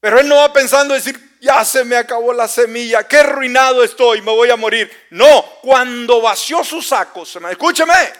Pero 0.00 0.18
él 0.18 0.28
no 0.28 0.36
va 0.36 0.52
pensando 0.52 0.94
decir, 0.94 1.38
ya 1.40 1.64
se 1.64 1.84
me 1.84 1.96
acabó 1.96 2.32
la 2.32 2.48
semilla, 2.48 3.06
qué 3.06 3.18
arruinado 3.18 3.84
estoy, 3.84 4.22
me 4.22 4.32
voy 4.32 4.50
a 4.50 4.56
morir. 4.56 4.90
No, 5.10 5.42
cuando 5.62 6.20
vació 6.20 6.64
sus 6.64 6.88
sacos, 6.88 7.36
escúcheme, 7.50 8.12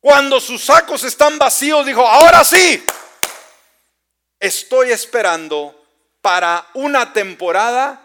cuando 0.00 0.40
sus 0.40 0.64
sacos 0.64 1.04
están 1.04 1.38
vacíos, 1.38 1.86
dijo, 1.86 2.06
ahora 2.06 2.44
sí, 2.44 2.84
estoy 4.44 4.92
esperando 4.92 5.74
para 6.20 6.68
una 6.74 7.12
temporada 7.12 8.00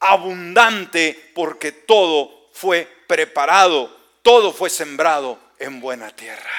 abundante 0.00 1.32
porque 1.34 1.72
todo 1.72 2.48
fue 2.52 2.88
preparado, 3.06 3.94
todo 4.22 4.52
fue 4.52 4.70
sembrado 4.70 5.38
en 5.58 5.80
buena 5.80 6.10
tierra. 6.10 6.50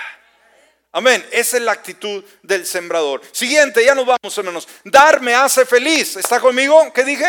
Amén. 0.91 1.25
Esa 1.31 1.57
es 1.57 1.63
la 1.63 1.73
actitud 1.73 2.23
del 2.41 2.65
sembrador. 2.65 3.21
Siguiente, 3.31 3.83
ya 3.83 3.95
nos 3.95 4.05
vamos, 4.05 4.37
hermanos. 4.37 4.67
Dar 4.83 5.21
me 5.21 5.33
hace 5.33 5.65
feliz. 5.65 6.15
¿Está 6.15 6.39
conmigo? 6.39 6.93
¿Qué 6.93 7.03
dije? 7.03 7.25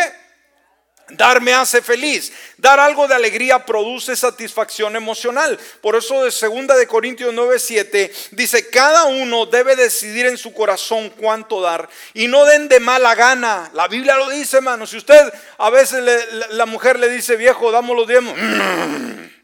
Dar 1.11 1.41
me 1.41 1.55
hace 1.55 1.83
feliz. 1.83 2.33
Dar 2.57 2.81
algo 2.81 3.07
de 3.07 3.15
alegría 3.15 3.65
produce 3.65 4.17
satisfacción 4.17 4.97
emocional. 4.97 5.57
Por 5.81 5.95
eso 5.95 6.25
de 6.25 6.33
segunda 6.33 6.75
de 6.77 6.89
Corintios 6.89 7.33
9:7 7.33 8.13
dice, 8.33 8.69
"Cada 8.71 9.05
uno 9.05 9.47
debe 9.47 9.77
decidir 9.77 10.27
en 10.27 10.37
su 10.37 10.53
corazón 10.53 11.11
cuánto 11.11 11.61
dar 11.61 11.89
y 12.13 12.27
no 12.27 12.45
den 12.45 12.67
de 12.69 12.81
mala 12.81 13.15
gana." 13.15 13.71
La 13.73 13.87
Biblia 13.87 14.17
lo 14.17 14.31
dice, 14.31 14.57
hermano. 14.57 14.85
Si 14.85 14.97
usted 14.97 15.33
a 15.59 15.71
veces 15.71 16.03
la, 16.51 16.67
mujer 16.67 16.99
le 16.99 17.09
dice, 17.09 17.37
"Viejo, 17.37 17.71
damos 17.71 17.97
los 17.97 18.09
diezmos." 18.09 18.35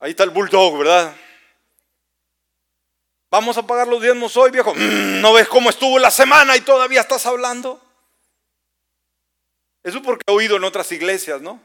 Ahí 0.00 0.12
está 0.12 0.24
el 0.24 0.30
bulldog, 0.30 0.78
¿verdad? 0.78 1.14
Vamos 3.30 3.58
a 3.58 3.66
pagar 3.66 3.86
los 3.88 4.00
diezmos 4.00 4.34
hoy, 4.38 4.50
viejo. 4.50 4.72
¿No 4.74 5.34
ves 5.34 5.48
cómo 5.48 5.68
estuvo 5.68 5.98
la 5.98 6.10
semana 6.10 6.56
y 6.56 6.62
todavía 6.62 7.02
estás 7.02 7.26
hablando? 7.26 7.89
Eso 9.82 10.02
porque 10.02 10.24
he 10.26 10.32
oído 10.32 10.56
en 10.56 10.64
otras 10.64 10.90
iglesias, 10.92 11.40
¿no? 11.40 11.60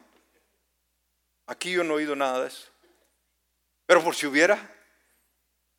Aquí 1.47 1.71
yo 1.71 1.83
no 1.83 1.93
he 1.93 1.97
oído 1.97 2.15
nada 2.15 2.41
de 2.41 2.47
eso. 2.47 2.67
Pero 3.85 4.03
por 4.03 4.15
si 4.15 4.25
hubiera. 4.25 4.57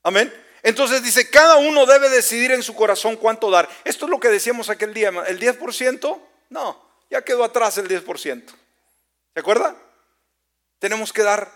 Amén. 0.02 0.32
Entonces 0.62 1.02
dice, 1.02 1.30
cada 1.30 1.56
uno 1.56 1.86
debe 1.86 2.08
decidir 2.08 2.52
en 2.52 2.62
su 2.62 2.74
corazón 2.74 3.16
cuánto 3.16 3.50
dar. 3.50 3.68
Esto 3.84 4.06
es 4.06 4.10
lo 4.10 4.20
que 4.20 4.28
decíamos 4.28 4.68
aquel 4.68 4.92
día. 4.92 5.08
¿El 5.26 5.40
10%? 5.40 6.20
No, 6.50 6.90
ya 7.10 7.22
quedó 7.22 7.44
atrás 7.44 7.78
el 7.78 7.88
10%. 7.88 8.44
¿Se 9.34 9.40
acuerda? 9.40 9.76
Tenemos 10.78 11.12
que 11.12 11.22
dar 11.22 11.50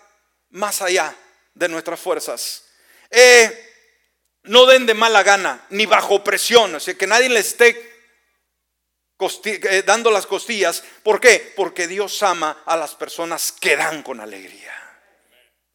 más 0.51 0.83
allá 0.83 1.15
de 1.55 1.69
nuestras 1.69 2.01
fuerzas. 2.01 2.65
Eh, 3.11 3.69
no 4.45 4.67
den 4.67 4.87
de 4.87 4.95
mala 4.95 5.23
gana, 5.23 5.65
ni 5.71 5.87
bajo 5.87 6.25
presión. 6.25 6.75
O 6.75 6.81
sea, 6.81 6.95
que 6.95 7.07
nadie 7.07 7.29
les 7.29 7.49
esté 7.49 7.90
eh, 9.45 9.83
dando 9.85 10.11
las 10.11 10.27
costillas. 10.27 10.83
¿Por 11.03 11.21
qué? 11.21 11.53
Porque 11.57 11.87
Dios 11.87 12.23
ama 12.23 12.63
a 12.65 12.77
las 12.77 12.95
personas 12.95 13.53
que 13.53 13.77
dan 13.77 14.03
con 14.03 14.21
alegría. 14.21 14.73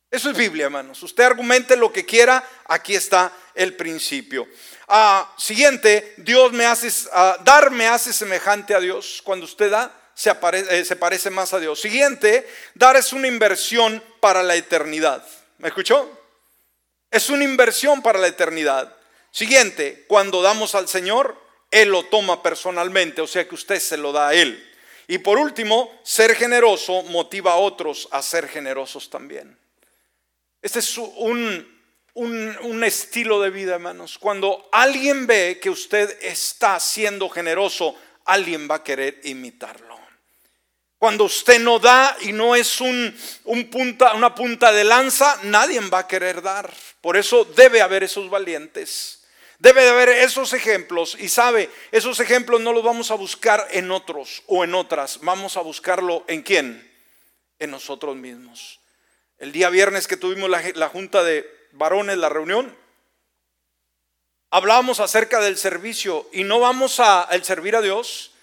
Eso 0.09 0.29
es 0.29 0.37
Biblia, 0.37 0.65
hermanos. 0.65 1.01
Usted 1.03 1.23
argumente 1.23 1.75
lo 1.75 1.91
que 1.91 2.05
quiera, 2.05 2.47
aquí 2.65 2.95
está 2.95 3.33
el 3.53 3.75
principio. 3.75 4.47
Ah, 4.87 5.33
siguiente, 5.37 6.13
Dios 6.17 6.53
me 6.53 6.65
hace, 6.65 6.89
ah, 7.11 7.37
dar 7.43 7.71
me 7.71 7.87
hace 7.87 8.13
semejante 8.13 8.73
a 8.73 8.79
Dios. 8.79 9.21
Cuando 9.23 9.45
usted 9.45 9.69
da, 9.71 9.91
se, 10.13 10.31
eh, 10.31 10.85
se 10.85 10.95
parece 10.95 11.29
más 11.29 11.53
a 11.53 11.59
Dios. 11.59 11.81
Siguiente, 11.81 12.47
dar 12.75 12.95
es 12.95 13.11
una 13.13 13.27
inversión 13.27 14.01
para 14.19 14.41
la 14.41 14.55
eternidad. 14.55 15.25
¿Me 15.57 15.67
escuchó? 15.67 16.09
Es 17.11 17.29
una 17.29 17.43
inversión 17.43 18.01
para 18.01 18.19
la 18.19 18.27
eternidad. 18.27 18.95
Siguiente, 19.31 20.05
cuando 20.07 20.41
damos 20.41 20.75
al 20.75 20.87
Señor, 20.87 21.44
Él 21.72 21.89
lo 21.89 22.03
toma 22.03 22.41
personalmente, 22.41 23.22
o 23.22 23.28
sea 23.28 23.47
que 23.47 23.55
usted 23.55 23.80
se 23.80 23.97
lo 23.97 24.11
da 24.11 24.30
a 24.30 24.34
Él. 24.34 24.72
Y 25.07 25.20
por 25.20 25.38
último, 25.38 25.99
ser 26.03 26.36
generoso 26.36 27.03
motiva 27.03 27.53
a 27.53 27.57
otros 27.57 28.07
a 28.11 28.22
ser 28.22 28.47
generosos 28.47 29.09
también. 29.09 29.57
Este 30.61 30.80
es 30.80 30.97
un, 30.97 31.76
un, 32.16 32.84
estilo 32.84 33.41
de 33.41 33.51
vida, 33.51 33.76
hermanos. 33.76 34.18
Cuando 34.18 34.68
alguien 34.72 35.28
ve 35.28 35.59
que 35.61 35.70
usted 35.70 36.18
está 36.22 36.80
siendo 36.80 37.30
generoso, 37.30 37.95
alguien 38.26 38.68
va 38.70 38.76
a 38.76 38.84
querer 38.84 39.22
imitarlo. 39.26 39.95
Cuando 40.97 41.26
usted 41.26 41.59
no 41.59 41.78
da 41.78 42.18
y 42.22 42.32
no 42.32 42.55
es 42.55 42.82
un, 42.82 43.16
un 43.43 43.70
punta, 43.70 44.16
una 44.16 44.34
punta 44.34 44.72
de 44.72 44.86
lanza, 44.86 45.39
nadie 45.43 45.80
va 45.82 45.99
a 45.99 46.07
querer 46.07 46.41
dar. 46.41 46.74
Por 46.99 47.16
eso 47.16 47.45
debe 47.45 47.82
haber 47.82 48.03
esos 48.03 48.28
valientes. 48.30 49.24
Debe 49.60 49.84
de 49.84 49.89
haber 49.89 50.10
esos 50.10 50.53
ejemplos 50.53 51.16
y 51.20 51.30
sabe, 51.30 51.70
esos 51.91 52.20
ejemplos 52.20 52.60
no 52.60 52.74
los 52.74 52.84
vamos 52.84 53.12
a 53.12 53.16
buscar 53.16 53.66
en 53.72 53.89
otros 53.91 54.43
o 54.47 54.64
en 54.64 54.76
otras, 54.76 55.20
vamos 55.22 55.56
a 55.56 55.62
buscarlo 55.62 56.26
en 56.28 56.41
quién? 56.41 56.91
En 57.60 57.72
nosotros 57.72 58.16
mismos. 58.16 58.82
El 59.38 59.51
día 59.51 59.70
viernes 59.70 60.08
que 60.08 60.18
tuvimos 60.18 60.49
la, 60.49 60.89
junta 60.89 61.24
de 61.24 61.49
varones, 61.72 62.18
la 62.18 62.30
reunión, 62.30 62.76
hablábamos 64.49 64.99
acerca 64.99 65.39
del 65.39 65.58
servicio 65.58 66.28
y 66.34 66.43
no 66.43 66.60
vamos 66.60 66.99
a 66.99 67.28
servir 67.43 67.76
a 67.76 67.82
Dios, 67.82 68.34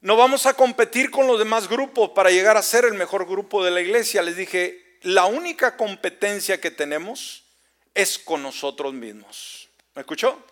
no 0.00 0.16
vamos 0.16 0.46
a 0.46 0.54
competir 0.54 1.10
con 1.10 1.26
los 1.26 1.38
demás 1.38 1.68
grupos 1.68 2.10
para 2.10 2.30
llegar 2.30 2.56
a 2.56 2.62
ser 2.62 2.84
el 2.84 2.94
mejor 2.94 3.26
grupo 3.26 3.64
de 3.64 3.70
la 3.70 3.80
iglesia. 3.80 4.22
Les 4.22 4.36
dije, 4.36 4.98
la 5.02 5.26
única 5.26 5.76
competencia 5.76 6.60
que 6.60 6.70
tenemos 6.70 7.44
es 7.94 8.18
con 8.18 8.42
nosotros 8.42 8.92
mismos. 8.92 9.68
¿Me 9.94 10.00
escuchó? 10.00 10.44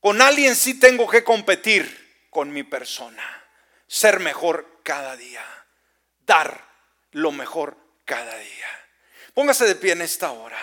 Con 0.00 0.22
alguien 0.22 0.54
sí 0.54 0.78
tengo 0.78 1.08
que 1.08 1.24
competir 1.24 2.26
con 2.30 2.52
mi 2.52 2.62
persona, 2.62 3.24
ser 3.86 4.20
mejor 4.20 4.80
cada 4.84 5.16
día, 5.16 5.44
dar 6.24 6.64
lo 7.10 7.32
mejor 7.32 7.76
cada 8.04 8.36
día. 8.38 8.68
Póngase 9.34 9.66
de 9.66 9.74
pie 9.74 9.92
en 9.92 10.02
esta 10.02 10.30
hora. 10.30 10.58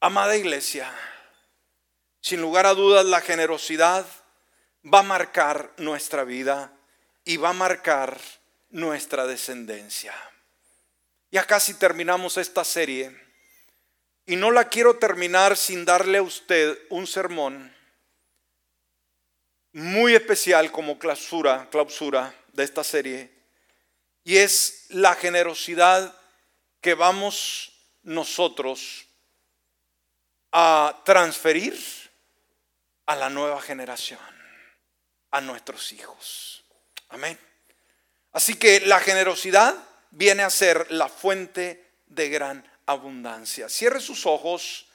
Amada 0.00 0.36
iglesia, 0.36 0.92
sin 2.20 2.40
lugar 2.40 2.66
a 2.66 2.74
dudas 2.74 3.04
la 3.04 3.20
generosidad 3.20 4.06
va 4.84 5.00
a 5.00 5.04
marcar 5.04 5.72
nuestra 5.76 6.22
vida 6.22 6.72
y 7.24 7.36
va 7.38 7.50
a 7.50 7.54
marcar 7.54 8.20
nuestra 8.70 9.26
descendencia. 9.26 10.14
Ya 11.32 11.44
casi 11.44 11.74
terminamos 11.74 12.36
esta 12.36 12.64
serie 12.64 13.14
y 14.26 14.36
no 14.36 14.52
la 14.52 14.68
quiero 14.68 14.96
terminar 14.96 15.56
sin 15.56 15.84
darle 15.84 16.18
a 16.18 16.22
usted 16.22 16.78
un 16.88 17.06
sermón 17.06 17.76
muy 19.78 20.14
especial 20.14 20.72
como 20.72 20.98
clausura, 20.98 22.34
de 22.52 22.64
esta 22.64 22.82
serie 22.82 23.30
y 24.24 24.38
es 24.38 24.86
la 24.88 25.14
generosidad 25.14 26.14
que 26.80 26.94
vamos 26.94 27.72
nosotros 28.02 29.06
a 30.50 31.00
transferir 31.04 31.78
a 33.06 33.14
la 33.14 33.30
nueva 33.30 33.62
generación, 33.62 34.18
a 35.30 35.40
nuestros 35.40 35.92
hijos. 35.92 36.64
Amén. 37.10 37.38
Así 38.32 38.54
que 38.54 38.80
la 38.80 38.98
generosidad 38.98 39.76
viene 40.10 40.42
a 40.42 40.50
ser 40.50 40.90
la 40.90 41.08
fuente 41.08 41.92
de 42.06 42.28
gran 42.28 42.68
abundancia. 42.86 43.68
Cierre 43.68 44.00
sus 44.00 44.26
ojos 44.26 44.87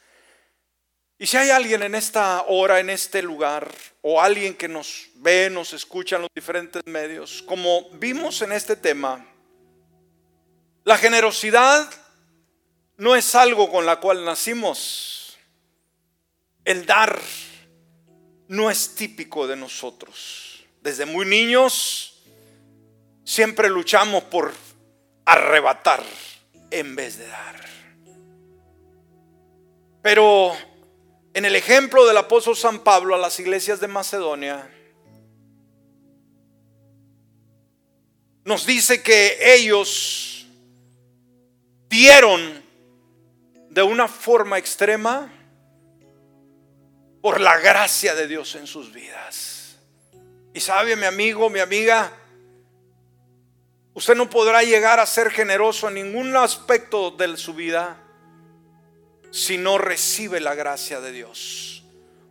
y 1.17 1.27
si 1.27 1.37
hay 1.37 1.49
alguien 1.49 1.83
en 1.83 1.95
esta 1.95 2.43
hora, 2.47 2.79
en 2.79 2.89
este 2.89 3.21
lugar, 3.21 3.71
o 4.01 4.21
alguien 4.21 4.55
que 4.55 4.67
nos 4.67 5.07
ve, 5.15 5.49
nos 5.49 5.73
escucha 5.73 6.17
en 6.17 6.23
los 6.23 6.31
diferentes 6.35 6.85
medios, 6.85 7.43
como 7.43 7.89
vimos 7.91 8.41
en 8.41 8.51
este 8.51 8.75
tema, 8.75 9.25
la 10.83 10.97
generosidad 10.97 11.89
no 12.97 13.15
es 13.15 13.35
algo 13.35 13.71
con 13.71 13.85
la 13.85 13.99
cual 13.99 14.25
nacimos. 14.25 15.37
El 16.65 16.85
dar 16.85 17.19
no 18.47 18.69
es 18.69 18.95
típico 18.95 19.47
de 19.47 19.55
nosotros. 19.55 20.65
Desde 20.81 21.05
muy 21.05 21.25
niños 21.25 22.21
siempre 23.23 23.69
luchamos 23.69 24.23
por 24.23 24.53
arrebatar 25.25 26.03
en 26.71 26.95
vez 26.95 27.17
de 27.17 27.27
dar. 27.27 27.55
Pero 30.01 30.53
en 31.33 31.45
el 31.45 31.55
ejemplo 31.55 32.05
del 32.05 32.17
apóstol 32.17 32.55
San 32.55 32.79
Pablo 32.79 33.15
a 33.15 33.17
las 33.17 33.39
iglesias 33.39 33.79
de 33.79 33.87
Macedonia, 33.87 34.69
nos 38.45 38.65
dice 38.65 39.01
que 39.01 39.55
ellos 39.55 40.45
dieron 41.89 42.61
de 43.69 43.81
una 43.81 44.07
forma 44.07 44.59
extrema 44.59 45.31
por 47.21 47.39
la 47.39 47.57
gracia 47.57 48.13
de 48.13 48.27
Dios 48.27 48.53
en 48.55 48.67
sus 48.67 48.93
vidas. 48.93 49.77
Y 50.53 50.59
sabe, 50.59 50.95
mi 50.95 51.05
amigo, 51.05 51.49
mi 51.49 51.59
amiga, 51.59 52.11
usted 53.95 54.13
no 54.13 54.29
podrá 54.29 54.61
llegar 54.61 54.99
a 54.99 55.05
ser 55.07 55.31
generoso 55.31 55.87
en 55.87 55.95
ningún 55.95 56.35
aspecto 56.35 57.09
de 57.09 57.37
su 57.37 57.55
vida 57.55 58.02
si 59.33 59.57
no 59.57 59.79
recibe 59.79 60.39
la 60.39 60.53
gracia 60.53 61.01
de 61.01 61.11
Dios. 61.11 61.83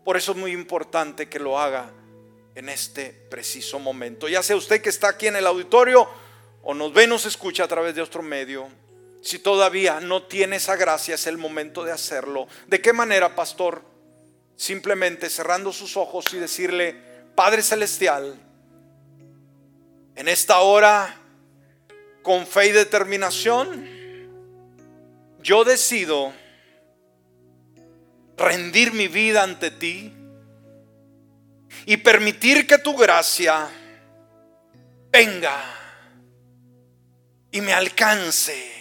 Por 0.05 0.17
eso 0.17 0.33
es 0.33 0.39
muy 0.39 0.53
importante 0.53 1.29
que 1.29 1.41
lo 1.41 1.59
haga 1.59 1.91
en 2.55 2.69
este 2.69 3.11
preciso 3.29 3.81
momento. 3.81 4.29
Ya 4.29 4.41
sea 4.41 4.55
usted 4.55 4.81
que 4.81 4.91
está 4.91 5.09
aquí 5.09 5.27
en 5.27 5.35
el 5.35 5.49
auditorio 5.49 6.09
o 6.63 6.75
nos 6.75 6.93
ve, 6.93 7.09
nos 7.09 7.27
escucha 7.27 7.65
a 7.65 7.69
través 7.69 7.97
de 7.97 8.03
otro 8.03 8.23
medio. 8.23 8.69
Si 9.21 9.41
todavía 9.41 9.99
no 9.99 10.23
tiene 10.23 10.57
esa 10.57 10.77
gracia, 10.77 11.17
es 11.17 11.27
el 11.27 11.39
momento 11.39 11.83
de 11.83 11.91
hacerlo. 11.91 12.47
¿De 12.69 12.81
qué 12.81 12.93
manera, 12.93 13.35
pastor? 13.35 13.83
Simplemente 14.55 15.29
cerrando 15.29 15.73
sus 15.73 15.97
ojos 15.97 16.27
y 16.33 16.37
decirle, 16.39 16.95
Padre 17.35 17.65
Celestial, 17.65 18.41
en 20.15 20.29
esta 20.29 20.61
hora, 20.61 21.21
con 22.23 22.47
fe 22.47 22.69
y 22.69 22.73
determinación, 22.73 23.89
yo 25.41 25.65
decido 25.65 26.33
rendir 28.43 28.93
mi 28.93 29.09
vida 29.09 29.43
ante 29.45 29.71
ti 29.71 30.13
y 31.87 31.97
permitir 31.99 32.67
que 32.67 32.79
tu 32.79 32.97
gracia 32.97 33.69
venga 35.11 35.57
y 37.53 37.61
me 37.61 37.73
alcance 37.73 38.73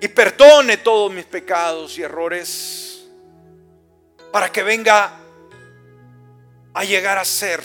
y 0.00 0.08
perdone 0.08 0.78
todos 0.78 1.12
mis 1.12 1.24
pecados 1.26 1.96
y 1.96 2.02
errores 2.02 3.04
para 4.32 4.50
que 4.50 4.62
venga 4.64 5.18
a 6.74 6.84
llegar 6.84 7.18
a 7.18 7.24
ser 7.24 7.62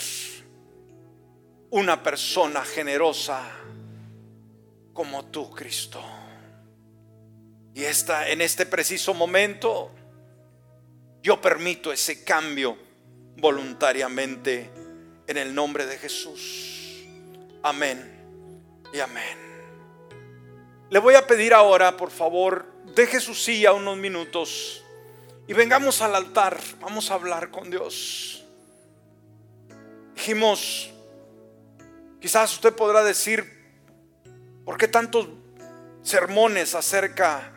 una 1.70 2.00
persona 2.02 2.64
generosa 2.64 3.42
como 4.92 5.24
tú, 5.26 5.50
Cristo. 5.50 6.02
Y 7.74 7.84
esta, 7.84 8.28
en 8.28 8.40
este 8.40 8.66
preciso 8.66 9.14
momento 9.14 9.92
yo 11.22 11.40
permito 11.40 11.92
ese 11.92 12.24
cambio 12.24 12.76
voluntariamente 13.36 14.70
en 15.26 15.36
el 15.36 15.54
nombre 15.54 15.86
de 15.86 15.98
Jesús. 15.98 17.04
Amén 17.62 18.18
y 18.92 19.00
amén. 19.00 19.38
Le 20.90 20.98
voy 20.98 21.14
a 21.14 21.26
pedir 21.26 21.52
ahora, 21.52 21.96
por 21.96 22.10
favor, 22.10 22.66
deje 22.94 23.20
su 23.20 23.34
silla 23.34 23.72
unos 23.72 23.96
minutos 23.96 24.82
y 25.46 25.52
vengamos 25.52 26.00
al 26.00 26.14
altar. 26.14 26.58
Vamos 26.80 27.10
a 27.10 27.14
hablar 27.14 27.50
con 27.50 27.70
Dios. 27.70 28.44
Dijimos, 30.14 30.90
quizás 32.20 32.52
usted 32.54 32.74
podrá 32.74 33.04
decir, 33.04 33.44
¿por 34.64 34.78
qué 34.78 34.88
tantos 34.88 35.28
sermones 36.02 36.74
acerca 36.74 37.52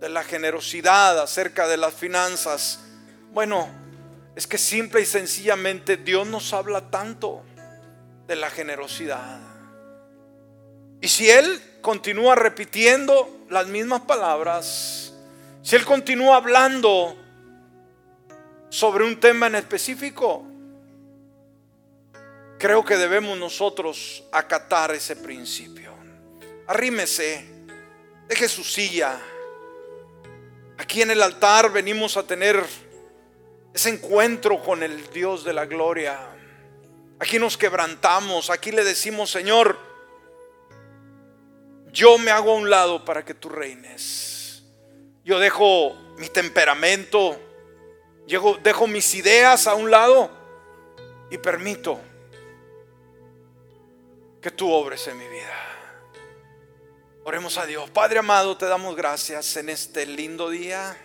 de 0.00 0.08
la 0.08 0.22
generosidad, 0.22 1.20
acerca 1.20 1.66
de 1.66 1.76
las 1.76 1.94
finanzas. 1.94 2.80
Bueno, 3.32 3.68
es 4.36 4.46
que 4.46 4.58
simple 4.58 5.00
y 5.00 5.06
sencillamente 5.06 5.96
Dios 5.96 6.26
nos 6.26 6.52
habla 6.52 6.90
tanto 6.90 7.42
de 8.26 8.36
la 8.36 8.50
generosidad. 8.50 9.40
Y 11.00 11.08
si 11.08 11.30
Él 11.30 11.60
continúa 11.80 12.34
repitiendo 12.34 13.44
las 13.48 13.66
mismas 13.66 14.02
palabras, 14.02 15.12
si 15.62 15.76
Él 15.76 15.84
continúa 15.84 16.36
hablando 16.36 17.16
sobre 18.68 19.04
un 19.04 19.18
tema 19.18 19.46
en 19.46 19.56
específico, 19.56 20.44
creo 22.58 22.84
que 22.84 22.96
debemos 22.96 23.38
nosotros 23.38 24.24
acatar 24.32 24.92
ese 24.92 25.16
principio. 25.16 25.92
Arrímese, 26.66 27.44
deje 28.28 28.48
su 28.48 28.62
silla. 28.62 29.18
Aquí 30.78 31.02
en 31.02 31.10
el 31.10 31.22
altar 31.22 31.72
venimos 31.72 32.16
a 32.16 32.22
tener 32.22 32.64
ese 33.74 33.90
encuentro 33.90 34.62
con 34.62 34.82
el 34.82 35.10
Dios 35.10 35.44
de 35.44 35.52
la 35.52 35.66
gloria. 35.66 36.18
Aquí 37.18 37.38
nos 37.40 37.58
quebrantamos, 37.58 38.48
aquí 38.48 38.70
le 38.70 38.84
decimos, 38.84 39.28
Señor, 39.28 39.76
yo 41.92 42.16
me 42.18 42.30
hago 42.30 42.52
a 42.52 42.54
un 42.54 42.70
lado 42.70 43.04
para 43.04 43.24
que 43.24 43.34
tú 43.34 43.48
reines. 43.48 44.62
Yo 45.24 45.40
dejo 45.40 45.94
mi 46.16 46.28
temperamento, 46.28 47.38
dejo 48.62 48.86
mis 48.86 49.14
ideas 49.16 49.66
a 49.66 49.74
un 49.74 49.90
lado 49.90 50.30
y 51.28 51.38
permito 51.38 52.00
que 54.40 54.52
tú 54.52 54.72
obres 54.72 55.08
en 55.08 55.18
mi 55.18 55.26
vida. 55.26 55.77
Oremos 57.28 57.58
a 57.58 57.66
Dios. 57.66 57.90
Padre 57.90 58.20
amado, 58.20 58.56
te 58.56 58.64
damos 58.64 58.96
gracias 58.96 59.58
en 59.58 59.68
este 59.68 60.06
lindo 60.06 60.48
día 60.48 60.96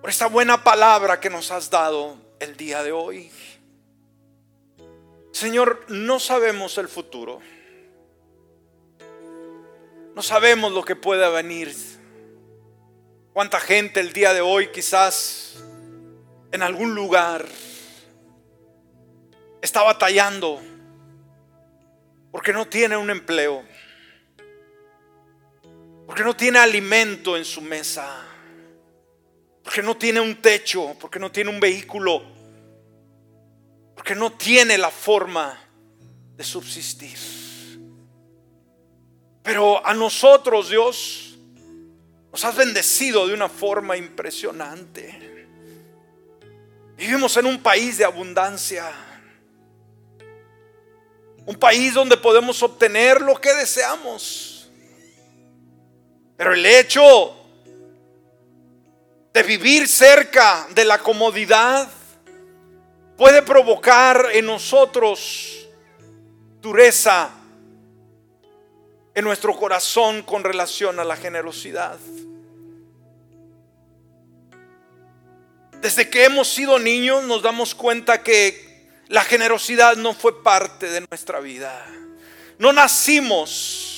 por 0.00 0.08
esta 0.08 0.26
buena 0.28 0.62
palabra 0.62 1.18
que 1.18 1.28
nos 1.28 1.50
has 1.50 1.70
dado 1.70 2.16
el 2.38 2.56
día 2.56 2.84
de 2.84 2.92
hoy. 2.92 3.32
Señor, 5.32 5.86
no 5.88 6.20
sabemos 6.20 6.78
el 6.78 6.86
futuro. 6.86 7.40
No 10.14 10.22
sabemos 10.22 10.70
lo 10.70 10.84
que 10.84 10.94
pueda 10.94 11.30
venir. 11.30 11.74
Cuánta 13.32 13.58
gente 13.58 13.98
el 13.98 14.12
día 14.12 14.32
de 14.34 14.40
hoy 14.40 14.68
quizás 14.68 15.56
en 16.52 16.62
algún 16.62 16.94
lugar 16.94 17.44
está 19.60 19.82
batallando 19.82 20.62
porque 22.30 22.52
no 22.52 22.68
tiene 22.68 22.96
un 22.96 23.10
empleo, 23.10 23.64
porque 26.06 26.22
no 26.22 26.36
tiene 26.36 26.58
alimento 26.58 27.36
en 27.36 27.44
su 27.44 27.60
mesa, 27.60 28.26
porque 29.62 29.82
no 29.82 29.96
tiene 29.96 30.20
un 30.20 30.40
techo, 30.40 30.94
porque 31.00 31.18
no 31.18 31.32
tiene 31.32 31.50
un 31.50 31.60
vehículo, 31.60 32.22
porque 33.94 34.14
no 34.14 34.32
tiene 34.32 34.76
la 34.76 34.90
forma 34.90 35.58
de 36.36 36.44
subsistir. 36.44 37.18
Pero 39.42 39.86
a 39.86 39.92
nosotros, 39.94 40.70
Dios, 40.70 41.36
nos 42.32 42.44
has 42.44 42.56
bendecido 42.56 43.26
de 43.26 43.34
una 43.34 43.48
forma 43.48 43.96
impresionante. 43.96 45.48
Vivimos 46.96 47.36
en 47.36 47.46
un 47.46 47.62
país 47.62 47.98
de 47.98 48.04
abundancia. 48.04 48.90
Un 51.46 51.56
país 51.56 51.92
donde 51.92 52.16
podemos 52.16 52.62
obtener 52.62 53.20
lo 53.20 53.38
que 53.40 53.52
deseamos. 53.52 54.53
Pero 56.36 56.54
el 56.54 56.66
hecho 56.66 57.34
de 59.32 59.42
vivir 59.42 59.88
cerca 59.88 60.66
de 60.74 60.84
la 60.84 60.98
comodidad 60.98 61.88
puede 63.16 63.42
provocar 63.42 64.28
en 64.32 64.46
nosotros 64.46 65.68
dureza 66.60 67.30
en 69.14 69.24
nuestro 69.24 69.56
corazón 69.56 70.22
con 70.22 70.42
relación 70.42 70.98
a 70.98 71.04
la 71.04 71.16
generosidad. 71.16 71.98
Desde 75.80 76.08
que 76.08 76.24
hemos 76.24 76.48
sido 76.48 76.78
niños 76.78 77.22
nos 77.24 77.42
damos 77.42 77.74
cuenta 77.74 78.22
que 78.22 78.88
la 79.08 79.22
generosidad 79.22 79.96
no 79.96 80.14
fue 80.14 80.42
parte 80.42 80.88
de 80.88 81.04
nuestra 81.10 81.40
vida. 81.40 81.84
No 82.58 82.72
nacimos 82.72 83.93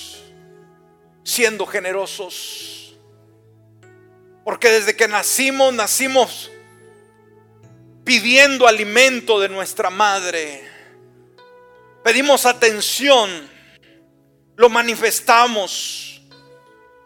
siendo 1.27 1.66
generosos. 1.66 2.97
Porque 4.45 4.70
desde 4.70 4.97
que 4.97 5.09
nacimos, 5.09 5.74
nacimos 5.74 6.51
pidiendo 8.05 8.66
alimento 8.66 9.39
de 9.41 9.51
nuestra 9.51 9.91
madre. 9.91 10.66
Pedimos 12.03 12.47
atención. 12.47 13.51
Lo 14.57 14.70
manifestamos 14.70 16.22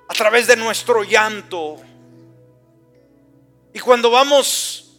a 0.08 0.12
través 0.14 0.46
de 0.46 0.56
nuestro 0.56 1.02
llanto 1.02 1.80
y 3.72 3.78
cuando 3.78 4.10
vamos, 4.10 4.90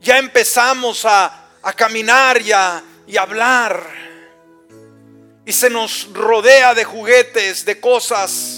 ya 0.00 0.18
empezamos 0.18 1.04
a, 1.04 1.44
caminar 1.76 2.40
y 2.40 2.52
a, 2.52 2.82
y 3.06 3.16
a 3.16 3.22
hablar. 3.22 3.82
Y 5.44 5.52
se 5.52 5.70
nos 5.70 6.08
rodea 6.12 6.74
de 6.74 6.84
juguetes, 6.84 7.64
de 7.64 7.80
cosas. 7.80 8.57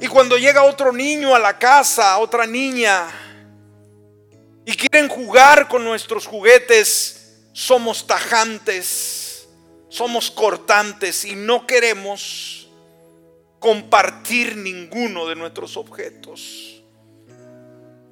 Y 0.00 0.08
cuando 0.08 0.38
llega 0.38 0.64
otro 0.64 0.92
niño 0.92 1.34
a 1.34 1.38
la 1.38 1.58
casa, 1.58 2.18
otra 2.18 2.46
niña, 2.46 3.06
y 4.64 4.74
quieren 4.74 5.08
jugar 5.08 5.68
con 5.68 5.84
nuestros 5.84 6.26
juguetes, 6.26 7.38
somos 7.52 8.06
tajantes, 8.06 9.48
somos 9.90 10.30
cortantes 10.30 11.24
y 11.24 11.36
no 11.36 11.66
queremos 11.66 12.68
compartir 13.58 14.56
ninguno 14.56 15.26
de 15.28 15.36
nuestros 15.36 15.76
objetos. 15.76 16.82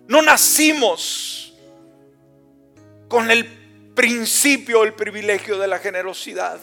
No 0.07 0.21
nacimos 0.21 1.55
con 3.09 3.31
el 3.31 3.47
principio, 3.95 4.85
el 4.85 4.95
privilegio 4.95 5.59
de 5.59 5.69
la 5.69 5.79
generosidad. 5.79 6.61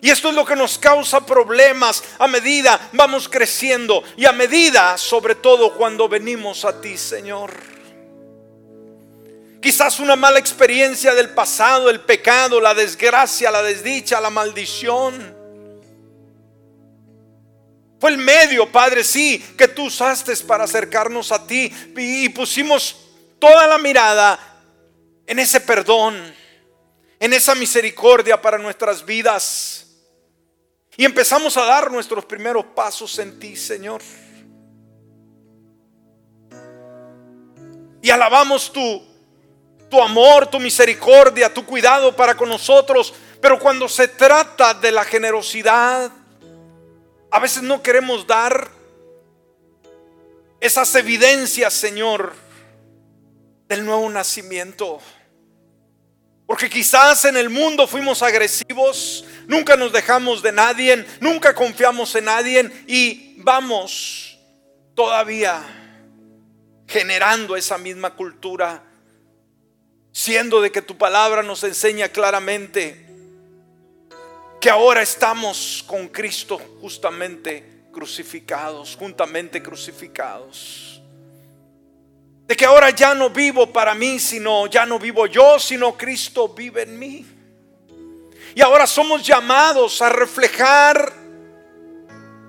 Y 0.00 0.10
esto 0.10 0.28
es 0.28 0.34
lo 0.34 0.44
que 0.44 0.54
nos 0.54 0.78
causa 0.78 1.24
problemas 1.26 2.04
a 2.18 2.28
medida 2.28 2.90
vamos 2.92 3.28
creciendo 3.28 4.04
y 4.16 4.26
a 4.26 4.32
medida, 4.32 4.96
sobre 4.96 5.34
todo 5.34 5.74
cuando 5.74 6.08
venimos 6.08 6.64
a 6.64 6.80
ti, 6.80 6.96
Señor. 6.96 7.52
Quizás 9.60 9.98
una 9.98 10.14
mala 10.14 10.38
experiencia 10.38 11.14
del 11.14 11.30
pasado, 11.30 11.90
el 11.90 12.00
pecado, 12.00 12.60
la 12.60 12.74
desgracia, 12.74 13.50
la 13.50 13.62
desdicha, 13.62 14.20
la 14.20 14.30
maldición 14.30 15.38
fue 18.00 18.10
el 18.10 18.18
medio, 18.18 18.70
Padre, 18.70 19.02
sí, 19.02 19.44
que 19.56 19.66
tú 19.66 19.86
usaste 19.86 20.36
para 20.46 20.64
acercarnos 20.64 21.32
a 21.32 21.44
ti 21.44 21.72
y 21.96 22.28
pusimos 22.28 22.96
toda 23.40 23.66
la 23.66 23.78
mirada 23.78 24.38
en 25.26 25.38
ese 25.40 25.60
perdón, 25.60 26.34
en 27.18 27.32
esa 27.32 27.56
misericordia 27.56 28.40
para 28.40 28.56
nuestras 28.56 29.04
vidas. 29.04 29.87
Y 30.98 31.04
empezamos 31.04 31.56
a 31.56 31.64
dar 31.64 31.92
nuestros 31.92 32.24
primeros 32.24 32.64
pasos 32.74 33.20
en 33.20 33.38
ti, 33.38 33.54
Señor. 33.54 34.02
Y 38.02 38.10
alabamos 38.10 38.72
tu, 38.72 39.06
tu 39.88 40.02
amor, 40.02 40.48
tu 40.48 40.58
misericordia, 40.58 41.54
tu 41.54 41.64
cuidado 41.64 42.16
para 42.16 42.36
con 42.36 42.48
nosotros. 42.48 43.14
Pero 43.40 43.60
cuando 43.60 43.88
se 43.88 44.08
trata 44.08 44.74
de 44.74 44.90
la 44.90 45.04
generosidad, 45.04 46.10
a 47.30 47.38
veces 47.38 47.62
no 47.62 47.80
queremos 47.80 48.26
dar 48.26 48.68
esas 50.58 50.92
evidencias, 50.96 51.74
Señor, 51.74 52.34
del 53.68 53.86
nuevo 53.86 54.10
nacimiento. 54.10 54.98
Porque 56.48 56.70
quizás 56.70 57.26
en 57.26 57.36
el 57.36 57.50
mundo 57.50 57.86
fuimos 57.86 58.22
agresivos, 58.22 59.22
nunca 59.46 59.76
nos 59.76 59.92
dejamos 59.92 60.40
de 60.40 60.50
nadie, 60.50 61.04
nunca 61.20 61.54
confiamos 61.54 62.14
en 62.14 62.24
nadie 62.24 62.70
y 62.86 63.34
vamos 63.42 64.38
todavía 64.94 65.62
generando 66.86 67.54
esa 67.54 67.76
misma 67.76 68.14
cultura, 68.14 68.82
siendo 70.10 70.62
de 70.62 70.72
que 70.72 70.80
tu 70.80 70.96
palabra 70.96 71.42
nos 71.42 71.62
enseña 71.64 72.08
claramente 72.08 73.06
que 74.58 74.70
ahora 74.70 75.02
estamos 75.02 75.84
con 75.86 76.08
Cristo 76.08 76.56
justamente 76.80 77.82
crucificados, 77.92 78.96
juntamente 78.98 79.62
crucificados. 79.62 80.97
De 82.48 82.56
que 82.56 82.64
ahora 82.64 82.88
ya 82.90 83.14
no 83.14 83.28
vivo 83.28 83.70
para 83.70 83.94
mí, 83.94 84.18
sino 84.18 84.66
ya 84.66 84.86
no 84.86 84.98
vivo 84.98 85.26
yo, 85.26 85.58
sino 85.58 85.96
Cristo 85.96 86.48
vive 86.48 86.82
en 86.82 86.98
mí. 86.98 87.26
Y 88.54 88.62
ahora 88.62 88.86
somos 88.86 89.22
llamados 89.22 90.00
a 90.00 90.08
reflejar 90.08 91.12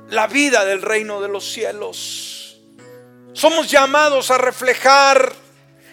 la 0.08 0.26
vida 0.28 0.64
del 0.64 0.82
reino 0.82 1.20
de 1.22 1.28
los 1.28 1.52
cielos. 1.52 2.58
Somos 3.34 3.70
llamados 3.70 4.32
a 4.32 4.38
reflejar 4.38 5.34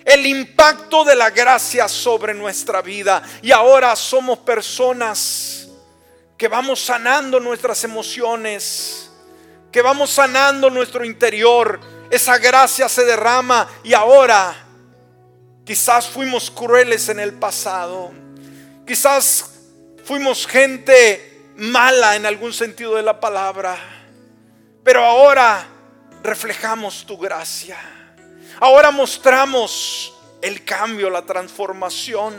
el 0.05 0.25
impacto 0.25 1.05
de 1.05 1.17
la 1.17 1.31
gracia 1.31 1.89
sobre 1.89 2.33
nuestra 2.33 2.83
vida. 2.83 3.25
Y 3.43 3.51
ahora 3.51 3.97
somos 3.97 4.39
personas 4.39 5.67
que 6.39 6.47
vamos 6.47 6.81
sanando 6.81 7.41
nuestras 7.41 7.83
emociones, 7.83 9.11
que 9.73 9.83
vamos 9.83 10.11
sanando 10.11 10.71
nuestro 10.71 11.05
interior, 11.05 11.81
esa 12.11 12.39
gracia 12.39 12.89
se 12.89 13.05
derrama 13.05 13.69
y 13.83 13.95
ahora 13.95 14.55
quizás 15.65 16.09
fuimos 16.09 16.51
crueles 16.51 17.09
en 17.09 17.21
el 17.21 17.35
pasado, 17.35 18.13
quizás 18.87 19.53
fuimos 20.05 20.47
gente 20.47 21.51
mala 21.57 22.17
en 22.17 22.27
algún 22.27 22.53
sentido 22.53 22.95
de 22.95 23.03
la 23.03 23.19
palabra, 23.19 23.77
pero 24.85 25.05
ahora 25.05 25.67
reflejamos 26.23 27.05
tu 27.07 27.19
gracia. 27.19 27.79
Ahora 28.61 28.91
mostramos 28.91 30.15
el 30.41 30.65
cambio, 30.65 31.11
la 31.11 31.23
transformación, 31.23 32.35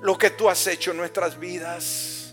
lo 0.00 0.16
que 0.16 0.30
tú 0.30 0.48
has 0.48 0.66
hecho 0.66 0.90
en 0.90 0.96
nuestras 0.96 1.38
vidas. 1.38 2.25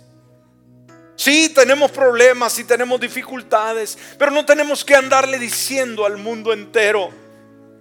Sí, 1.24 1.48
tenemos 1.48 1.90
problemas 1.90 2.60
y 2.60 2.66
tenemos 2.66 3.00
dificultades, 3.00 3.98
pero 4.20 4.30
no 4.30 4.46
tenemos 4.46 4.84
que 4.84 4.94
andarle 4.94 5.40
diciendo 5.40 6.06
al 6.06 6.18
mundo 6.18 6.52
entero 6.52 7.12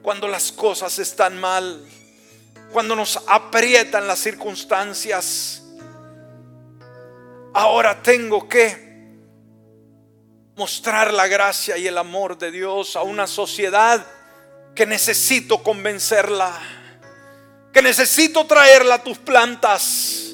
cuando 0.00 0.28
las 0.28 0.52
cosas 0.52 0.96
están 1.00 1.40
mal, 1.40 1.84
cuando 2.70 2.94
nos 2.94 3.18
aprietan 3.26 4.06
las 4.06 4.20
circunstancias. 4.20 5.60
Ahora 7.52 8.00
tengo 8.00 8.48
que 8.48 9.18
mostrar 10.54 11.12
la 11.12 11.26
gracia 11.26 11.76
y 11.76 11.88
el 11.88 11.98
amor 11.98 12.38
de 12.38 12.52
Dios 12.52 12.94
a 12.94 13.02
una 13.02 13.26
sociedad 13.26 14.06
que 14.72 14.86
necesito 14.86 15.64
convencerla, 15.64 16.60
que 17.72 17.82
necesito 17.82 18.46
traerla 18.46 18.94
a 18.94 19.02
tus 19.02 19.18
plantas. 19.18 20.31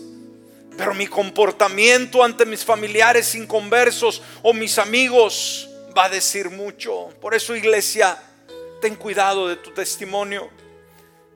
Pero 0.79 0.95
mi 0.95 1.09
comportamiento 1.09 2.23
ante 2.23 2.47
mis 2.47 2.65
familiares 2.65 3.35
inconversos 3.35 4.23
o 4.43 4.55
mis 4.55 4.79
amigos 4.79 5.69
va 5.97 6.05
a 6.05 6.09
decir 6.09 6.51
mucho. 6.51 7.09
Por 7.21 7.35
eso 7.35 7.57
iglesia, 7.57 8.17
ten 8.81 8.95
cuidado 8.95 9.49
de 9.49 9.57
tu 9.57 9.73
testimonio. 9.73 10.49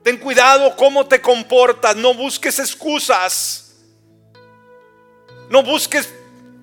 Ten 0.01 0.17
cuidado 0.17 0.73
cómo 0.77 1.05
te 1.07 1.19
comportas. 1.19 1.93
No 1.97 2.13
busques 2.13 2.57
excusas. 2.57 3.75
No 5.49 5.61
busques 5.61 6.07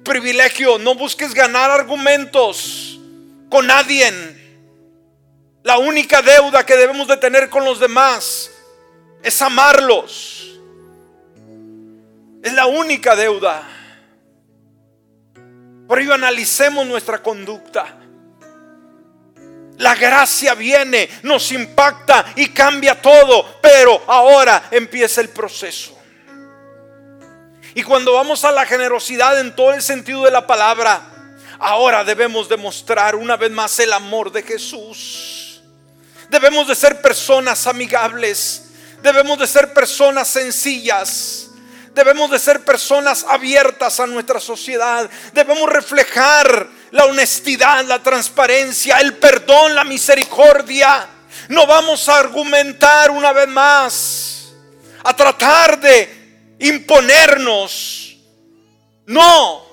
privilegio. 0.02 0.78
No 0.78 0.94
busques 0.94 1.34
ganar 1.34 1.70
argumentos 1.70 2.98
con 3.50 3.66
nadie. 3.66 4.10
La 5.62 5.76
única 5.76 6.22
deuda 6.22 6.64
que 6.64 6.78
debemos 6.78 7.08
de 7.08 7.18
tener 7.18 7.50
con 7.50 7.62
los 7.62 7.78
demás 7.78 8.50
es 9.22 9.42
amarlos. 9.42 10.49
Es 12.42 12.52
la 12.52 12.66
única 12.66 13.14
deuda. 13.14 13.62
Por 15.86 15.98
ello 15.98 16.14
analicemos 16.14 16.86
nuestra 16.86 17.22
conducta. 17.22 17.96
La 19.78 19.94
gracia 19.94 20.54
viene, 20.54 21.08
nos 21.22 21.50
impacta 21.52 22.32
y 22.36 22.50
cambia 22.50 23.00
todo, 23.00 23.58
pero 23.60 24.02
ahora 24.06 24.68
empieza 24.70 25.20
el 25.20 25.30
proceso. 25.30 25.98
Y 27.74 27.82
cuando 27.82 28.14
vamos 28.14 28.44
a 28.44 28.52
la 28.52 28.66
generosidad 28.66 29.38
en 29.40 29.54
todo 29.54 29.72
el 29.72 29.82
sentido 29.82 30.24
de 30.24 30.30
la 30.30 30.46
palabra, 30.46 31.00
ahora 31.58 32.04
debemos 32.04 32.48
demostrar 32.48 33.14
una 33.14 33.36
vez 33.36 33.50
más 33.50 33.78
el 33.78 33.92
amor 33.92 34.32
de 34.32 34.42
Jesús. 34.42 35.62
Debemos 36.28 36.68
de 36.68 36.74
ser 36.74 37.00
personas 37.00 37.66
amigables. 37.66 38.70
Debemos 39.02 39.38
de 39.38 39.46
ser 39.46 39.72
personas 39.72 40.28
sencillas. 40.28 41.49
Debemos 41.94 42.30
de 42.30 42.38
ser 42.38 42.64
personas 42.64 43.24
abiertas 43.28 43.98
a 44.00 44.06
nuestra 44.06 44.38
sociedad. 44.38 45.10
Debemos 45.32 45.68
reflejar 45.68 46.68
la 46.90 47.04
honestidad, 47.06 47.84
la 47.84 48.02
transparencia, 48.02 48.98
el 48.98 49.16
perdón, 49.16 49.74
la 49.74 49.84
misericordia. 49.84 51.08
No 51.48 51.66
vamos 51.66 52.08
a 52.08 52.18
argumentar 52.18 53.10
una 53.10 53.32
vez 53.32 53.48
más, 53.48 54.52
a 55.02 55.14
tratar 55.14 55.80
de 55.80 56.56
imponernos. 56.60 58.16
No, 59.06 59.66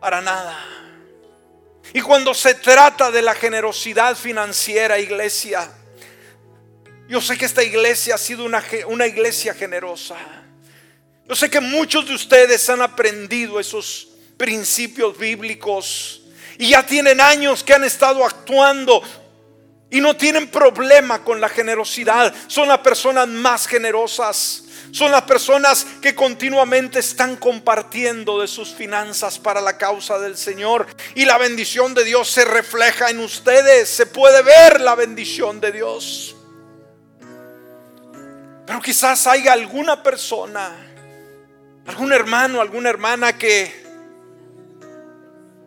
para 0.00 0.20
nada. 0.20 0.58
Y 1.92 2.00
cuando 2.00 2.34
se 2.34 2.54
trata 2.54 3.10
de 3.10 3.22
la 3.22 3.34
generosidad 3.34 4.16
financiera, 4.16 4.98
iglesia, 4.98 5.70
yo 7.08 7.20
sé 7.20 7.38
que 7.38 7.46
esta 7.46 7.62
iglesia 7.62 8.16
ha 8.16 8.18
sido 8.18 8.44
una, 8.44 8.62
una, 8.88 9.06
iglesia 9.06 9.54
generosa. 9.54 10.16
Yo 11.28 11.36
sé 11.36 11.50
que 11.50 11.60
muchos 11.60 12.08
de 12.08 12.14
ustedes 12.14 12.68
han 12.70 12.80
aprendido 12.80 13.60
esos 13.60 14.08
principios 14.36 15.18
bíblicos 15.18 16.22
y 16.58 16.70
ya 16.70 16.86
tienen 16.86 17.20
años 17.20 17.62
que 17.62 17.74
han 17.74 17.84
estado 17.84 18.24
actuando 18.24 19.02
y 19.90 20.00
no 20.00 20.16
tienen 20.16 20.48
problema 20.48 21.22
con 21.24 21.40
la 21.40 21.48
generosidad. 21.48 22.34
Son 22.46 22.68
las 22.68 22.78
personas 22.78 23.28
más 23.28 23.66
generosas. 23.66 24.64
Son 24.90 25.10
las 25.10 25.22
personas 25.22 25.86
que 26.00 26.14
continuamente 26.14 26.98
están 26.98 27.36
compartiendo 27.36 28.40
de 28.40 28.48
sus 28.48 28.74
finanzas 28.74 29.38
para 29.38 29.60
la 29.60 29.76
causa 29.76 30.18
del 30.18 30.36
Señor. 30.36 30.86
Y 31.14 31.26
la 31.26 31.36
bendición 31.36 31.94
de 31.94 32.04
Dios 32.04 32.30
se 32.30 32.44
refleja 32.44 33.10
en 33.10 33.20
ustedes. 33.20 33.88
Se 33.88 34.06
puede 34.06 34.42
ver 34.42 34.80
la 34.80 34.94
bendición 34.94 35.60
de 35.60 35.72
Dios. 35.72 36.34
Pero 38.66 38.82
quizás 38.82 39.26
haya 39.26 39.54
alguna 39.54 40.02
persona, 40.02 40.87
algún 41.88 42.12
hermano, 42.12 42.60
alguna 42.60 42.90
hermana 42.90 43.38
que 43.38 43.72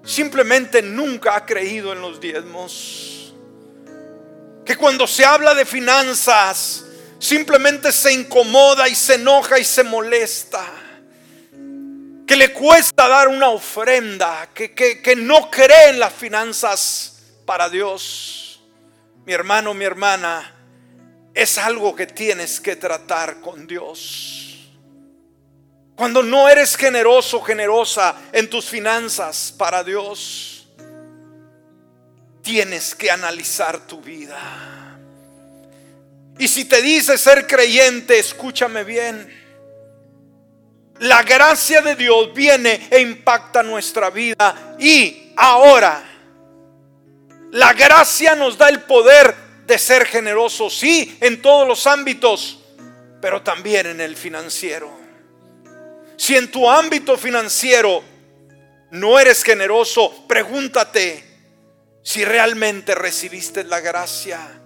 simplemente 0.04 0.82
nunca 0.84 1.36
ha 1.36 1.46
creído 1.46 1.94
en 1.94 2.02
los 2.02 2.22
diezmos. 2.22 3.34
Que 4.64 4.76
cuando 4.76 5.08
se 5.08 5.26
habla 5.26 5.56
de 5.56 5.66
finanzas, 5.66 6.86
simplemente 7.18 7.92
se 7.92 8.14
incomoda 8.14 8.88
y 8.88 8.94
se 8.94 9.16
enoja 9.16 9.58
y 9.58 9.66
se 9.66 9.84
molesta. 9.84 10.64
Que 12.28 12.36
le 12.36 12.54
cuesta 12.54 13.08
dar 13.08 13.28
una 13.28 13.50
ofrenda, 13.50 14.48
que, 14.54 14.74
que, 14.74 15.16
no 15.16 15.50
cree 15.50 15.90
en 15.90 16.00
las 16.00 16.14
finanzas 16.14 17.20
para 17.46 17.68
Dios. 17.68 18.62
Mi 19.26 19.34
hermano, 19.34 19.74
mi 19.74 19.86
hermana, 19.86 20.56
es 21.34 21.58
algo 21.58 21.96
que 21.96 22.06
tienes 22.06 22.62
que 22.62 22.76
tratar 22.76 23.42
con 23.42 23.66
Dios. 23.66 24.51
Cuando 26.02 26.24
no 26.24 26.50
eres 26.50 26.78
generoso, 26.78 27.44
generosa 27.44 28.16
en 28.32 28.50
tus 28.50 28.66
finanzas 28.66 29.54
para 29.56 29.84
Dios, 29.84 30.66
tienes 32.42 32.96
que 32.96 33.12
analizar 33.12 33.86
tu 33.86 34.02
vida. 34.02 34.98
Y 36.40 36.48
si 36.48 36.66
te 36.66 36.82
dice 36.82 37.20
ser 37.20 37.46
creyente, 37.46 38.18
escúchame 38.18 38.84
bien. 38.84 39.30
La 40.98 41.22
gracia 41.22 41.84
de 41.84 41.96
Dios 41.96 42.34
viene 42.34 42.88
e 42.90 43.00
impacta 43.00 43.62
nuestra 43.62 44.10
vida. 44.10 44.76
Y 44.80 45.34
ahora, 45.38 46.04
la 47.52 47.74
gracia 47.74 48.34
nos 48.34 48.58
da 48.58 48.70
el 48.70 48.82
poder 48.82 49.36
de 49.68 49.78
ser 49.78 50.08
generosos, 50.08 50.76
sí, 50.80 51.16
en 51.22 51.44
todos 51.44 51.68
los 51.68 51.86
ámbitos, 51.86 52.58
pero 53.22 53.44
también 53.44 53.86
en 53.86 54.02
el 54.02 54.16
financiero. 54.16 55.01
Si 56.22 56.36
en 56.36 56.52
tu 56.52 56.70
ámbito 56.70 57.18
financiero 57.18 58.04
no 58.92 59.20
eres 59.20 59.44
generoso, 59.44 60.28
pregúntate 60.28 61.24
si 62.04 62.24
realmente 62.24 62.94
recibiste 62.94 63.64
la 63.64 63.80
gracia 63.80 64.62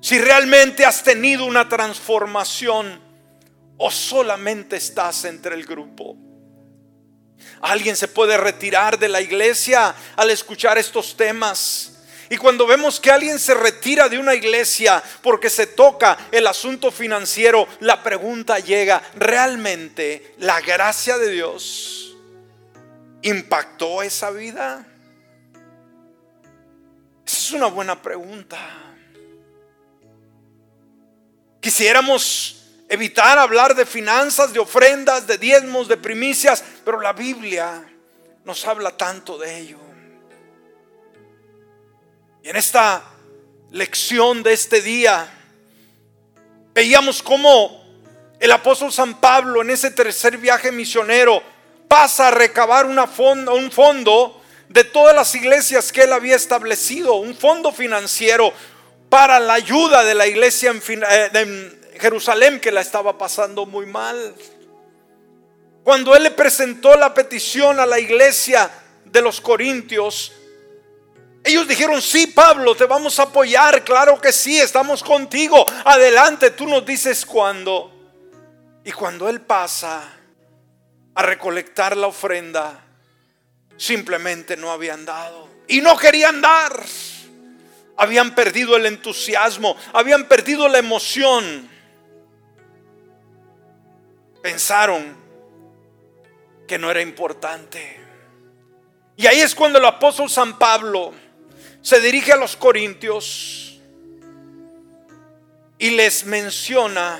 si 0.00 0.18
realmente 0.18 0.84
has 0.84 1.02
tenido 1.02 1.44
una 1.44 1.68
transformación 1.68 3.00
o 3.76 3.90
solamente 3.90 4.76
estás 4.76 5.24
entre 5.24 5.54
el 5.54 5.64
grupo. 5.64 6.16
Alguien 7.60 7.96
se 7.96 8.08
puede 8.08 8.36
retirar 8.36 8.98
de 8.98 9.08
la 9.08 9.20
iglesia 9.20 9.94
al 10.16 10.30
escuchar 10.30 10.78
estos 10.78 11.16
temas. 11.16 11.97
Y 12.30 12.36
cuando 12.36 12.66
vemos 12.66 13.00
que 13.00 13.10
alguien 13.10 13.38
se 13.38 13.54
retira 13.54 14.08
de 14.08 14.18
una 14.18 14.34
iglesia 14.34 15.02
porque 15.22 15.48
se 15.48 15.66
toca 15.66 16.18
el 16.30 16.46
asunto 16.46 16.90
financiero, 16.90 17.66
la 17.80 18.02
pregunta 18.02 18.58
llega, 18.58 19.02
¿realmente 19.14 20.34
la 20.38 20.60
gracia 20.60 21.16
de 21.16 21.30
Dios 21.30 22.16
impactó 23.22 24.02
esa 24.02 24.30
vida? 24.30 24.86
Esa 27.26 27.36
es 27.36 27.52
una 27.52 27.66
buena 27.66 28.00
pregunta. 28.00 28.58
Quisiéramos 31.60 32.64
evitar 32.88 33.38
hablar 33.38 33.74
de 33.74 33.86
finanzas, 33.86 34.52
de 34.52 34.58
ofrendas, 34.58 35.26
de 35.26 35.38
diezmos, 35.38 35.88
de 35.88 35.96
primicias, 35.96 36.62
pero 36.84 37.00
la 37.00 37.12
Biblia 37.12 37.84
nos 38.44 38.66
habla 38.66 38.96
tanto 38.96 39.38
de 39.38 39.58
ello. 39.58 39.87
Y 42.42 42.48
en 42.48 42.56
esta 42.56 43.02
lección 43.70 44.42
de 44.42 44.52
este 44.52 44.80
día 44.80 45.28
veíamos 46.72 47.22
cómo 47.22 47.84
el 48.38 48.52
apóstol 48.52 48.92
San 48.92 49.20
Pablo 49.20 49.62
en 49.62 49.70
ese 49.70 49.90
tercer 49.90 50.36
viaje 50.38 50.70
misionero 50.70 51.42
pasa 51.88 52.28
a 52.28 52.30
recabar 52.30 52.86
una 52.86 53.04
un 53.04 53.70
fondo 53.72 54.40
de 54.68 54.84
todas 54.84 55.14
las 55.14 55.34
iglesias 55.34 55.90
que 55.90 56.02
él 56.02 56.12
había 56.12 56.36
establecido, 56.36 57.14
un 57.14 57.34
fondo 57.34 57.72
financiero 57.72 58.52
para 59.08 59.40
la 59.40 59.54
ayuda 59.54 60.04
de 60.04 60.14
la 60.14 60.26
iglesia 60.26 60.70
en, 60.70 60.82
eh, 60.86 61.78
Jerusalén 61.98 62.60
que 62.60 62.70
la 62.70 62.80
estaba 62.80 63.18
pasando 63.18 63.66
muy 63.66 63.86
mal. 63.86 64.34
Cuando 65.82 66.14
él 66.14 66.22
le 66.22 66.30
presentó 66.30 66.94
la 66.96 67.14
petición 67.14 67.80
a 67.80 67.86
la 67.86 67.98
iglesia 67.98 68.70
de 69.04 69.22
los 69.22 69.40
Corintios, 69.40 70.32
ellos 71.44 71.66
dijeron, 71.68 72.02
sí, 72.02 72.26
Pablo, 72.26 72.74
te 72.74 72.84
vamos 72.84 73.18
a 73.18 73.24
apoyar, 73.24 73.84
claro 73.84 74.20
que 74.20 74.32
sí, 74.32 74.58
estamos 74.58 75.02
contigo, 75.02 75.64
adelante, 75.84 76.50
tú 76.50 76.66
nos 76.66 76.84
dices 76.84 77.24
cuándo. 77.24 77.92
Y 78.84 78.92
cuando 78.92 79.28
él 79.28 79.40
pasa 79.40 80.02
a 81.14 81.22
recolectar 81.22 81.96
la 81.96 82.08
ofrenda, 82.08 82.84
simplemente 83.76 84.56
no 84.56 84.70
habían 84.70 85.04
dado. 85.04 85.48
Y 85.68 85.80
no 85.80 85.96
querían 85.96 86.40
dar. 86.40 86.82
Habían 87.96 88.34
perdido 88.34 88.76
el 88.76 88.86
entusiasmo, 88.86 89.76
habían 89.92 90.28
perdido 90.28 90.68
la 90.68 90.78
emoción. 90.78 91.68
Pensaron 94.40 95.16
que 96.68 96.78
no 96.78 96.90
era 96.90 97.02
importante. 97.02 98.00
Y 99.16 99.26
ahí 99.26 99.40
es 99.40 99.52
cuando 99.52 99.80
el 99.80 99.84
apóstol 99.84 100.30
San 100.30 100.58
Pablo 100.60 101.12
se 101.82 102.00
dirige 102.00 102.32
a 102.32 102.36
los 102.36 102.56
corintios 102.56 103.80
y 105.78 105.90
les 105.90 106.24
menciona 106.24 107.18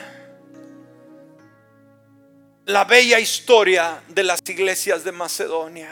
la 2.66 2.84
bella 2.84 3.18
historia 3.18 4.02
de 4.08 4.24
las 4.24 4.40
iglesias 4.46 5.04
de 5.04 5.12
Macedonia. 5.12 5.88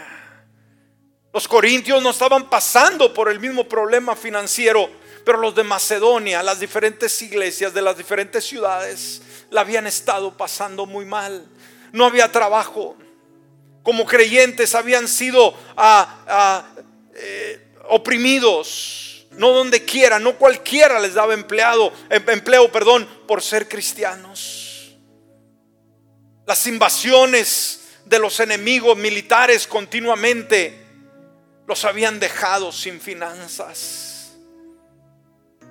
Los 1.33 1.49
corintios 1.49 2.03
no 2.03 2.11
estaban 2.11 2.51
pasando 2.51 3.15
por 3.15 3.31
el 3.31 3.41
mismo 3.41 3.69
problema 3.69 4.17
financiero, 4.17 4.91
pero 5.25 5.39
los 5.39 5.55
de 5.55 5.63
Macedonia, 5.63 6.43
las 6.43 6.61
diferentes 6.61 7.21
iglesias 7.23 7.73
de 7.73 7.83
las 7.83 7.97
diferentes 7.97 8.45
ciudades, 8.45 9.23
la 9.51 9.63
habían 9.63 9.87
estado 9.87 10.37
pasando 10.37 10.87
muy 10.87 11.05
mal. 11.05 11.47
No 11.93 12.05
había 12.05 12.31
trabajo. 12.33 12.97
Como 13.83 14.05
creyentes 14.05 14.75
habían 14.75 15.07
sido 15.07 15.55
ah, 15.77 16.65
eh, 17.15 17.66
oprimidos. 17.89 19.27
No 19.33 19.53
donde 19.53 19.85
quiera, 19.85 20.19
no 20.19 20.37
cualquiera 20.37 20.99
les 20.99 21.15
daba 21.15 21.35
empleado, 21.35 21.93
em, 22.09 22.31
empleo, 22.31 22.73
perdón, 22.73 23.07
por 23.27 23.43
ser 23.43 23.69
cristianos. 23.69 24.97
Las 26.47 26.67
invasiones 26.67 27.81
de 28.07 28.19
los 28.19 28.41
enemigos 28.41 28.97
militares 28.97 29.67
continuamente 29.67 30.87
los 31.67 31.85
habían 31.85 32.19
dejado 32.21 32.73
sin 32.73 33.01
finanzas. 33.01 34.37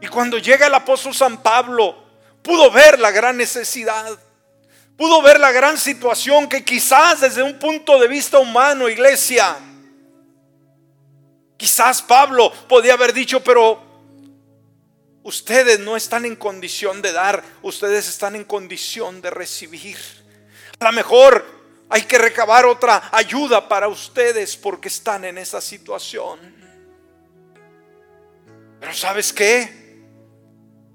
Y 0.02 0.08
cuando 0.08 0.38
llega 0.38 0.68
el 0.68 0.74
apóstol 0.74 1.16
San 1.16 1.42
Pablo, 1.42 2.04
pudo 2.42 2.70
ver 2.70 3.00
la 3.00 3.12
gran 3.12 3.38
necesidad, 3.38 4.20
pudo 4.98 5.22
ver 5.22 5.40
la 5.40 5.52
gran 5.52 5.78
situación 5.78 6.48
que 6.48 6.64
quizás 6.64 7.22
desde 7.22 7.42
un 7.42 7.58
punto 7.58 7.98
de 7.98 8.08
vista 8.08 8.38
humano, 8.38 8.90
iglesia, 8.90 9.58
quizás 11.58 12.02
Pablo 12.02 12.52
podía 12.68 12.94
haber 12.94 13.14
dicho, 13.14 13.44
pero 13.44 13.82
ustedes 15.24 15.80
no 15.80 15.96
están 15.96 16.26
en 16.26 16.36
condición 16.36 17.02
de 17.02 17.12
dar, 17.12 17.44
ustedes 17.62 18.08
están 18.08 18.36
en 18.36 18.44
condición 18.44 19.22
de 19.22 19.30
recibir. 19.30 19.98
A 20.80 20.86
lo 20.86 20.92
mejor 20.92 21.46
hay 21.90 22.04
que 22.04 22.18
recabar 22.18 22.66
otra 22.66 23.10
ayuda 23.12 23.68
para 23.68 23.88
ustedes 23.88 24.58
porque 24.58 24.88
están 24.88 25.26
en 25.26 25.38
esa 25.38 25.62
situación. 25.62 26.40
Pero 28.80 28.94
¿sabes 28.94 29.34
qué? 29.34 29.86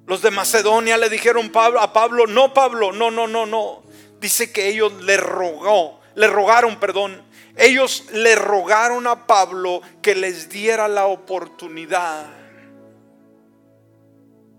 Los 0.06 0.22
de 0.22 0.30
Macedonia 0.30 0.96
le 0.96 1.08
dijeron 1.08 1.52
a 1.54 1.92
Pablo, 1.92 2.26
no 2.26 2.52
Pablo, 2.52 2.92
no, 2.92 3.10
no, 3.10 3.26
no, 3.26 3.46
no. 3.46 3.82
Dice 4.20 4.52
que 4.52 4.68
ellos 4.68 4.92
le 5.02 5.16
rogó, 5.16 6.00
le 6.14 6.26
rogaron, 6.26 6.78
perdón. 6.78 7.22
Ellos 7.56 8.04
le 8.12 8.34
rogaron 8.36 9.06
a 9.06 9.26
Pablo 9.26 9.80
que 10.02 10.14
les 10.14 10.48
diera 10.48 10.88
la 10.88 11.06
oportunidad 11.06 12.26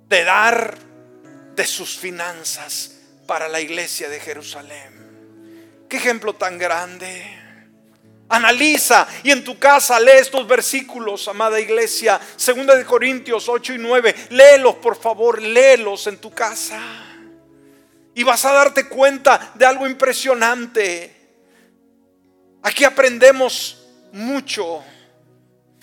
de 0.07 0.23
dar 0.23 0.77
de 1.55 1.65
sus 1.65 1.97
finanzas 1.97 2.97
para 3.25 3.47
la 3.47 3.61
iglesia 3.61 4.09
de 4.09 4.19
Jerusalén. 4.19 5.85
Qué 5.87 5.97
ejemplo 5.97 6.35
tan 6.35 6.57
grande. 6.57 7.37
Analiza 8.27 9.07
y 9.23 9.31
en 9.31 9.43
tu 9.43 9.59
casa 9.59 9.99
lee 9.99 10.11
estos 10.19 10.47
versículos, 10.47 11.27
amada 11.27 11.59
iglesia. 11.59 12.19
Segunda 12.37 12.75
de 12.75 12.85
Corintios 12.85 13.49
8 13.49 13.73
y 13.73 13.77
9. 13.77 14.15
Léelos, 14.29 14.75
por 14.75 14.95
favor, 14.95 15.41
léelos 15.41 16.07
en 16.07 16.17
tu 16.17 16.31
casa. 16.31 16.79
Y 18.15 18.23
vas 18.23 18.43
a 18.45 18.53
darte 18.53 18.87
cuenta 18.87 19.51
de 19.55 19.65
algo 19.65 19.85
impresionante. 19.85 21.20
Aquí 22.61 22.83
aprendemos 22.83 23.77
mucho. 24.11 24.83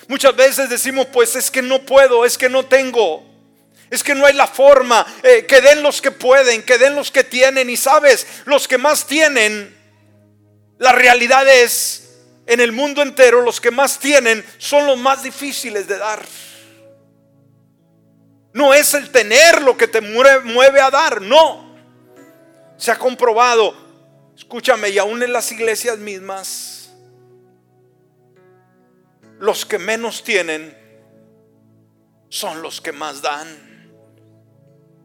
Muchas 0.06 0.34
veces 0.34 0.68
decimos, 0.70 1.06
pues 1.12 1.36
es 1.36 1.50
que 1.50 1.62
no 1.62 1.84
puedo, 1.84 2.24
es 2.24 2.38
que 2.38 2.48
no 2.48 2.64
tengo. 2.64 3.26
Es 3.90 4.02
que 4.02 4.14
no 4.14 4.26
hay 4.26 4.34
la 4.34 4.46
forma. 4.46 5.06
Eh, 5.22 5.46
que 5.46 5.60
den 5.60 5.82
los 5.82 6.00
que 6.00 6.10
pueden, 6.10 6.62
que 6.62 6.78
den 6.78 6.94
los 6.94 7.10
que 7.10 7.24
tienen. 7.24 7.68
Y 7.68 7.76
sabes, 7.76 8.26
los 8.44 8.68
que 8.68 8.78
más 8.78 9.06
tienen 9.06 9.78
la 10.78 10.92
realidad 10.92 11.46
es, 11.48 12.08
en 12.46 12.60
el 12.60 12.72
mundo 12.72 13.02
entero, 13.02 13.42
los 13.42 13.60
que 13.60 13.70
más 13.70 13.98
tienen 13.98 14.44
son 14.58 14.86
los 14.86 14.96
más 14.96 15.22
difíciles 15.22 15.88
de 15.88 15.98
dar. 15.98 16.24
No 18.52 18.72
es 18.72 18.94
el 18.94 19.10
tener 19.10 19.62
lo 19.62 19.76
que 19.76 19.88
te 19.88 20.00
mueve 20.00 20.80
a 20.80 20.90
dar, 20.90 21.20
no. 21.20 21.76
Se 22.76 22.92
ha 22.92 22.98
comprobado, 22.98 23.87
escúchame, 24.38 24.88
y 24.88 24.98
aún 24.98 25.22
en 25.22 25.32
las 25.32 25.52
iglesias 25.52 25.98
mismas, 25.98 26.94
los 29.38 29.66
que 29.66 29.78
menos 29.78 30.24
tienen 30.24 30.74
son 32.30 32.62
los 32.62 32.80
que 32.80 32.92
más 32.92 33.20
dan. 33.20 33.66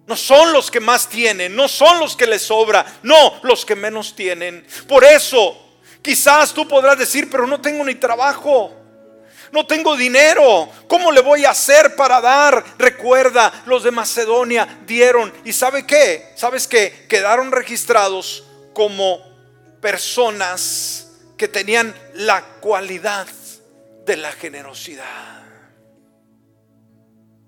No 0.07 0.15
son 0.15 0.53
los 0.53 0.69
que 0.69 0.79
más 0.79 1.09
tienen, 1.09 1.55
no 1.55 1.67
son 1.67 1.99
los 1.99 2.15
que 2.15 2.27
les 2.27 2.43
sobra, 2.43 2.85
no, 3.03 3.39
los 3.43 3.65
que 3.65 3.75
menos 3.75 4.15
tienen. 4.15 4.65
Por 4.87 5.03
eso 5.03 5.63
Quizás 6.03 6.53
tú 6.53 6.67
podrás 6.67 6.99
decir, 6.99 7.29
pero 7.31 7.47
no 7.47 7.61
tengo 7.61 7.83
ni 7.85 7.95
trabajo. 7.95 8.73
No 9.53 9.65
tengo 9.65 9.95
dinero. 9.95 10.69
¿Cómo 10.87 11.13
le 11.13 11.21
voy 11.21 11.45
a 11.45 11.51
hacer 11.51 11.95
para 11.95 12.19
dar? 12.19 12.61
Recuerda, 12.77 13.63
los 13.65 13.83
de 13.83 13.91
Macedonia 13.91 14.81
dieron. 14.85 15.33
¿Y 15.45 15.53
sabe 15.53 15.87
qué? 15.87 16.33
¿Sabes 16.35 16.67
qué? 16.67 17.05
Quedaron 17.07 17.53
registrados 17.53 18.43
como 18.73 19.21
personas 19.81 21.07
que 21.37 21.47
tenían 21.47 21.93
la 22.13 22.43
cualidad 22.59 23.27
de 24.05 24.17
la 24.17 24.31
generosidad. 24.31 25.43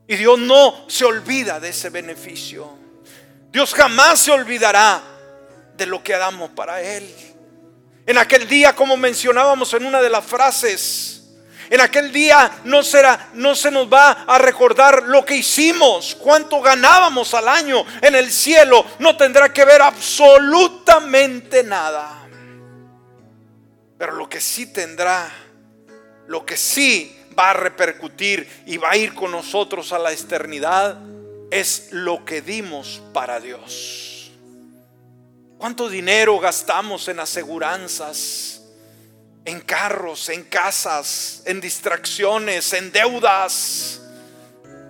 Y 0.08 0.16
Dios 0.16 0.38
no 0.40 0.86
se 0.88 1.06
olvida 1.06 1.60
de 1.60 1.70
ese 1.70 1.90
beneficio. 1.90 2.70
Dios 3.52 3.74
jamás 3.74 4.20
se 4.20 4.32
olvidará 4.32 5.02
de 5.76 5.86
lo 5.86 6.04
que 6.04 6.14
damos 6.14 6.52
para 6.52 6.82
Él. 6.82 7.10
En 8.06 8.18
aquel 8.18 8.48
día, 8.48 8.76
como 8.76 8.98
mencionábamos 8.98 9.74
en 9.74 9.86
una 9.86 10.02
de 10.02 10.10
las 10.10 10.26
frases, 10.26 11.24
en 11.70 11.82
aquel 11.82 12.12
día 12.12 12.60
no 12.64 12.84
será 12.84 13.30
no 13.34 13.56
se 13.56 13.72
nos 13.72 13.92
va 13.92 14.12
a 14.28 14.38
recordar 14.38 15.04
lo 15.04 15.26
que 15.26 15.38
hicimos, 15.38 16.16
cuánto 16.16 16.62
ganábamos 16.62 17.34
al 17.34 17.48
año 17.48 17.86
en 18.02 18.16
el 18.16 18.32
cielo, 18.32 18.86
no 19.00 19.18
tendrá 19.18 19.52
que 19.52 19.66
ver 19.66 19.82
absolutamente 19.82 21.64
nada. 21.64 22.28
Pero 23.98 24.14
lo 24.14 24.28
que 24.28 24.42
sí 24.42 24.68
tendrá, 24.68 25.32
lo 26.28 26.46
que 26.46 26.58
sí 26.58 27.18
va 27.38 27.52
a 27.52 27.54
repercutir 27.54 28.64
y 28.66 28.78
va 28.78 28.92
a 28.92 28.98
ir 28.98 29.14
con 29.14 29.32
nosotros 29.32 29.92
a 29.94 30.00
la 30.00 30.12
eternidad 30.12 31.00
es 31.52 31.90
lo 31.92 32.26
que 32.26 32.42
dimos 32.42 33.02
para 33.14 33.40
Dios. 33.40 34.32
¿Cuánto 35.58 35.88
dinero 35.90 36.38
gastamos 36.40 37.08
en 37.08 37.20
aseguranzas, 37.20 38.62
en 39.46 39.62
carros, 39.62 40.30
en 40.30 40.44
casas, 40.44 41.44
en 41.46 41.62
distracciones, 41.62 42.74
en 42.74 42.92
deudas, 42.92 44.02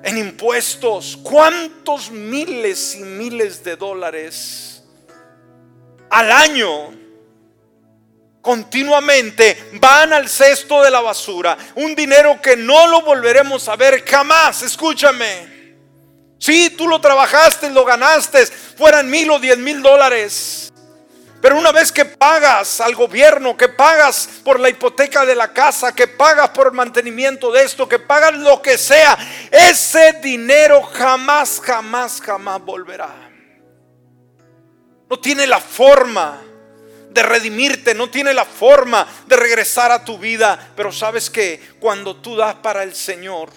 en 0.03 0.18
impuestos? 0.18 1.20
¿Cuántos 1.22 2.10
miles 2.10 2.95
y 2.95 3.03
miles 3.03 3.64
de 3.64 3.76
dólares 3.76 4.84
al 6.10 6.32
año? 6.32 7.06
continuamente 8.45 9.72
van 9.82 10.14
al 10.14 10.30
cesto 10.30 10.84
de 10.84 10.91
la 10.91 11.01
basura. 11.01 11.58
Un 11.74 11.95
dinero 11.95 12.39
que 12.39 12.56
no 12.56 12.86
lo 12.86 13.01
volveremos 13.01 13.68
a 13.68 13.76
ver 13.76 14.06
jamás. 14.06 14.62
Escúchame. 14.62 15.56
Si 16.38 16.70
tú 16.70 16.88
lo 16.88 17.01
trabajaste, 17.01 17.72
lo 17.72 17.84
ganaste, 17.84 18.45
fueran 18.45 19.10
mil 19.10 19.32
o 19.32 19.39
diez 19.39 19.58
mil 19.58 19.82
dólares. 19.82 20.72
Pero 21.46 21.60
una 21.60 21.72
vez 21.72 21.91
que 21.91 22.06
pagas 22.06 22.82
al 22.82 22.96
gobierno, 22.96 23.56
que 23.56 23.70
pagas 23.70 24.28
por 24.43 24.60
la 24.60 24.68
hipoteca 24.68 25.28
de 25.28 25.36
la 25.36 25.54
casa, 25.54 25.93
que 25.93 26.08
pagas 26.08 26.50
por 26.50 26.66
el 26.66 26.74
mantenimiento 26.74 27.52
de 27.52 27.62
esto, 27.62 27.88
que 27.88 28.00
pagas 28.00 28.34
lo 28.34 28.64
que 28.64 28.80
sea, 28.80 29.16
ese 29.52 30.14
dinero 30.24 30.82
jamás, 30.82 31.62
jamás, 31.64 32.20
jamás 32.20 32.60
volverá. 32.64 33.30
No 35.08 35.20
tiene 35.20 35.46
la 35.46 35.60
forma 35.60 36.41
de 37.12 37.22
redimirte, 37.22 37.93
no 37.93 38.10
tiene 38.10 38.34
la 38.34 38.46
forma 38.46 39.08
de 39.28 39.36
regresar 39.36 39.91
a 39.91 40.04
tu 40.04 40.18
vida. 40.18 40.74
Pero 40.76 40.91
sabes 40.91 41.30
que 41.30 41.62
cuando 41.80 42.16
tú 42.16 42.36
das 42.36 42.56
para 42.56 42.82
el 42.82 42.96
Señor, 42.96 43.52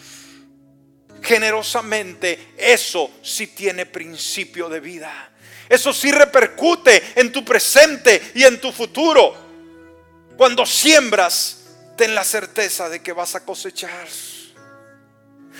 generosamente, 1.22 2.52
eso 2.58 3.10
sí 3.22 3.46
tiene 3.46 3.86
principio 3.86 4.68
de 4.68 4.80
vida. 4.80 5.30
Eso 5.68 5.92
sí 5.92 6.10
repercute 6.10 7.12
en 7.16 7.30
tu 7.30 7.44
presente 7.44 8.32
y 8.34 8.44
en 8.44 8.60
tu 8.60 8.72
futuro. 8.72 9.34
Cuando 10.36 10.64
siembras, 10.64 11.64
ten 11.96 12.14
la 12.14 12.24
certeza 12.24 12.88
de 12.88 13.02
que 13.02 13.12
vas 13.12 13.34
a 13.34 13.44
cosechar. 13.44 14.06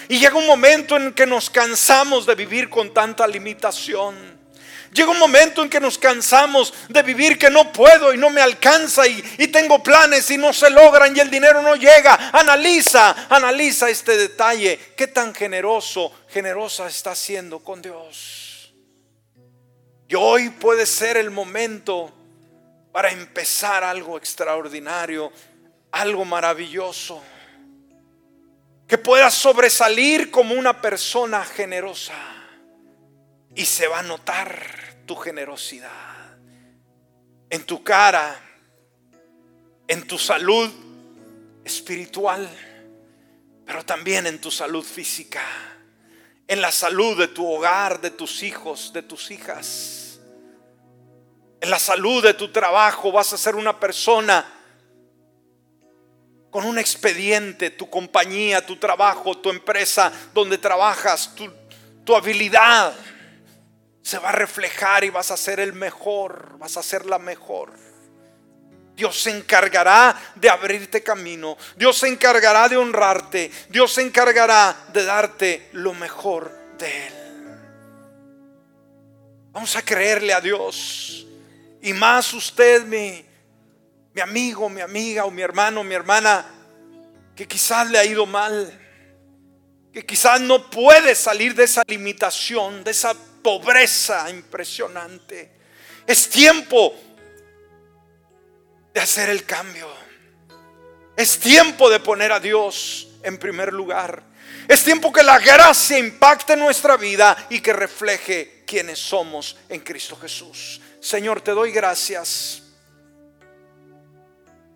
Y 0.08 0.18
llega 0.18 0.36
un 0.36 0.46
momento 0.46 0.96
en 0.96 1.12
que 1.12 1.26
nos 1.26 1.50
cansamos 1.50 2.24
de 2.24 2.34
vivir 2.34 2.70
con 2.70 2.94
tanta 2.94 3.26
limitación. 3.26 4.38
Llega 4.92 5.10
un 5.10 5.18
momento 5.18 5.62
en 5.62 5.68
que 5.68 5.80
nos 5.80 5.98
cansamos 5.98 6.72
de 6.88 7.02
vivir 7.02 7.38
que 7.38 7.50
no 7.50 7.72
puedo 7.72 8.14
y 8.14 8.16
no 8.16 8.30
me 8.30 8.40
alcanza 8.40 9.06
y, 9.06 9.20
tengo 9.48 9.82
planes 9.82 10.30
y 10.30 10.38
no 10.38 10.52
se 10.52 10.70
logran 10.70 11.14
y 11.14 11.20
el 11.20 11.30
dinero 11.30 11.60
no 11.60 11.74
llega. 11.74 12.30
Analiza, 12.32 13.26
analiza 13.28 13.90
este 13.90 14.16
detalle. 14.16 14.78
¿Qué 14.96 15.08
tan 15.08 15.34
generoso, 15.34 16.10
generosa 16.28 16.86
está 16.86 17.14
siendo 17.14 17.58
con 17.58 17.82
Dios? 17.82 18.47
Y 20.08 20.14
hoy 20.14 20.48
puede 20.48 20.86
ser 20.86 21.18
el 21.18 21.30
momento 21.30 22.12
para 22.92 23.10
empezar 23.10 23.84
algo 23.84 24.16
extraordinario, 24.16 25.30
algo 25.92 26.24
maravilloso. 26.24 27.22
Que 28.86 28.96
puedas 28.96 29.34
sobresalir 29.34 30.30
como 30.30 30.54
una 30.54 30.80
persona 30.80 31.44
generosa 31.44 32.14
y 33.54 33.66
se 33.66 33.86
va 33.86 33.98
a 33.98 34.02
notar 34.02 34.62
tu 35.04 35.14
generosidad, 35.14 36.38
en 37.50 37.64
tu 37.64 37.82
cara, 37.84 38.40
en 39.86 40.06
tu 40.06 40.18
salud 40.18 40.70
espiritual, 41.64 42.48
pero 43.66 43.84
también 43.84 44.26
en 44.26 44.40
tu 44.40 44.50
salud 44.50 44.82
física, 44.82 45.42
en 46.46 46.62
la 46.62 46.72
salud 46.72 47.18
de 47.18 47.28
tu 47.28 47.46
hogar, 47.46 48.00
de 48.00 48.10
tus 48.10 48.42
hijos, 48.42 48.92
de 48.92 49.02
tus 49.02 49.30
hijas, 49.30 49.97
en 51.60 51.70
la 51.70 51.78
salud 51.78 52.22
de 52.22 52.34
tu 52.34 52.50
trabajo. 52.50 53.12
Vas 53.12 53.32
a 53.32 53.38
ser 53.38 53.54
una 53.54 53.78
persona 53.78 54.44
con 56.50 56.64
un 56.64 56.78
expediente, 56.78 57.70
tu 57.70 57.88
compañía, 57.90 58.64
tu 58.64 58.76
trabajo, 58.76 59.36
tu 59.38 59.50
empresa 59.50 60.10
donde 60.32 60.58
trabajas, 60.58 61.34
tu, 61.34 61.50
tu 62.04 62.16
habilidad 62.16 62.94
se 64.02 64.18
va 64.18 64.30
a 64.30 64.32
reflejar 64.32 65.04
y 65.04 65.10
vas 65.10 65.30
a 65.30 65.36
ser 65.36 65.60
el 65.60 65.74
mejor, 65.74 66.56
vas 66.58 66.78
a 66.78 66.82
ser 66.82 67.04
la 67.04 67.18
mejor. 67.18 67.72
Dios 68.98 69.20
se 69.20 69.30
encargará 69.30 70.16
de 70.34 70.50
abrirte 70.50 71.04
camino. 71.04 71.56
Dios 71.76 71.98
se 71.98 72.08
encargará 72.08 72.68
de 72.68 72.76
honrarte. 72.76 73.52
Dios 73.68 73.92
se 73.92 74.02
encargará 74.02 74.76
de 74.92 75.04
darte 75.04 75.68
lo 75.72 75.94
mejor 75.94 76.50
de 76.78 77.06
Él. 77.06 77.14
Vamos 79.52 79.76
a 79.76 79.82
creerle 79.82 80.32
a 80.32 80.40
Dios. 80.40 81.27
Y 81.88 81.94
más 81.94 82.34
usted, 82.34 82.84
mi, 82.84 83.24
mi 84.12 84.20
amigo, 84.20 84.68
mi 84.68 84.82
amiga 84.82 85.24
o 85.24 85.30
mi 85.30 85.40
hermano, 85.40 85.82
mi 85.82 85.94
hermana, 85.94 86.44
que 87.34 87.48
quizás 87.48 87.90
le 87.90 87.98
ha 87.98 88.04
ido 88.04 88.26
mal. 88.26 88.78
Que 89.90 90.04
quizás 90.04 90.38
no 90.38 90.68
puede 90.68 91.14
salir 91.14 91.54
de 91.54 91.64
esa 91.64 91.84
limitación, 91.86 92.84
de 92.84 92.90
esa 92.90 93.14
pobreza 93.42 94.28
impresionante. 94.28 95.50
Es 96.06 96.28
tiempo 96.28 96.94
de 98.92 99.00
hacer 99.00 99.30
el 99.30 99.46
cambio. 99.46 99.88
Es 101.16 101.38
tiempo 101.38 101.88
de 101.88 102.00
poner 102.00 102.32
a 102.32 102.38
Dios 102.38 103.08
en 103.22 103.38
primer 103.38 103.72
lugar. 103.72 104.22
Es 104.68 104.84
tiempo 104.84 105.10
que 105.10 105.22
la 105.22 105.38
gracia 105.38 105.96
impacte 105.98 106.54
nuestra 106.54 106.98
vida 106.98 107.46
y 107.48 107.60
que 107.60 107.72
refleje 107.72 108.62
quienes 108.66 108.98
somos 108.98 109.56
en 109.70 109.80
Cristo 109.80 110.16
Jesús. 110.16 110.82
Señor, 111.00 111.40
te 111.40 111.52
doy 111.52 111.72
gracias 111.72 112.62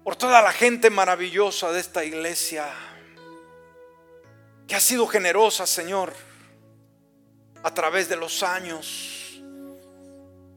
por 0.04 0.16
toda 0.16 0.42
la 0.42 0.52
gente 0.52 0.90
maravillosa 0.90 1.72
de 1.72 1.80
esta 1.80 2.04
iglesia 2.04 2.66
que 4.66 4.74
ha 4.74 4.80
sido 4.80 5.06
generosa, 5.06 5.66
Señor 5.66 6.12
a 7.62 7.72
través 7.72 8.08
de 8.08 8.16
los 8.16 8.42
años. 8.42 9.40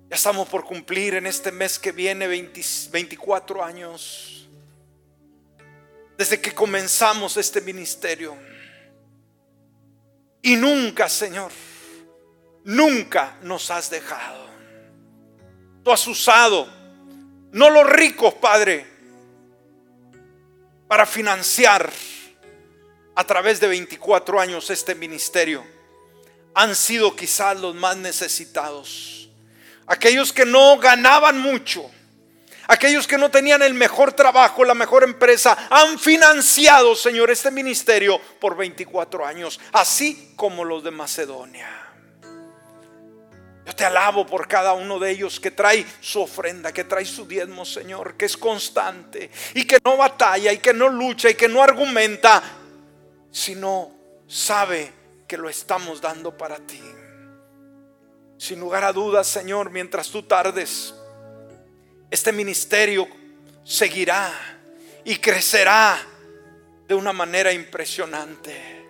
Ya 0.10 0.16
estamos 0.16 0.48
por 0.48 0.66
cumplir 0.66 1.16
en 1.16 1.26
este 1.26 1.52
mes 1.52 1.80
que 1.80 1.92
viene 1.92 2.28
24 2.28 3.64
años. 3.64 4.48
Desde 6.18 6.40
que 6.40 6.54
comenzamos 6.54 7.38
este 7.38 7.62
ministerio. 7.62 8.38
Y 10.42 10.56
nunca, 10.56 11.10
Señor, 11.10 11.52
nunca 12.64 13.38
nos 13.42 13.72
has 13.72 13.90
dejado. 13.90 14.46
Tú 15.86 15.92
has 15.92 16.08
usado, 16.08 16.68
no 17.52 17.70
los 17.70 17.88
ricos, 17.88 18.34
Padre, 18.34 18.88
para 20.88 21.06
financiar 21.06 21.88
a 23.14 23.24
través 23.24 23.60
de 23.60 23.68
24 23.68 24.40
años 24.40 24.72
este 24.72 24.96
ministerio 24.96 25.64
han 26.56 26.76
sido 26.76 27.16
quizás 27.16 27.62
los 27.62 27.76
más 27.76 27.98
necesitados. 27.98 29.30
Aquellos 29.86 30.34
que 30.34 30.44
no 30.44 30.80
ganaban 30.80 31.38
mucho, 31.38 31.92
aquellos 32.66 33.06
que 33.06 33.20
no 33.20 33.30
tenían 33.30 33.62
el 33.62 33.76
mejor 33.76 34.12
trabajo, 34.14 34.66
la 34.66 34.74
mejor 34.74 35.04
empresa, 35.04 35.68
han 35.70 36.00
financiado, 36.00 36.96
Señor, 36.96 37.30
este 37.30 37.52
ministerio 37.52 38.20
por 38.40 38.58
24 38.58 39.24
años, 39.24 39.60
así 39.72 40.34
como 40.36 40.66
los 40.66 40.84
de 40.84 40.90
Macedonia. 40.90 41.85
Yo 43.66 43.76
te 43.76 43.84
alabo 43.84 44.28
por 44.28 44.48
cada 44.48 44.74
uno 44.74 45.00
de 45.00 45.10
ellos 45.10 45.40
que 45.40 45.50
trae 45.50 45.86
su 46.00 46.22
ofrenda, 46.22 46.72
que 46.72 46.84
trae 46.84 47.04
su 47.04 47.28
diezmo, 47.28 47.66
Señor, 47.66 48.16
que 48.16 48.26
es 48.26 48.38
constante 48.38 49.32
y 49.56 49.66
que 49.66 49.80
no 49.84 49.98
batalla 49.98 50.54
y 50.54 50.60
que 50.60 50.72
no 50.72 50.88
lucha 50.88 51.32
y 51.32 51.34
que 51.34 51.48
no 51.48 51.64
argumenta, 51.64 52.44
sino 53.32 53.92
sabe 54.28 54.94
que 55.28 55.38
lo 55.38 55.50
estamos 55.50 56.00
dando 56.00 56.38
para 56.38 56.58
ti. 56.58 56.82
Sin 58.38 58.60
lugar 58.60 58.84
a 58.84 58.94
dudas, 58.94 59.26
Señor, 59.26 59.72
mientras 59.72 60.10
tú 60.10 60.22
tardes, 60.22 60.94
este 62.12 62.32
ministerio 62.32 63.08
seguirá 63.64 64.32
y 65.04 65.16
crecerá 65.16 65.98
de 66.88 66.94
una 66.94 67.14
manera 67.14 67.52
impresionante. 67.52 68.86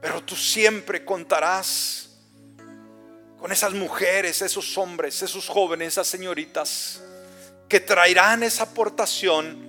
Pero 0.00 0.22
tú 0.22 0.36
siempre 0.36 1.04
contarás 1.04 2.07
con 3.40 3.52
esas 3.52 3.72
mujeres, 3.72 4.42
esos 4.42 4.76
hombres, 4.76 5.22
esos 5.22 5.48
jóvenes, 5.48 5.88
esas 5.88 6.06
señoritas 6.06 7.02
que 7.68 7.80
traerán 7.80 8.42
esa 8.42 8.64
aportación 8.64 9.68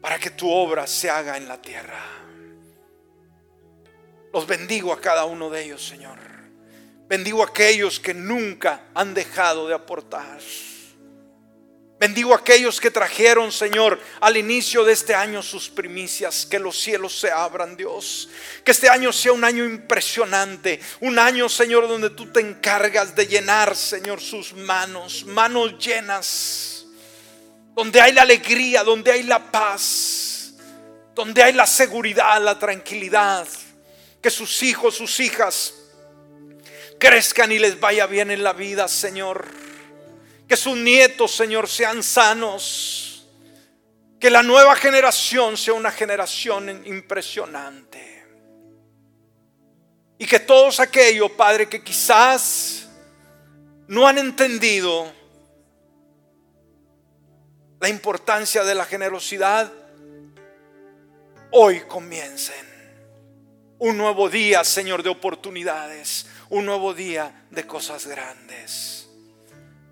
para 0.00 0.18
que 0.18 0.30
tu 0.30 0.50
obra 0.50 0.86
se 0.86 1.10
haga 1.10 1.36
en 1.36 1.48
la 1.48 1.60
tierra. 1.60 2.00
Los 4.32 4.46
bendigo 4.46 4.92
a 4.92 5.00
cada 5.00 5.24
uno 5.24 5.50
de 5.50 5.64
ellos, 5.64 5.86
Señor. 5.86 6.18
Bendigo 7.08 7.42
a 7.42 7.46
aquellos 7.46 7.98
que 7.98 8.14
nunca 8.14 8.84
han 8.94 9.14
dejado 9.14 9.66
de 9.66 9.74
aportar. 9.74 10.38
Bendigo 12.00 12.32
a 12.32 12.38
aquellos 12.38 12.80
que 12.80 12.90
trajeron, 12.90 13.52
Señor, 13.52 14.00
al 14.22 14.38
inicio 14.38 14.84
de 14.84 14.94
este 14.94 15.14
año 15.14 15.42
sus 15.42 15.68
primicias. 15.68 16.46
Que 16.46 16.58
los 16.58 16.80
cielos 16.80 17.20
se 17.20 17.30
abran, 17.30 17.76
Dios. 17.76 18.30
Que 18.64 18.70
este 18.70 18.88
año 18.88 19.12
sea 19.12 19.32
un 19.32 19.44
año 19.44 19.66
impresionante. 19.66 20.80
Un 21.00 21.18
año, 21.18 21.46
Señor, 21.50 21.86
donde 21.86 22.08
tú 22.08 22.32
te 22.32 22.40
encargas 22.40 23.14
de 23.14 23.26
llenar, 23.26 23.76
Señor, 23.76 24.18
sus 24.18 24.54
manos. 24.54 25.26
Manos 25.26 25.78
llenas. 25.78 26.86
Donde 27.74 28.00
hay 28.00 28.12
la 28.12 28.22
alegría, 28.22 28.82
donde 28.82 29.12
hay 29.12 29.22
la 29.24 29.52
paz. 29.52 30.54
Donde 31.14 31.42
hay 31.42 31.52
la 31.52 31.66
seguridad, 31.66 32.40
la 32.40 32.58
tranquilidad 32.58 33.46
que 34.22 34.30
sus 34.30 34.62
hijos, 34.62 34.96
sus 34.96 35.20
hijas 35.20 35.74
crezcan 36.98 37.52
y 37.52 37.58
les 37.58 37.80
vaya 37.80 38.06
bien 38.06 38.30
en 38.30 38.42
la 38.42 38.52
vida, 38.52 38.88
Señor. 38.88 39.69
Que 40.50 40.56
sus 40.56 40.76
nietos, 40.76 41.30
Señor, 41.30 41.68
sean 41.68 42.02
sanos. 42.02 43.24
Que 44.18 44.30
la 44.30 44.42
nueva 44.42 44.74
generación 44.74 45.56
sea 45.56 45.74
una 45.74 45.92
generación 45.92 46.84
impresionante. 46.86 48.26
Y 50.18 50.26
que 50.26 50.40
todos 50.40 50.80
aquellos, 50.80 51.30
Padre, 51.30 51.68
que 51.68 51.84
quizás 51.84 52.88
no 53.86 54.08
han 54.08 54.18
entendido 54.18 55.12
la 57.78 57.88
importancia 57.88 58.64
de 58.64 58.74
la 58.74 58.86
generosidad, 58.86 59.72
hoy 61.52 61.78
comiencen 61.82 62.66
un 63.78 63.96
nuevo 63.96 64.28
día, 64.28 64.64
Señor, 64.64 65.04
de 65.04 65.10
oportunidades, 65.10 66.26
un 66.48 66.66
nuevo 66.66 66.92
día 66.92 67.46
de 67.50 67.68
cosas 67.68 68.08
grandes. 68.08 68.99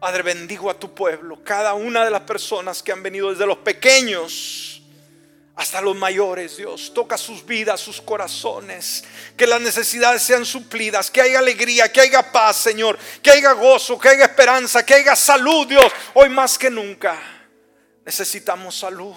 Padre, 0.00 0.22
bendigo 0.22 0.70
a 0.70 0.78
tu 0.78 0.94
pueblo, 0.94 1.42
cada 1.42 1.74
una 1.74 2.04
de 2.04 2.10
las 2.10 2.22
personas 2.22 2.82
que 2.82 2.92
han 2.92 3.02
venido 3.02 3.30
desde 3.30 3.46
los 3.46 3.58
pequeños 3.58 4.78
hasta 5.58 5.80
los 5.80 5.96
mayores, 5.96 6.56
Dios. 6.56 6.92
Toca 6.94 7.18
sus 7.18 7.44
vidas, 7.44 7.80
sus 7.80 8.00
corazones. 8.00 9.02
Que 9.36 9.44
las 9.44 9.60
necesidades 9.60 10.22
sean 10.22 10.46
suplidas. 10.46 11.10
Que 11.10 11.20
haya 11.20 11.40
alegría, 11.40 11.90
que 11.90 12.00
haya 12.00 12.30
paz, 12.30 12.58
Señor. 12.58 12.96
Que 13.20 13.32
haya 13.32 13.50
gozo, 13.54 13.98
que 13.98 14.08
haya 14.08 14.26
esperanza, 14.26 14.86
que 14.86 14.94
haya 14.94 15.16
salud, 15.16 15.66
Dios. 15.66 15.92
Hoy 16.14 16.28
más 16.28 16.56
que 16.56 16.70
nunca 16.70 17.20
necesitamos 18.06 18.78
salud. 18.78 19.16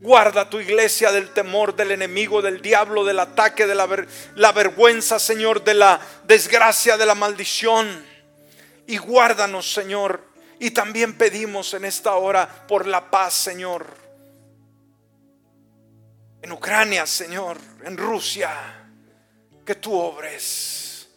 Guarda 0.00 0.50
tu 0.50 0.58
iglesia 0.58 1.12
del 1.12 1.32
temor 1.32 1.76
del 1.76 1.92
enemigo, 1.92 2.42
del 2.42 2.60
diablo, 2.60 3.04
del 3.04 3.20
ataque, 3.20 3.68
de 3.68 3.76
la, 3.76 3.86
la 4.34 4.50
vergüenza, 4.50 5.20
Señor, 5.20 5.62
de 5.62 5.74
la 5.74 6.00
desgracia, 6.24 6.96
de 6.96 7.06
la 7.06 7.14
maldición. 7.14 8.09
Y 8.90 8.98
guárdanos, 8.98 9.72
Señor. 9.72 10.28
Y 10.58 10.70
también 10.72 11.16
pedimos 11.16 11.74
en 11.74 11.84
esta 11.84 12.14
hora 12.14 12.66
por 12.66 12.86
la 12.86 13.10
paz, 13.10 13.34
Señor 13.34 14.00
en 16.42 16.52
Ucrania, 16.52 17.06
Señor, 17.06 17.58
en 17.84 17.96
Rusia, 17.96 18.50
que 19.64 19.74
tú 19.74 19.94
obres, 19.94 21.08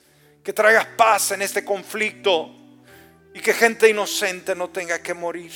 que 0.43 0.53
traigas 0.53 0.85
paz 0.97 1.31
en 1.31 1.41
este 1.41 1.63
conflicto 1.63 2.51
y 3.33 3.39
que 3.39 3.53
gente 3.53 3.89
inocente 3.89 4.53
no 4.53 4.69
tenga 4.69 5.01
que 5.01 5.13
morir. 5.13 5.53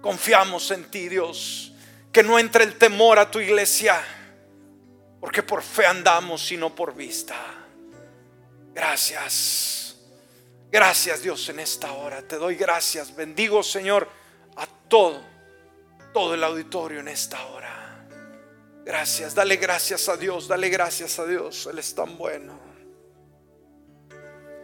Confiamos 0.00 0.70
en 0.70 0.84
ti, 0.90 1.08
Dios, 1.08 1.72
que 2.12 2.22
no 2.22 2.38
entre 2.38 2.64
el 2.64 2.78
temor 2.78 3.18
a 3.18 3.30
tu 3.30 3.40
iglesia, 3.40 4.02
porque 5.20 5.42
por 5.42 5.62
fe 5.62 5.84
andamos 5.84 6.50
y 6.52 6.56
no 6.56 6.74
por 6.74 6.94
vista. 6.94 7.36
Gracias. 8.72 9.85
Gracias 10.70 11.22
Dios 11.22 11.48
en 11.48 11.60
esta 11.60 11.92
hora. 11.92 12.22
Te 12.22 12.36
doy 12.36 12.56
gracias. 12.56 13.14
Bendigo 13.14 13.62
Señor 13.62 14.08
a 14.56 14.66
todo, 14.88 15.22
todo 16.12 16.34
el 16.34 16.42
auditorio 16.42 17.00
en 17.00 17.08
esta 17.08 17.44
hora. 17.46 18.06
Gracias, 18.84 19.34
dale 19.34 19.56
gracias 19.56 20.08
a 20.08 20.16
Dios, 20.16 20.46
dale 20.46 20.68
gracias 20.68 21.18
a 21.18 21.26
Dios. 21.26 21.66
Él 21.66 21.78
es 21.78 21.94
tan 21.94 22.16
bueno. 22.16 22.56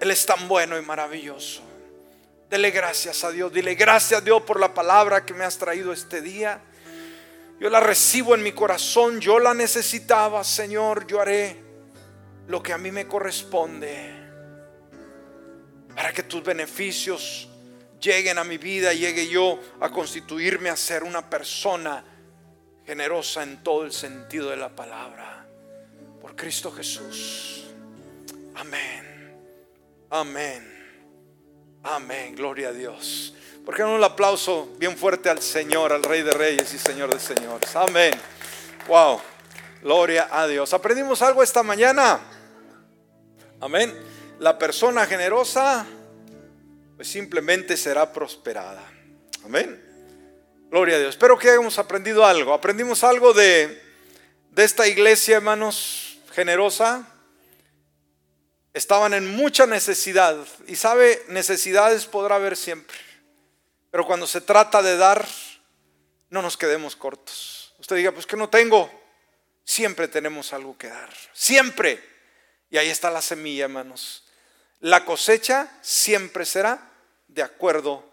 Él 0.00 0.10
es 0.10 0.26
tan 0.26 0.48
bueno 0.48 0.78
y 0.78 0.82
maravilloso. 0.82 1.62
Dele 2.52 2.70
gracias 2.70 3.24
a 3.24 3.30
Dios. 3.30 3.52
Dile 3.52 3.74
gracias 3.74 4.20
a 4.20 4.24
Dios 4.24 4.42
por 4.42 4.60
la 4.60 4.74
palabra 4.74 5.24
que 5.24 5.32
me 5.32 5.44
has 5.44 5.56
traído 5.56 5.92
este 5.92 6.20
día. 6.20 6.60
Yo 7.58 7.70
la 7.70 7.80
recibo 7.80 8.34
en 8.34 8.42
mi 8.42 8.52
corazón. 8.52 9.20
Yo 9.20 9.38
la 9.38 9.54
necesitaba, 9.54 10.44
Señor. 10.44 11.06
Yo 11.06 11.20
haré 11.20 11.56
lo 12.48 12.62
que 12.62 12.72
a 12.72 12.78
mí 12.78 12.92
me 12.92 13.06
corresponde. 13.06 14.21
Para 15.94 16.12
que 16.12 16.22
tus 16.22 16.42
beneficios 16.42 17.48
lleguen 18.00 18.38
a 18.38 18.44
mi 18.44 18.58
vida. 18.58 18.92
Llegue 18.92 19.28
yo 19.28 19.58
a 19.80 19.88
constituirme 19.90 20.68
a 20.68 20.76
ser 20.76 21.04
una 21.04 21.28
persona 21.28 22.04
generosa 22.84 23.42
en 23.42 23.62
todo 23.62 23.84
el 23.84 23.92
sentido 23.92 24.50
de 24.50 24.56
la 24.56 24.74
palabra. 24.74 25.46
Por 26.20 26.36
Cristo 26.36 26.70
Jesús. 26.72 27.64
Amén. 28.54 29.36
Amén. 30.10 30.68
Amén. 31.82 32.34
Gloria 32.34 32.68
a 32.68 32.72
Dios. 32.72 33.34
¿Por 33.64 33.76
qué 33.76 33.82
no 33.82 33.94
un 33.94 34.04
aplauso 34.04 34.74
bien 34.78 34.96
fuerte 34.96 35.30
al 35.30 35.40
Señor, 35.40 35.92
al 35.92 36.02
Rey 36.02 36.22
de 36.22 36.32
Reyes 36.32 36.74
y 36.74 36.78
Señor 36.78 37.12
de 37.12 37.20
Señores? 37.20 37.74
Amén. 37.76 38.12
Wow. 38.88 39.20
Gloria 39.82 40.28
a 40.30 40.46
Dios. 40.46 40.72
¿Aprendimos 40.74 41.22
algo 41.22 41.42
esta 41.42 41.62
mañana? 41.62 42.20
Amén. 43.60 44.11
La 44.42 44.58
persona 44.58 45.06
generosa 45.06 45.86
pues 46.96 47.06
simplemente 47.06 47.76
será 47.76 48.12
prosperada. 48.12 48.82
Amén. 49.44 49.80
Gloria 50.68 50.96
a 50.96 50.98
Dios. 50.98 51.10
Espero 51.10 51.38
que 51.38 51.48
hayamos 51.48 51.78
aprendido 51.78 52.26
algo. 52.26 52.52
Aprendimos 52.52 53.04
algo 53.04 53.32
de, 53.34 53.80
de 54.50 54.64
esta 54.64 54.88
iglesia, 54.88 55.36
hermanos, 55.36 56.18
generosa. 56.32 57.06
Estaban 58.74 59.14
en 59.14 59.28
mucha 59.28 59.64
necesidad. 59.64 60.36
Y 60.66 60.74
sabe, 60.74 61.22
necesidades 61.28 62.06
podrá 62.06 62.34
haber 62.34 62.56
siempre. 62.56 62.98
Pero 63.92 64.04
cuando 64.04 64.26
se 64.26 64.40
trata 64.40 64.82
de 64.82 64.96
dar, 64.96 65.24
no 66.30 66.42
nos 66.42 66.56
quedemos 66.56 66.96
cortos. 66.96 67.76
Usted 67.78 67.94
diga, 67.94 68.10
pues 68.10 68.26
que 68.26 68.36
no 68.36 68.48
tengo. 68.48 68.90
Siempre 69.62 70.08
tenemos 70.08 70.52
algo 70.52 70.76
que 70.76 70.88
dar. 70.88 71.14
Siempre. 71.32 72.02
Y 72.70 72.78
ahí 72.78 72.88
está 72.88 73.08
la 73.08 73.22
semilla, 73.22 73.66
hermanos. 73.66 74.24
La 74.82 75.04
cosecha 75.04 75.68
siempre 75.80 76.44
será 76.44 76.90
de 77.28 77.42
acuerdo 77.42 78.04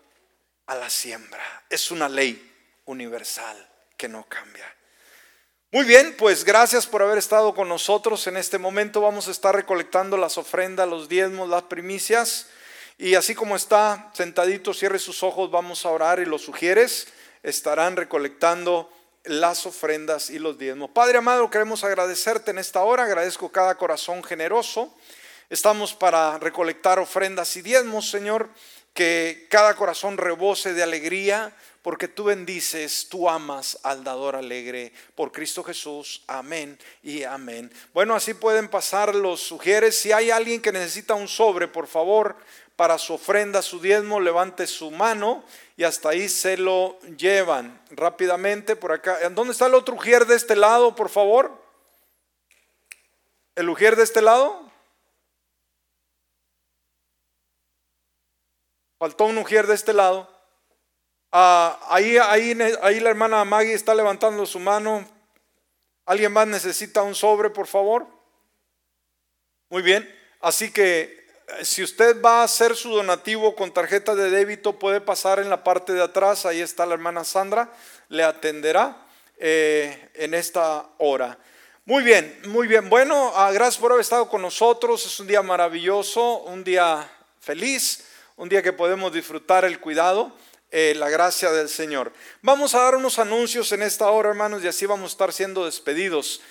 a 0.68 0.76
la 0.76 0.88
siembra. 0.88 1.41
Es 1.68 1.90
una 1.90 2.08
ley 2.08 2.48
universal 2.86 3.58
que 3.98 4.08
no 4.08 4.24
cambia. 4.30 4.72
Muy 5.72 5.84
bien, 5.84 6.16
pues 6.16 6.44
gracias 6.44 6.86
por 6.86 7.02
haber 7.02 7.18
estado 7.18 7.56
con 7.56 7.68
nosotros. 7.68 8.28
En 8.28 8.38
este 8.38 8.60
momento 8.60 9.02
vamos 9.02 9.28
a 9.28 9.32
estar 9.32 9.56
recolectando 9.56 10.16
las 10.16 10.38
ofrendas, 10.38 10.88
los 10.88 11.10
diezmos, 11.10 11.50
las 11.50 11.64
primicias. 11.64 12.46
Y 13.00 13.16
así 13.16 13.34
como 13.34 13.56
está 13.56 14.12
sentadito, 14.14 14.72
cierre 14.76 15.00
sus 15.00 15.24
ojos, 15.24 15.50
vamos 15.50 15.88
a 15.88 15.90
orar 15.90 16.20
y 16.20 16.26
los 16.26 16.44
sugieres 16.44 17.08
estarán 17.41 17.96
recolectando 17.96 18.94
las 19.24 19.66
ofrendas 19.66 20.30
y 20.30 20.38
los 20.38 20.60
diezmos. 20.60 20.91
Padre 20.91 21.18
amado, 21.18 21.50
queremos 21.50 21.84
agradecerte 21.84 22.52
en 22.52 22.60
esta 22.60 22.84
hora, 22.84 23.06
agradezco 23.06 23.52
cada 23.52 23.74
corazón 23.74 24.24
generoso. 24.24 24.96
Estamos 25.50 25.96
para 25.96 26.38
recolectar 26.38 27.00
ofrendas 27.00 27.56
y 27.56 27.64
diezmos, 27.64 28.08
Señor, 28.08 28.50
que 28.94 29.48
cada 29.50 29.76
corazón 29.76 30.18
rebose 30.18 30.74
de 30.74 30.84
alegría 30.84 31.56
porque 31.82 32.08
tú 32.08 32.26
bendices, 32.26 33.08
tú 33.10 33.28
amas 33.28 33.80
al 33.82 34.04
dador 34.04 34.36
alegre 34.36 34.94
por 35.16 35.32
Cristo 35.32 35.64
Jesús. 35.64 36.24
Amén 36.28 36.78
y 37.02 37.24
amén. 37.24 37.74
Bueno, 37.96 38.14
así 38.14 38.36
pueden 38.36 38.68
pasar 38.68 39.16
los 39.16 39.42
sugieres. 39.42 39.98
Si 39.98 40.12
hay 40.12 40.30
alguien 40.30 40.62
que 40.62 40.72
necesita 40.72 41.16
un 41.16 41.28
sobre, 41.28 41.68
por 41.68 41.88
favor, 41.88 42.36
para 42.76 43.00
su 43.00 43.16
ofrenda, 43.16 43.64
su 43.64 43.80
diezmo, 43.80 44.20
levante 44.20 44.68
su 44.68 44.92
mano 44.92 45.44
y 45.78 45.84
hasta 45.84 46.10
ahí 46.10 46.30
se 46.30 46.58
lo 46.58 47.00
llevan 47.18 47.82
rápidamente 47.90 48.76
por 48.76 48.92
acá. 48.92 49.18
¿Dónde 49.32 49.54
está 49.54 49.66
el 49.66 49.74
otro 49.74 49.96
ujier 49.96 50.28
de 50.28 50.36
este 50.36 50.56
lado, 50.56 50.96
por 50.96 51.10
favor? 51.10 51.60
¿El 53.56 53.68
ujier 53.68 53.96
de 53.96 54.04
este 54.04 54.22
lado? 54.22 54.69
Faltó 59.00 59.26
un 59.26 59.38
ujier 59.38 59.66
de 59.66 59.76
este 59.76 59.94
lado. 59.94 60.30
Ah, 61.32 61.80
ahí, 61.88 62.18
ahí, 62.18 62.58
ahí 62.82 63.00
la 63.00 63.10
hermana 63.10 63.46
Maggie 63.46 63.74
está 63.74 63.96
levantando 63.96 64.46
su 64.46 64.60
mano. 64.60 65.08
¿Alguien 66.06 66.34
más 66.34 66.48
necesita 66.48 67.02
un 67.04 67.16
sobre, 67.16 67.50
por 67.50 67.66
favor? 67.66 68.06
Muy 69.70 69.84
bien. 69.84 70.14
Así 70.42 70.72
que 70.74 71.26
eh, 71.48 71.64
si 71.64 71.82
usted 71.82 72.22
va 72.22 72.42
a 72.42 72.44
hacer 72.44 72.76
su 72.76 72.90
donativo 72.90 73.56
con 73.56 73.72
tarjeta 73.72 74.16
de 74.16 74.30
débito, 74.30 74.78
puede 74.78 75.00
pasar 75.00 75.40
en 75.40 75.50
la 75.50 75.64
parte 75.64 75.94
de 75.94 76.04
atrás. 76.04 76.46
Ahí 76.46 76.60
está 76.60 76.86
la 76.86 76.96
hermana 76.96 77.24
Sandra. 77.24 77.72
Le 78.10 78.24
atenderá 78.24 79.06
eh, 79.38 80.10
en 80.16 80.34
esta 80.34 80.90
hora. 80.98 81.38
Muy 81.86 82.04
bien, 82.04 82.38
muy 82.48 82.68
bien. 82.68 82.90
Bueno, 82.90 83.32
ah, 83.34 83.52
gracias 83.54 83.78
por 83.78 83.94
haber 83.94 84.02
estado 84.02 84.28
con 84.30 84.42
nosotros. 84.42 85.06
Es 85.06 85.20
un 85.22 85.28
día 85.28 85.42
maravilloso, 85.42 86.40
un 86.40 86.66
día 86.66 87.10
feliz, 87.40 88.09
un 88.40 88.48
día 88.48 88.64
que 88.64 88.72
podemos 88.72 89.11
disfrutar 89.11 89.66
el 89.66 89.82
cuidado. 89.82 90.32
Eh, 90.72 90.94
la 90.95 91.10
gracia 91.10 91.52
del 91.52 91.68
Señor. 91.68 92.14
Vamos 92.44 92.76
a 92.76 92.84
dar 92.84 92.95
unos 92.95 93.18
anuncios 93.18 93.72
en 93.72 93.82
esta 93.82 94.10
hora, 94.11 94.30
hermanos, 94.30 94.64
y 94.64 94.68
así 94.68 94.86
vamos 94.86 95.11
a 95.11 95.14
estar 95.14 95.34
siendo 95.34 95.66
despedidos. 95.66 96.41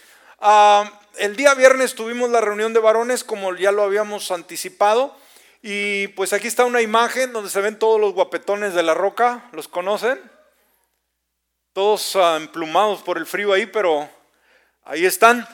Ah, 0.40 1.01
el 1.19 1.36
día 1.36 1.55
viernes 1.55 1.94
tuvimos 1.94 2.28
la 2.28 2.40
reunión 2.40 2.73
de 2.73 2.81
varones, 2.81 3.23
como 3.23 3.55
ya 3.55 3.70
lo 3.70 3.85
habíamos 3.85 4.32
anticipado, 4.32 5.16
y 5.62 6.09
pues 6.09 6.32
aquí 6.32 6.48
está 6.48 6.65
una 6.65 6.82
imagen 6.82 7.32
donde 7.32 7.48
se 7.48 7.60
ven 7.60 7.78
todos 7.78 8.01
los 8.01 8.12
guapetones 8.12 8.74
de 8.74 8.82
la 8.82 8.94
roca, 8.94 9.48
¿los 9.52 9.69
conocen? 9.69 10.20
Todos 11.73 12.16
ah, 12.16 12.36
emplumados 12.36 13.02
por 13.02 13.19
el 13.19 13.24
frío 13.24 13.52
ahí, 13.52 13.66
pero 13.66 14.10
ahí 14.85 15.06
están. 15.06 15.47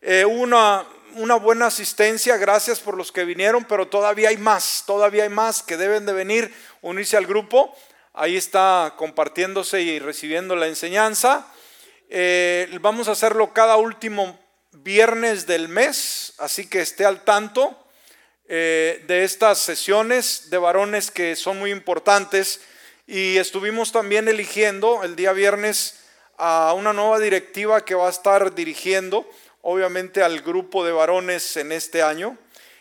Eh, 0.00 0.24
una, 0.24 0.86
una 1.26 1.36
buena 1.36 1.66
asistencia, 1.66 2.36
gracias 2.36 2.80
por 2.80 2.96
los 2.96 3.10
que 3.10 3.24
vinieron, 3.24 3.64
pero 3.64 3.88
todavía 3.88 4.28
hay 4.28 4.36
más, 4.36 4.84
todavía 4.86 5.24
hay 5.24 5.28
más 5.28 5.62
que 5.62 5.76
deben 5.76 6.06
de 6.06 6.12
venir, 6.12 6.54
unirse 6.82 7.16
al 7.16 7.26
grupo 7.26 7.74
ahí 8.16 8.36
está 8.36 8.94
compartiéndose 8.96 9.82
y 9.82 9.98
recibiendo 9.98 10.56
la 10.56 10.66
enseñanza. 10.66 11.46
Eh, 12.08 12.68
vamos 12.80 13.08
a 13.08 13.12
hacerlo 13.12 13.52
cada 13.52 13.76
último 13.76 14.40
viernes 14.72 15.46
del 15.46 15.68
mes, 15.68 16.32
así 16.38 16.66
que 16.66 16.80
esté 16.80 17.04
al 17.04 17.24
tanto 17.24 17.76
eh, 18.48 19.04
de 19.06 19.24
estas 19.24 19.58
sesiones 19.58 20.48
de 20.50 20.58
varones 20.58 21.10
que 21.10 21.36
son 21.36 21.58
muy 21.58 21.70
importantes 21.70 22.60
Y 23.08 23.36
estuvimos 23.36 23.92
también 23.92 24.26
eligiendo 24.26 25.04
el 25.04 25.14
día 25.14 25.32
viernes 25.32 26.00
a 26.38 26.74
una 26.74 26.92
nueva 26.92 27.20
directiva 27.20 27.84
que 27.84 27.94
va 27.94 28.08
a 28.08 28.10
estar 28.10 28.54
dirigiendo, 28.54 29.28
obviamente, 29.68 30.22
al 30.22 30.42
grupo 30.42 30.84
de 30.84 30.92
varones 30.92 31.56
en 31.56 31.72
este 31.72 32.00
año. 32.00 32.38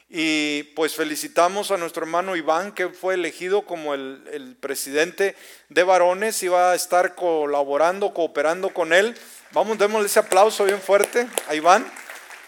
Y 0.07 0.61
pues 0.75 0.93
felicitamos 0.93 1.71
a 1.71 1.77
nuestro 1.77 2.03
hermano 2.03 2.35
Iván, 2.35 2.73
que 2.73 2.89
fue 2.89 3.15
elegido 3.15 3.63
como 3.63 3.95
el, 3.95 4.55
presidente 4.59 5.35
de 5.69 5.83
varones 5.83 6.43
y 6.43 6.47
va 6.47 6.71
a 6.71 6.75
estar 6.75 7.15
colaborando, 7.15 8.13
cooperando 8.13 8.69
con 8.69 8.93
él. 8.93 9.17
Vamos, 9.51 9.79
démosle 9.79 10.05
ese 10.05 10.19
aplauso 10.19 10.63
bien 10.65 10.79
fuerte 10.79 11.27
a 11.47 11.55
Iván. 11.55 11.91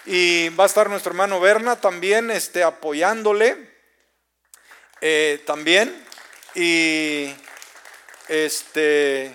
Y 0.05 0.49
va 0.49 0.65
a 0.65 0.67
estar 0.67 0.87
nuestro 0.87 1.13
hermano 1.13 1.39
Berna 1.39 1.75
también 1.75 2.29
este, 2.29 2.63
apoyándole 2.63 3.71
eh, 5.01 5.41
también. 5.47 6.05
Y 6.53 7.33
este 8.27 9.33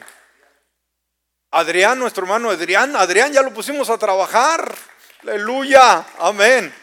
Adrián, 1.51 1.99
nuestro 1.99 2.23
hermano 2.23 2.51
Adrián, 2.51 2.95
Adrián 2.95 3.33
ya 3.33 3.43
lo 3.43 3.53
pusimos 3.53 3.91
a 3.91 3.99
trabajar. 3.99 4.91
Aleluya, 5.23 6.05
amén. 6.19 6.74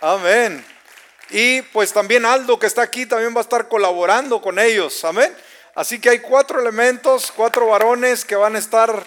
Amén. 0.00 0.64
Y 1.30 1.60
pues 1.62 1.92
también 1.92 2.24
Aldo 2.24 2.56
que 2.56 2.68
está 2.68 2.82
aquí 2.82 3.04
también 3.04 3.34
va 3.34 3.38
a 3.38 3.42
estar 3.42 3.66
colaborando 3.66 4.40
con 4.40 4.60
ellos. 4.60 5.04
Amén. 5.04 5.36
Así 5.74 5.98
que 5.98 6.10
hay 6.10 6.20
cuatro 6.20 6.60
elementos, 6.60 7.32
cuatro 7.34 7.66
varones 7.66 8.24
que 8.24 8.36
van 8.36 8.54
a 8.54 8.60
estar 8.60 9.04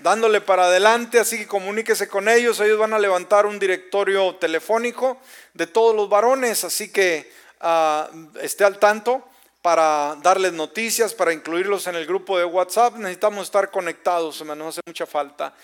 dándole 0.00 0.40
para 0.40 0.64
adelante, 0.64 1.20
así 1.20 1.38
que 1.38 1.46
comuníquese 1.46 2.08
con 2.08 2.28
ellos. 2.28 2.58
Ellos 2.58 2.80
van 2.80 2.92
a 2.92 2.98
levantar 2.98 3.46
un 3.46 3.60
directorio 3.60 4.34
telefónico 4.34 5.20
de 5.54 5.68
todos 5.68 5.94
los 5.94 6.08
varones, 6.08 6.64
así 6.64 6.90
que 6.90 7.32
ah, 7.60 8.10
esté 8.42 8.64
al 8.64 8.80
tanto 8.80 9.28
para 9.62 10.16
darles 10.22 10.54
noticias, 10.54 11.14
para 11.14 11.32
incluirlos 11.32 11.86
en 11.86 11.94
el 11.94 12.04
grupo 12.04 12.36
de 12.36 12.44
WhatsApp. 12.44 12.96
Necesitamos 12.96 13.44
estar 13.44 13.70
conectados, 13.70 14.44
nos 14.44 14.70
hace 14.70 14.80
mucha 14.86 15.06
falta. 15.06 15.54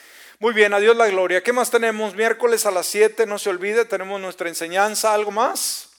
Muy 0.40 0.52
bien, 0.52 0.74
a 0.74 0.80
Dios 0.80 0.96
la 0.96 1.06
gloria. 1.06 1.42
¿Qué 1.42 1.52
más 1.52 1.70
tenemos? 1.70 2.14
Miércoles 2.14 2.66
a 2.66 2.72
las 2.72 2.86
7, 2.86 3.24
no 3.24 3.38
se 3.38 3.50
olvide, 3.50 3.84
tenemos 3.84 4.20
nuestra 4.20 4.48
enseñanza. 4.48 5.14
¿Algo 5.14 5.30
más? 5.30 5.90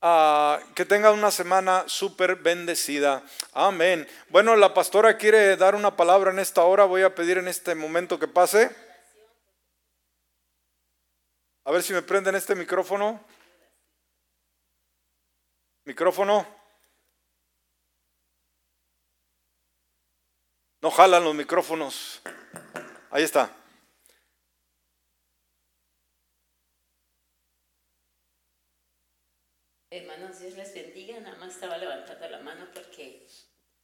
Ah, 0.00 0.60
que 0.76 0.84
tenga 0.84 1.10
una 1.10 1.32
semana 1.32 1.82
súper 1.88 2.36
bendecida. 2.36 3.24
Amén. 3.52 4.06
Bueno, 4.28 4.54
la 4.54 4.72
pastora 4.74 5.16
quiere 5.16 5.56
dar 5.56 5.74
una 5.74 5.96
palabra 5.96 6.30
en 6.30 6.38
esta 6.38 6.62
hora. 6.62 6.84
Voy 6.84 7.02
a 7.02 7.16
pedir 7.16 7.38
en 7.38 7.48
este 7.48 7.74
momento 7.74 8.18
que 8.18 8.28
pase. 8.28 8.70
A 11.64 11.72
ver 11.72 11.82
si 11.82 11.92
me 11.92 12.02
prenden 12.02 12.36
este 12.36 12.54
micrófono. 12.54 13.20
Micrófono. 15.84 16.46
No 20.80 20.92
jalan 20.92 21.24
los 21.24 21.34
micrófonos. 21.34 22.22
Ahí 23.10 23.22
está. 23.24 23.50
Hermanos, 29.90 30.40
Dios 30.40 30.54
les 30.54 30.74
bendiga. 30.74 31.18
Nada 31.20 31.38
más 31.38 31.54
estaba 31.54 31.78
levantando 31.78 32.28
la 32.28 32.40
mano 32.40 32.68
porque 32.74 33.26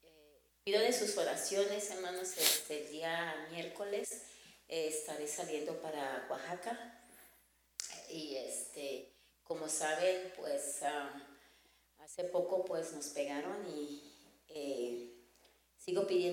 eh, 0.03 0.41
pido 0.63 0.81
de 0.81 0.93
sus 0.93 1.17
oraciones, 1.17 1.91
hermanos. 1.91 2.37
Este 2.37 2.87
día 2.89 3.49
miércoles 3.51 4.27
eh, 4.69 4.89
estaré 4.89 5.27
saliendo 5.27 5.81
para 5.81 6.27
Oaxaca. 6.29 7.01
Y 8.11 8.37
este, 8.37 9.15
como 9.43 9.69
saben, 9.71 10.35
pues 10.37 10.83
hace 11.99 12.25
poco 12.25 12.67
pues 12.67 12.93
nos 12.93 13.07
pegaron 13.09 13.67
y 13.75 14.13
eh, 14.49 15.15
sigo 15.79 16.07
pidiendo 16.07 16.15